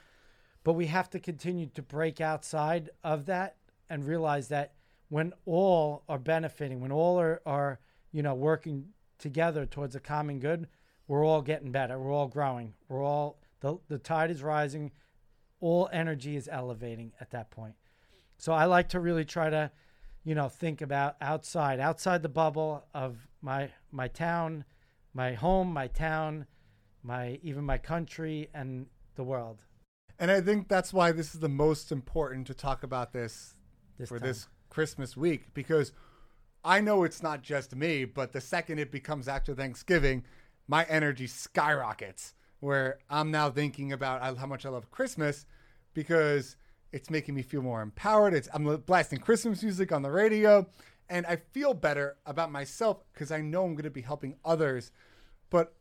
but 0.63 0.73
we 0.73 0.87
have 0.87 1.09
to 1.11 1.19
continue 1.19 1.67
to 1.67 1.81
break 1.81 2.21
outside 2.21 2.89
of 3.03 3.25
that 3.25 3.57
and 3.89 4.05
realize 4.05 4.47
that 4.47 4.73
when 5.09 5.33
all 5.45 6.03
are 6.07 6.17
benefiting, 6.17 6.79
when 6.79 6.91
all 6.91 7.19
are 7.19 7.41
are 7.45 7.79
you 8.11 8.23
know 8.23 8.33
working 8.33 8.87
together 9.19 9.65
towards 9.65 9.95
a 9.95 9.99
common 9.99 10.39
good, 10.39 10.67
we're 11.07 11.25
all 11.25 11.41
getting 11.41 11.71
better. 11.71 11.99
We're 11.99 12.13
all 12.13 12.27
growing. 12.27 12.73
We're 12.87 13.03
all 13.03 13.39
the 13.59 13.77
the 13.87 13.97
tide 13.97 14.31
is 14.31 14.41
rising. 14.43 14.91
All 15.59 15.89
energy 15.93 16.35
is 16.35 16.49
elevating 16.51 17.13
at 17.21 17.31
that 17.31 17.49
point. 17.51 17.75
So 18.37 18.51
I 18.51 18.65
like 18.65 18.89
to 18.89 18.99
really 18.99 19.23
try 19.23 19.49
to, 19.49 19.71
you 20.25 20.35
know, 20.35 20.49
think 20.49 20.81
about 20.81 21.15
outside, 21.21 21.79
outside 21.79 22.21
the 22.21 22.29
bubble 22.29 22.85
of 22.93 23.27
my 23.41 23.69
my 23.91 24.07
town, 24.07 24.65
my 25.13 25.33
home, 25.33 25.71
my 25.71 25.87
town, 25.87 26.45
my 27.03 27.39
even 27.43 27.63
my 27.63 27.77
country 27.77 28.49
and 28.53 28.87
the 29.15 29.23
world. 29.23 29.63
And 30.19 30.29
I 30.31 30.41
think 30.41 30.67
that's 30.67 30.93
why 30.93 31.11
this 31.11 31.33
is 31.33 31.39
the 31.39 31.49
most 31.49 31.91
important 31.91 32.47
to 32.47 32.53
talk 32.53 32.83
about 32.83 33.13
this, 33.13 33.55
This 33.97 34.09
for 34.09 34.19
time. 34.19 34.27
this 34.27 34.47
Christmas 34.69 35.15
week 35.17 35.53
because 35.53 35.91
I 36.63 36.81
know 36.81 37.03
it's 37.03 37.21
not 37.21 37.41
just 37.41 37.75
me, 37.75 38.05
but 38.05 38.31
the 38.31 38.41
second 38.41 38.79
it 38.79 38.91
becomes 38.91 39.27
after 39.27 39.53
Thanksgiving, 39.53 40.23
my 40.67 40.83
energy 40.85 41.27
skyrockets. 41.27 42.33
Where 42.59 42.99
I'm 43.09 43.29
now 43.29 43.49
thinking 43.49 43.91
about 43.91 44.37
how 44.37 44.45
much 44.45 44.65
I 44.65 44.69
love 44.69 44.89
Christmas 44.89 45.45
because 45.93 46.55
it's 46.93 47.09
making 47.09 47.35
me 47.35 47.41
feel 47.41 47.61
more 47.61 47.81
empowered. 47.81 48.33
It's 48.33 48.47
I'm 48.53 48.77
blasting 48.85 49.19
Christmas 49.19 49.61
music 49.61 49.91
on 49.91 50.01
the 50.01 50.11
radio, 50.11 50.65
and 51.09 51.25
I 51.25 51.37
feel 51.51 51.73
better 51.73 52.15
about 52.25 52.51
myself 52.53 53.03
because 53.13 53.31
I 53.31 53.41
know 53.41 53.65
I'm 53.65 53.73
going 53.73 53.83
to 53.83 53.89
be 53.89 54.01
helping 54.01 54.37
others. 54.45 54.91
But 55.49 55.75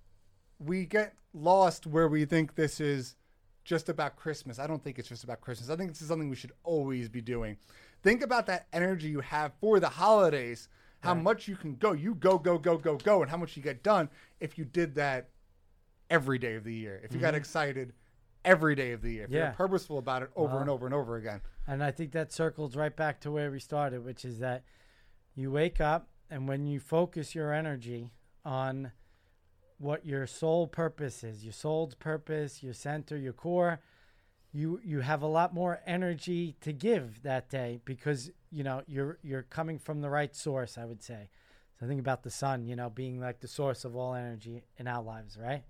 we 0.59 0.85
get 0.85 1.15
lost 1.33 1.87
where 1.87 2.09
we 2.09 2.25
think 2.25 2.57
this 2.57 2.81
is 2.81 3.15
just 3.65 3.89
about 3.89 4.17
Christmas. 4.17 4.59
I 4.59 4.67
don't 4.67 4.83
think 4.83 4.99
it's 4.99 5.09
just 5.09 5.23
about 5.23 5.41
Christmas. 5.41 5.71
I 5.71 5.77
think 5.77 5.91
this 5.91 6.03
is 6.03 6.09
something 6.09 6.29
we 6.29 6.37
should 6.37 6.53
always 6.65 7.09
be 7.09 7.21
doing. 7.21 7.59
Think 8.03 8.23
about 8.23 8.47
that 8.47 8.67
energy 8.73 9.09
you 9.09 9.21
have 9.21 9.53
for 9.61 9.79
the 9.79 9.89
holidays, 9.89 10.69
how 11.03 11.15
much 11.15 11.49
you 11.49 11.57
can 11.57 11.77
go. 11.77 11.93
You 11.93 12.15
go, 12.15 12.39
go, 12.39 12.59
go, 12.59 12.79
go, 12.79 12.97
go, 12.97 13.23
and 13.23 13.31
how 13.31 13.37
much 13.37 13.57
you 13.57 13.63
get 13.63 13.83
done 13.83 14.09
if 14.41 14.57
you 14.57 14.65
did 14.65 14.95
that 14.95 15.29
every 16.11 16.39
day 16.39 16.55
of 16.55 16.65
the 16.65 16.75
year. 16.75 17.01
If 17.05 17.13
you 17.13 17.21
got 17.21 17.35
excited 17.35 17.93
every 18.45 18.75
day 18.75 18.93
of 18.93 19.03
the 19.03 19.13
year. 19.13 19.25
If 19.25 19.29
Mm-hmm. 19.31 19.37
Yeah. 19.37 19.45
you're 19.47 19.53
purposeful 19.53 19.99
about 19.99 20.23
it 20.23 20.31
over 20.37 20.61
and 20.61 20.71
over 20.71 20.87
and 20.87 20.95
over 20.95 21.17
again. 21.17 21.41
And 21.67 21.83
I 21.83 21.91
think 21.91 22.13
that 22.13 22.33
circles 22.33 22.77
right 22.77 22.95
back 22.95 23.21
to 23.21 23.31
where 23.31 23.51
we 23.51 23.59
started, 23.61 24.05
which 24.05 24.25
is 24.25 24.39
that 24.41 24.65
you 25.35 25.51
wake 25.51 25.81
up 25.81 26.09
and 26.31 26.49
when 26.49 26.67
you 26.67 26.81
focus 26.81 27.35
your 27.35 27.53
energy 27.53 28.11
on 28.45 28.93
what 29.79 30.05
your 30.07 30.27
soul 30.27 30.67
purpose 30.67 31.25
is, 31.25 31.45
your 31.45 31.53
soul's 31.53 31.95
purpose, 31.95 32.63
your 32.63 32.75
center, 32.75 33.17
your 33.17 33.33
core, 33.33 33.81
you 34.53 34.81
you 34.85 35.01
have 35.01 35.23
a 35.23 35.27
lot 35.27 35.55
more 35.55 35.81
energy 35.87 36.57
to 36.61 36.73
give 36.73 37.23
that 37.23 37.49
day 37.49 37.81
because 37.85 38.31
you 38.51 38.63
know 38.63 38.83
you're 38.87 39.19
you're 39.23 39.43
coming 39.43 39.79
from 39.79 40.01
the 40.01 40.11
right 40.11 40.35
source, 40.35 40.77
I 40.77 40.85
would 40.85 41.03
say. 41.03 41.31
So 41.81 41.87
think 41.87 42.01
about 42.01 42.23
the 42.23 42.31
sun, 42.31 42.67
you 42.67 42.77
know, 42.77 42.91
being 42.91 43.19
like 43.21 43.41
the 43.41 43.49
source 43.49 43.85
of 43.85 43.97
all 43.97 44.15
energy 44.15 44.63
in 44.79 44.87
our 44.87 45.03
lives, 45.03 45.37
right? 45.37 45.65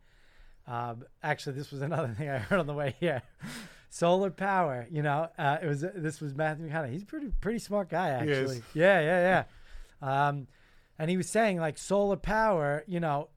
Um, 0.67 1.05
actually, 1.23 1.57
this 1.57 1.71
was 1.71 1.81
another 1.83 2.15
thing 2.17 2.29
I 2.29 2.39
heard 2.39 2.61
on 2.61 2.67
the 2.67 2.75
way 2.75 2.97
here. 3.01 3.23
Solar 3.89 4.31
power, 4.31 4.87
you 4.91 5.03
know, 5.03 5.29
uh, 5.39 5.59
it 5.63 5.67
was 5.67 5.83
this 5.83 6.21
was 6.21 6.35
Matthew 6.35 6.69
McConaughey. 6.69 6.93
He's 6.93 7.03
a 7.03 7.07
pretty 7.07 7.29
pretty 7.41 7.59
smart 7.59 7.91
guy, 7.91 8.09
actually. 8.09 8.63
Yeah, 8.75 9.01
yeah, 9.01 9.45
yeah. 10.03 10.29
Um, 10.29 10.49
and 10.99 11.11
he 11.11 11.17
was 11.17 11.29
saying 11.29 11.59
like 11.59 11.77
solar 11.77 12.17
power, 12.17 12.85
you 12.87 13.01
know, 13.01 13.29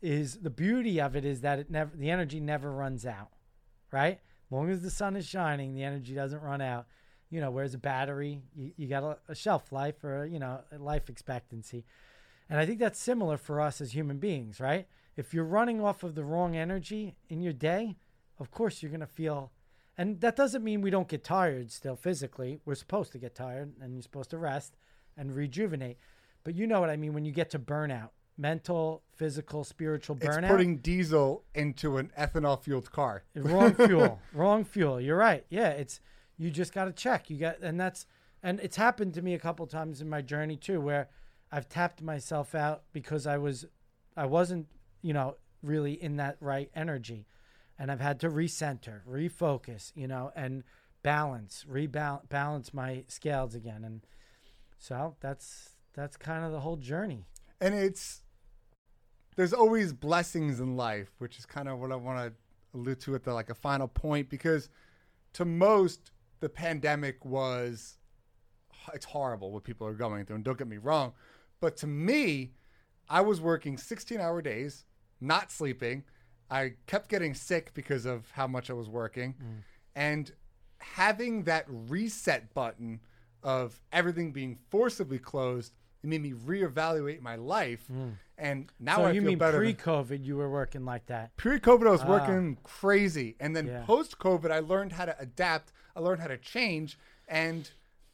is 0.00 0.38
the 0.38 0.50
beauty 0.50 1.00
of 1.00 1.16
it 1.16 1.24
is 1.24 1.40
that 1.40 1.58
it 1.58 1.70
never 1.70 1.96
the 1.96 2.10
energy 2.10 2.38
never 2.38 2.70
runs 2.70 3.04
out, 3.04 3.30
right? 3.90 4.20
Long 4.50 4.70
as 4.70 4.82
the 4.82 4.90
sun 4.90 5.16
is 5.16 5.26
shining, 5.26 5.74
the 5.74 5.82
energy 5.82 6.14
doesn't 6.14 6.42
run 6.42 6.60
out. 6.60 6.86
You 7.30 7.40
know, 7.40 7.50
whereas 7.50 7.74
a 7.74 7.78
battery, 7.78 8.40
you, 8.54 8.72
you 8.76 8.86
got 8.86 9.02
a, 9.02 9.18
a 9.28 9.34
shelf 9.34 9.72
life 9.72 10.04
or 10.04 10.26
you 10.26 10.38
know 10.38 10.60
life 10.78 11.08
expectancy. 11.08 11.84
And 12.48 12.60
I 12.60 12.66
think 12.66 12.78
that's 12.78 13.00
similar 13.00 13.36
for 13.36 13.60
us 13.60 13.80
as 13.80 13.92
human 13.92 14.18
beings, 14.18 14.60
right? 14.60 14.86
If 15.16 15.34
you're 15.34 15.44
running 15.44 15.82
off 15.82 16.04
of 16.04 16.14
the 16.14 16.24
wrong 16.24 16.56
energy 16.56 17.16
in 17.28 17.40
your 17.40 17.52
day, 17.52 17.96
of 18.38 18.50
course 18.50 18.82
you're 18.82 18.90
going 18.90 19.00
to 19.00 19.06
feel. 19.06 19.50
And 19.98 20.20
that 20.20 20.36
doesn't 20.36 20.62
mean 20.62 20.80
we 20.80 20.90
don't 20.90 21.08
get 21.08 21.24
tired 21.24 21.72
still 21.72 21.96
physically. 21.96 22.60
We're 22.64 22.74
supposed 22.74 23.12
to 23.12 23.18
get 23.18 23.34
tired 23.34 23.72
and 23.80 23.94
you're 23.94 24.02
supposed 24.02 24.30
to 24.30 24.38
rest 24.38 24.76
and 25.16 25.34
rejuvenate. 25.34 25.98
But 26.44 26.54
you 26.54 26.66
know 26.66 26.80
what 26.80 26.90
I 26.90 26.96
mean 26.96 27.14
when 27.14 27.24
you 27.24 27.32
get 27.32 27.50
to 27.50 27.58
burnout 27.58 28.10
mental, 28.38 29.02
physical, 29.14 29.64
spiritual 29.64 30.16
burnout. 30.16 30.42
It's 30.42 30.48
putting 30.48 30.76
diesel 30.78 31.44
into 31.54 31.96
an 31.96 32.10
ethanol 32.18 32.60
fueled 32.60 32.90
car. 32.90 33.24
wrong 33.34 33.74
fuel 33.74 34.20
wrong 34.32 34.64
fuel. 34.64 35.00
You're 35.00 35.16
right. 35.16 35.44
Yeah 35.48 35.70
it's 35.70 36.00
you 36.36 36.50
just 36.50 36.72
got 36.72 36.84
to 36.84 36.92
check. 36.92 37.30
You 37.30 37.38
got 37.38 37.60
and 37.60 37.80
that's 37.80 38.06
and 38.42 38.60
it's 38.60 38.76
happened 38.76 39.14
to 39.14 39.22
me 39.22 39.34
a 39.34 39.38
couple 39.38 39.66
times 39.66 40.00
in 40.00 40.08
my 40.08 40.22
journey 40.22 40.56
too 40.56 40.80
where 40.80 41.08
i've 41.50 41.68
tapped 41.68 42.02
myself 42.02 42.54
out 42.54 42.82
because 42.92 43.26
i 43.26 43.38
was 43.38 43.64
i 44.16 44.26
wasn't 44.26 44.66
you 45.00 45.14
know 45.14 45.36
really 45.62 45.92
in 46.00 46.16
that 46.16 46.36
right 46.40 46.70
energy. 46.74 47.26
And 47.78 47.90
i've 47.90 48.00
had 48.00 48.20
to 48.20 48.30
recenter 48.30 49.00
refocus 49.08 49.92
you 49.94 50.06
know 50.06 50.32
and 50.36 50.64
balance 51.02 51.64
rebalance 51.70 52.28
balance 52.28 52.74
my 52.74 53.04
scales 53.06 53.54
again. 53.54 53.84
And 53.84 54.00
so 54.76 55.14
that's 55.20 55.70
that's 55.94 56.16
kind 56.16 56.44
of 56.44 56.52
the 56.52 56.60
whole 56.60 56.76
journey. 56.76 57.26
And 57.60 57.74
it's 57.74 58.22
there's 59.36 59.52
always 59.52 59.92
blessings 59.92 60.60
in 60.60 60.76
life, 60.76 61.10
which 61.18 61.38
is 61.38 61.46
kind 61.46 61.68
of 61.68 61.78
what 61.78 61.92
I 61.92 61.96
want 61.96 62.18
to 62.18 62.32
allude 62.76 63.00
to 63.00 63.14
at 63.14 63.24
the 63.24 63.32
like 63.32 63.50
a 63.50 63.54
final 63.54 63.88
point 63.88 64.28
because 64.28 64.68
to 65.34 65.44
most 65.44 66.10
the 66.40 66.48
pandemic 66.48 67.24
was 67.24 67.98
it's 68.92 69.06
horrible 69.06 69.50
what 69.50 69.64
people 69.64 69.86
are 69.86 69.94
going 69.94 70.24
through 70.24 70.36
and 70.36 70.44
don't 70.44 70.58
get 70.58 70.68
me 70.68 70.78
wrong, 70.78 71.12
but 71.60 71.76
to 71.78 71.86
me 71.86 72.52
I 73.08 73.20
was 73.20 73.40
working 73.40 73.76
16-hour 73.76 74.42
days, 74.42 74.84
not 75.20 75.52
sleeping. 75.52 76.02
I 76.50 76.72
kept 76.86 77.08
getting 77.08 77.34
sick 77.34 77.72
because 77.74 78.04
of 78.04 78.30
how 78.32 78.46
much 78.46 78.68
I 78.68 78.72
was 78.72 78.88
working 78.88 79.34
mm. 79.34 79.62
and 79.94 80.32
having 80.78 81.44
that 81.44 81.64
reset 81.68 82.52
button 82.54 83.00
of 83.42 83.80
everything 83.92 84.32
being 84.32 84.58
forcibly 84.70 85.18
closed 85.18 85.72
it 86.06 86.08
made 86.08 86.22
me 86.22 86.32
reevaluate 86.32 87.20
my 87.20 87.36
life 87.36 87.88
and 88.38 88.70
now 88.78 88.96
so 88.96 89.04
I 89.06 89.10
you 89.12 89.20
feel 89.20 89.30
mean 89.30 89.38
better 89.38 89.58
pre-covid 89.58 90.24
you 90.24 90.36
were 90.36 90.50
working 90.50 90.84
like 90.84 91.06
that 91.06 91.36
pre-COVID, 91.36 91.86
I 91.86 91.90
was 91.90 92.02
Ah. 92.02 92.08
working 92.08 92.58
crazy, 92.62 93.36
and 93.40 93.56
then 93.56 93.66
Yeah. 93.66 93.84
post-COVID, 93.84 94.50
I 94.50 94.60
learned 94.60 94.92
how 94.92 95.06
to 95.06 95.18
adapt. 95.18 95.72
I 95.96 96.00
learned 96.00 96.20
how 96.20 96.28
to 96.28 96.36
change, 96.38 96.98
and 97.26 97.70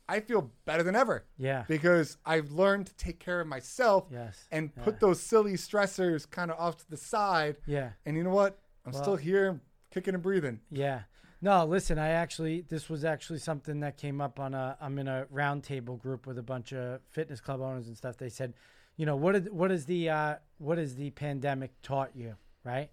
I 0.08 0.20
feel 0.20 0.50
better 0.64 0.82
than 0.82 0.96
ever 0.96 1.24
yeah 1.36 1.64
because 1.68 2.16
I've 2.24 2.50
learned 2.52 2.86
to 2.88 2.94
take 2.96 3.18
care 3.18 3.40
of 3.40 3.46
myself 3.46 4.06
Yes. 4.10 4.46
and 4.50 4.70
Yeah. 4.76 4.84
put 4.84 5.00
those 5.00 5.20
silly 5.20 5.54
stressors 5.54 6.28
kind 6.30 6.50
of 6.50 6.58
off 6.58 6.76
to 6.78 6.90
the 6.90 6.96
side. 6.96 7.56
Yeah. 7.66 7.90
And 8.06 8.16
you 8.16 8.22
know 8.24 8.30
what? 8.30 8.58
I'm 8.86 8.92
Well- 8.92 9.02
still 9.02 9.16
here, 9.16 9.60
kicking 9.90 10.14
and 10.14 10.22
breathing. 10.22 10.60
Yeah. 10.70 11.02
No, 11.44 11.64
listen, 11.64 11.98
I 11.98 12.10
actually 12.10 12.60
this 12.60 12.88
was 12.88 13.04
actually 13.04 13.40
something 13.40 13.80
that 13.80 13.96
came 13.96 14.20
up 14.20 14.38
on 14.38 14.54
a 14.54 14.76
I'm 14.80 14.96
in 14.98 15.08
a 15.08 15.26
roundtable 15.34 16.00
group 16.00 16.24
with 16.24 16.38
a 16.38 16.42
bunch 16.42 16.72
of 16.72 17.00
fitness 17.10 17.40
club 17.40 17.60
owners 17.60 17.88
and 17.88 17.96
stuff. 17.96 18.16
They 18.16 18.28
said, 18.28 18.54
you 18.96 19.04
know, 19.06 19.16
what 19.16 19.32
did 19.32 19.52
what 19.52 19.72
is 19.72 19.86
the 19.86 20.08
uh 20.08 20.36
what 20.58 20.78
has 20.78 20.94
the 20.94 21.10
pandemic 21.10 21.72
taught 21.82 22.12
you, 22.14 22.36
right? 22.62 22.90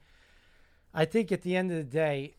I 0.95 1.06
think 1.06 1.32
at 1.32 1.43
the 1.43 1.56
end 1.56 1.70
of 1.70 1.78
the 1.78 1.84
day, 1.84 2.38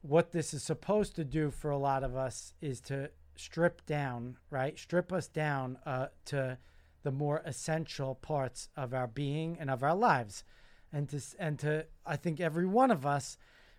what 0.00 0.32
this 0.32 0.54
is 0.54 0.62
supposed 0.62 1.14
to 1.16 1.24
do 1.24 1.50
for 1.50 1.70
a 1.70 1.76
lot 1.76 2.02
of 2.02 2.16
us 2.16 2.54
is 2.62 2.80
to 2.82 3.10
strip 3.36 3.84
down, 3.84 4.38
right? 4.48 4.78
Strip 4.78 5.12
us 5.12 5.28
down 5.28 5.76
uh 5.84 6.06
to 6.26 6.56
the 7.02 7.12
more 7.12 7.42
essential 7.44 8.14
parts 8.14 8.70
of 8.74 8.94
our 8.94 9.06
being 9.06 9.58
and 9.60 9.70
of 9.70 9.82
our 9.82 9.94
lives. 9.94 10.44
And 10.90 11.10
to 11.10 11.20
and 11.38 11.58
to 11.58 11.84
I 12.06 12.16
think 12.16 12.40
every 12.40 12.64
one 12.64 12.90
of 12.90 13.04
us, 13.04 13.36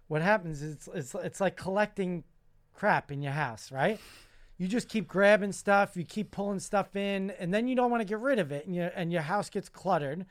what 0.07 0.21
happens 0.21 0.61
is 0.61 0.73
it's 0.75 0.89
it's, 0.93 1.15
it's 1.15 1.41
like 1.41 1.57
collecting 1.57 2.23
crap 2.73 3.11
in 3.11 3.21
your 3.21 3.33
house, 3.33 3.71
right? 3.71 3.99
You 4.57 4.67
just 4.67 4.89
keep 4.89 5.07
grabbing 5.07 5.51
stuff, 5.51 5.95
you 5.95 6.03
keep 6.03 6.31
pulling 6.31 6.59
stuff 6.59 6.95
in, 6.95 7.31
and 7.31 7.53
then 7.53 7.67
you 7.67 7.75
don't 7.75 7.91
want 7.91 8.01
to 8.01 8.07
get 8.07 8.19
rid 8.19 8.39
of 8.39 8.51
it, 8.51 8.65
and 8.65 8.75
your 8.75 8.91
and 8.95 9.11
your 9.11 9.21
house 9.21 9.49
gets 9.49 9.69
cluttered, 9.69 10.25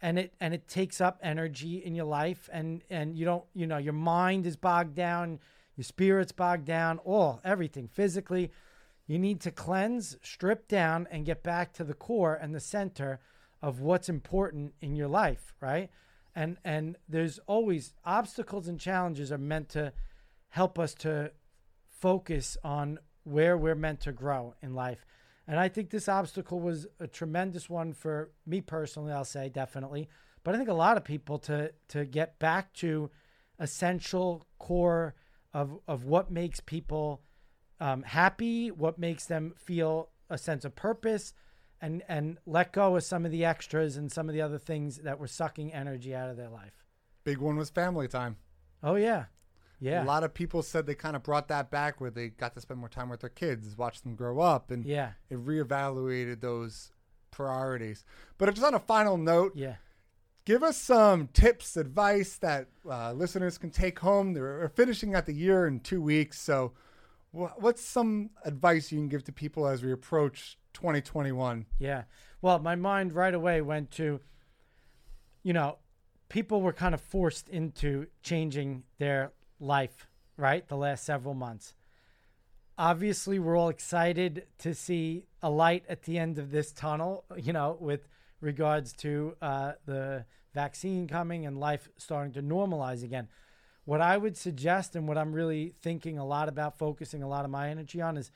and 0.00 0.18
it 0.18 0.34
and 0.40 0.54
it 0.54 0.66
takes 0.68 1.00
up 1.00 1.18
energy 1.22 1.76
in 1.84 1.94
your 1.94 2.06
life, 2.06 2.48
and 2.52 2.82
and 2.90 3.16
you 3.16 3.24
don't, 3.24 3.44
you 3.54 3.66
know, 3.66 3.78
your 3.78 3.92
mind 3.92 4.46
is 4.46 4.56
bogged 4.56 4.94
down, 4.94 5.38
your 5.76 5.84
spirit's 5.84 6.32
bogged 6.32 6.64
down, 6.64 6.98
all 6.98 7.40
everything 7.44 7.88
physically. 7.88 8.50
You 9.06 9.18
need 9.18 9.40
to 9.40 9.50
cleanse, 9.50 10.16
strip 10.22 10.68
down, 10.68 11.08
and 11.10 11.26
get 11.26 11.42
back 11.42 11.72
to 11.74 11.84
the 11.84 11.94
core 11.94 12.34
and 12.34 12.54
the 12.54 12.60
center 12.60 13.18
of 13.60 13.80
what's 13.80 14.08
important 14.08 14.74
in 14.80 14.94
your 14.94 15.08
life, 15.08 15.52
right? 15.60 15.90
And 16.34 16.58
and 16.64 16.96
there's 17.08 17.38
always 17.46 17.94
obstacles 18.04 18.68
and 18.68 18.78
challenges 18.78 19.32
are 19.32 19.38
meant 19.38 19.68
to 19.70 19.92
help 20.48 20.78
us 20.78 20.94
to 20.94 21.32
focus 21.88 22.56
on 22.64 22.98
where 23.24 23.56
we're 23.56 23.74
meant 23.74 24.00
to 24.00 24.12
grow 24.12 24.54
in 24.62 24.74
life. 24.74 25.04
And 25.46 25.58
I 25.58 25.68
think 25.68 25.90
this 25.90 26.08
obstacle 26.08 26.60
was 26.60 26.86
a 26.98 27.06
tremendous 27.06 27.68
one 27.68 27.92
for 27.92 28.30
me 28.46 28.60
personally, 28.60 29.12
I'll 29.12 29.24
say 29.24 29.48
definitely. 29.48 30.08
But 30.44 30.54
I 30.54 30.58
think 30.58 30.68
a 30.68 30.74
lot 30.74 30.96
of 30.96 31.04
people 31.04 31.38
to 31.40 31.72
to 31.88 32.04
get 32.04 32.38
back 32.38 32.72
to 32.74 33.10
essential 33.58 34.46
core 34.58 35.14
of 35.52 35.78
of 35.88 36.04
what 36.04 36.30
makes 36.30 36.60
people 36.60 37.22
um, 37.80 38.02
happy, 38.02 38.70
what 38.70 38.98
makes 38.98 39.26
them 39.26 39.54
feel 39.56 40.10
a 40.28 40.38
sense 40.38 40.64
of 40.64 40.76
purpose, 40.76 41.32
and 41.80 42.02
and 42.08 42.38
let 42.46 42.72
go 42.72 42.96
of 42.96 43.04
some 43.04 43.24
of 43.24 43.30
the 43.32 43.44
extras 43.44 43.96
and 43.96 44.10
some 44.10 44.28
of 44.28 44.34
the 44.34 44.42
other 44.42 44.58
things 44.58 44.98
that 44.98 45.18
were 45.18 45.26
sucking 45.26 45.72
energy 45.72 46.14
out 46.14 46.28
of 46.30 46.36
their 46.36 46.48
life. 46.50 46.84
Big 47.24 47.38
one 47.38 47.56
was 47.56 47.70
family 47.70 48.08
time. 48.08 48.36
Oh 48.82 48.94
yeah, 48.96 49.24
yeah, 49.78 50.02
A 50.02 50.06
lot 50.06 50.24
of 50.24 50.34
people 50.34 50.62
said 50.62 50.86
they 50.86 50.94
kind 50.94 51.16
of 51.16 51.22
brought 51.22 51.48
that 51.48 51.70
back 51.70 52.00
where 52.00 52.10
they 52.10 52.28
got 52.28 52.54
to 52.54 52.60
spend 52.60 52.80
more 52.80 52.88
time 52.88 53.08
with 53.08 53.20
their 53.20 53.30
kids, 53.30 53.76
watch 53.76 54.02
them 54.02 54.14
grow 54.14 54.40
up, 54.40 54.70
and 54.70 54.84
yeah, 54.84 55.12
it 55.28 55.38
reevaluated 55.44 56.40
those 56.40 56.92
priorities. 57.30 58.04
But 58.38 58.52
just 58.54 58.66
on 58.66 58.74
a 58.74 58.78
final 58.78 59.16
note, 59.16 59.52
yeah. 59.54 59.76
give 60.44 60.62
us 60.62 60.76
some 60.76 61.28
tips, 61.28 61.76
advice 61.76 62.36
that 62.38 62.68
uh, 62.88 63.12
listeners 63.12 63.56
can 63.58 63.70
take 63.70 63.98
home. 64.00 64.34
They're 64.34 64.70
finishing 64.74 65.14
out 65.14 65.26
the 65.26 65.32
year 65.34 65.66
in 65.66 65.80
two 65.80 66.02
weeks. 66.02 66.40
So, 66.40 66.72
wh- 67.32 67.56
what's 67.58 67.82
some 67.82 68.30
advice 68.44 68.92
you 68.92 68.98
can 68.98 69.08
give 69.08 69.24
to 69.24 69.32
people 69.32 69.66
as 69.66 69.82
we 69.82 69.92
approach 69.92 70.58
2021? 70.72 71.66
Yeah. 71.78 72.04
Well, 72.42 72.58
my 72.58 72.74
mind 72.74 73.14
right 73.14 73.34
away 73.34 73.60
went 73.60 73.90
to, 73.92 74.20
you 75.42 75.52
know, 75.52 75.78
people 76.28 76.62
were 76.62 76.72
kind 76.72 76.94
of 76.94 77.00
forced 77.00 77.48
into 77.48 78.06
changing 78.22 78.84
their 78.98 79.32
life, 79.58 80.06
right? 80.36 80.66
The 80.66 80.76
last 80.76 81.04
several 81.04 81.34
months. 81.34 81.74
Obviously, 82.78 83.38
we're 83.38 83.58
all 83.58 83.68
excited 83.68 84.46
to 84.58 84.74
see 84.74 85.26
a 85.42 85.50
light 85.50 85.84
at 85.88 86.04
the 86.04 86.18
end 86.18 86.38
of 86.38 86.50
this 86.50 86.72
tunnel, 86.72 87.24
you 87.36 87.52
know, 87.52 87.76
with 87.78 88.08
regards 88.40 88.94
to 88.94 89.36
uh, 89.42 89.72
the 89.84 90.24
vaccine 90.54 91.06
coming 91.06 91.44
and 91.44 91.58
life 91.58 91.90
starting 91.98 92.32
to 92.32 92.42
normalize 92.42 93.02
again. 93.02 93.28
What 93.84 94.00
I 94.00 94.16
would 94.16 94.36
suggest 94.36 94.96
and 94.96 95.06
what 95.06 95.18
I'm 95.18 95.32
really 95.32 95.74
thinking 95.82 96.16
a 96.18 96.24
lot 96.24 96.48
about, 96.48 96.78
focusing 96.78 97.22
a 97.22 97.28
lot 97.28 97.44
of 97.44 97.50
my 97.50 97.68
energy 97.68 98.00
on 98.00 98.16
is 98.16 98.30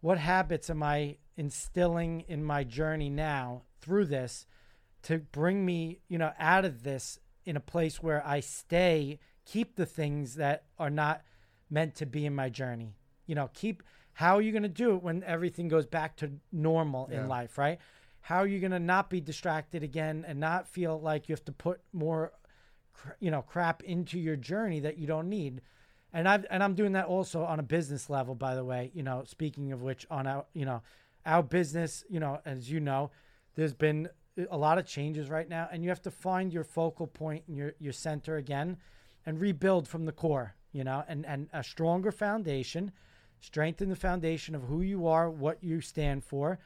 what 0.00 0.18
habits 0.18 0.70
am 0.70 0.82
I 0.82 1.16
instilling 1.36 2.20
in 2.28 2.44
my 2.44 2.64
journey 2.64 3.10
now 3.10 3.62
through 3.80 4.06
this 4.06 4.46
to 5.02 5.18
bring 5.18 5.64
me, 5.64 6.00
you 6.08 6.18
know, 6.18 6.32
out 6.38 6.64
of 6.64 6.82
this 6.82 7.18
in 7.44 7.56
a 7.56 7.60
place 7.60 8.02
where 8.02 8.24
I 8.26 8.40
stay, 8.40 9.18
keep 9.44 9.76
the 9.76 9.86
things 9.86 10.34
that 10.34 10.64
are 10.78 10.90
not 10.90 11.22
meant 11.70 11.94
to 11.96 12.06
be 12.06 12.26
in 12.26 12.34
my 12.34 12.48
journey. 12.48 12.94
You 13.26 13.34
know, 13.34 13.50
keep 13.54 13.82
how 14.14 14.36
are 14.36 14.42
you 14.42 14.52
going 14.52 14.62
to 14.64 14.68
do 14.68 14.94
it 14.96 15.02
when 15.02 15.22
everything 15.24 15.68
goes 15.68 15.86
back 15.86 16.16
to 16.16 16.32
normal 16.50 17.08
Yeah. 17.10 17.20
in 17.22 17.28
life, 17.28 17.56
right? 17.56 17.78
How 18.20 18.38
are 18.38 18.46
you 18.46 18.58
going 18.58 18.72
to 18.72 18.80
not 18.80 19.08
be 19.08 19.20
distracted 19.20 19.82
again 19.82 20.24
and 20.26 20.40
not 20.40 20.66
feel 20.66 21.00
like 21.00 21.28
you 21.28 21.32
have 21.34 21.44
to 21.44 21.52
put 21.52 21.80
more 21.92 22.32
you 23.20 23.30
know 23.30 23.42
crap 23.42 23.82
into 23.84 24.18
your 24.18 24.34
journey 24.34 24.80
that 24.80 24.98
you 24.98 25.06
don't 25.06 25.28
need 25.28 25.60
and 26.12 26.28
I've 26.28 26.46
and 26.50 26.62
I'm 26.62 26.74
doing 26.74 26.92
that 26.92 27.06
also 27.06 27.44
on 27.44 27.58
a 27.60 27.62
business 27.62 28.08
level 28.08 28.34
by 28.34 28.54
the 28.54 28.64
way 28.64 28.90
you 28.94 29.02
know 29.02 29.22
speaking 29.26 29.72
of 29.72 29.82
which 29.82 30.06
on 30.10 30.26
our 30.26 30.44
you 30.54 30.64
know 30.64 30.82
our 31.26 31.42
business 31.42 32.04
you 32.08 32.20
know 32.20 32.40
as 32.44 32.70
you 32.70 32.80
know 32.80 33.10
there's 33.54 33.74
been 33.74 34.08
a 34.50 34.56
lot 34.56 34.78
of 34.78 34.86
changes 34.86 35.28
right 35.28 35.48
now 35.48 35.68
and 35.72 35.82
you 35.82 35.88
have 35.88 36.02
to 36.02 36.10
find 36.10 36.52
your 36.52 36.64
focal 36.64 37.06
point 37.06 37.44
and 37.48 37.56
your 37.56 37.74
your 37.78 37.92
center 37.92 38.36
again 38.36 38.76
and 39.26 39.40
rebuild 39.40 39.88
from 39.88 40.04
the 40.04 40.12
core 40.12 40.54
you 40.72 40.84
know 40.84 41.04
and 41.08 41.26
and 41.26 41.48
a 41.52 41.62
stronger 41.62 42.12
foundation 42.12 42.92
strengthen 43.40 43.88
the 43.88 43.96
foundation 43.96 44.54
of 44.54 44.62
who 44.62 44.80
you 44.80 45.06
are 45.06 45.30
what 45.30 45.62
you 45.62 45.80
stand 45.80 46.24
for 46.24 46.58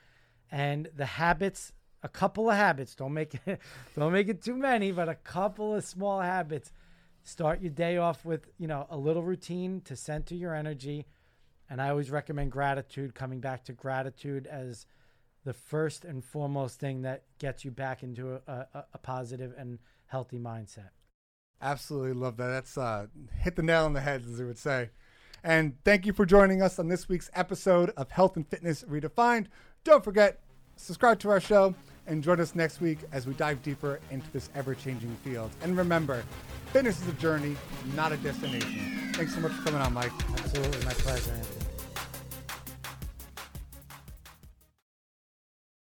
and 0.51 0.89
the 0.97 1.07
habits 1.07 1.73
a 2.03 2.09
couple 2.09 2.51
of 2.51 2.57
habits 2.57 2.95
don't 2.95 3.13
make 3.13 3.35
it 3.47 3.61
don't 3.99 4.13
make 4.13 4.29
it 4.29 4.43
too 4.43 4.57
many 4.57 4.93
but 4.93 5.09
a 5.09 5.15
couple 5.15 5.75
of 5.75 5.85
small 5.85 6.21
habits 6.21 6.73
start 7.23 7.61
your 7.61 7.71
day 7.71 7.97
off 7.97 8.25
with 8.25 8.49
you 8.59 8.67
know 8.67 8.87
a 8.91 8.97
little 8.97 9.23
routine 9.23 9.81
to 9.83 9.95
center 9.97 10.35
your 10.35 10.55
energy 10.55 11.07
and 11.71 11.81
i 11.81 11.89
always 11.89 12.11
recommend 12.11 12.51
gratitude 12.51 13.15
coming 13.15 13.41
back 13.41 13.65
to 13.65 13.73
gratitude 13.73 14.47
as 14.47 14.87
the 15.45 15.53
first 15.53 16.05
and 16.05 16.25
foremost 16.25 16.79
thing 16.79 17.03
that 17.03 17.25
gets 17.39 17.65
you 17.65 17.71
back 17.71 18.03
into 18.03 18.35
a, 18.35 18.53
a, 18.53 18.85
a 18.95 18.99
positive 18.99 19.55
and 19.57 19.79
healthy 20.07 20.39
mindset 20.39 20.91
Absolutely 21.63 22.13
love 22.13 22.37
that. 22.39 22.49
That's 22.49 22.77
uh, 22.77 23.07
hit 23.39 23.55
the 23.55 23.63
nail 23.63 23.85
on 23.85 23.93
the 23.93 24.01
head, 24.01 24.25
as 24.27 24.37
they 24.37 24.45
would 24.45 24.59
say. 24.59 24.91
And 25.45 25.77
thank 25.85 26.05
you 26.07 26.13
for 26.13 26.27
joining 26.27 26.61
us 26.61 26.79
on 26.79 26.89
this 26.89 27.09
week's 27.09 27.31
episode 27.35 27.91
of 27.91 28.11
Health 28.11 28.37
and 28.37 28.47
Fitness 28.47 28.83
Redefined. 28.83 29.47
Don't 29.85 30.03
forget, 30.03 30.41
subscribe 30.77 31.21
to 31.21 31.31
our 31.31 31.41
show 31.41 31.75
and 32.07 32.23
join 32.23 32.41
us 32.41 32.57
next 32.57 32.81
week 32.81 32.99
as 33.13 33.29
we 33.29 33.35
dive 33.35 33.63
deeper 33.63 34.01
into 34.11 34.29
this 34.33 34.51
ever 34.57 34.75
changing 34.75 35.15
field. 35.23 35.51
And 35.63 35.77
remember, 35.77 36.25
fitness 36.73 37.03
is 37.03 37.09
a 37.09 37.13
journey, 37.13 37.55
not 37.95 38.13
a 38.13 38.17
destination. 38.17 39.13
Thanks 39.13 39.35
so 39.35 39.41
much 39.41 39.53
for 39.53 39.63
coming 39.63 39.81
on, 39.81 39.93
Mike. 39.93 40.13
absolutely 40.39 40.85
my 40.85 40.93
pleasure. 40.95 41.52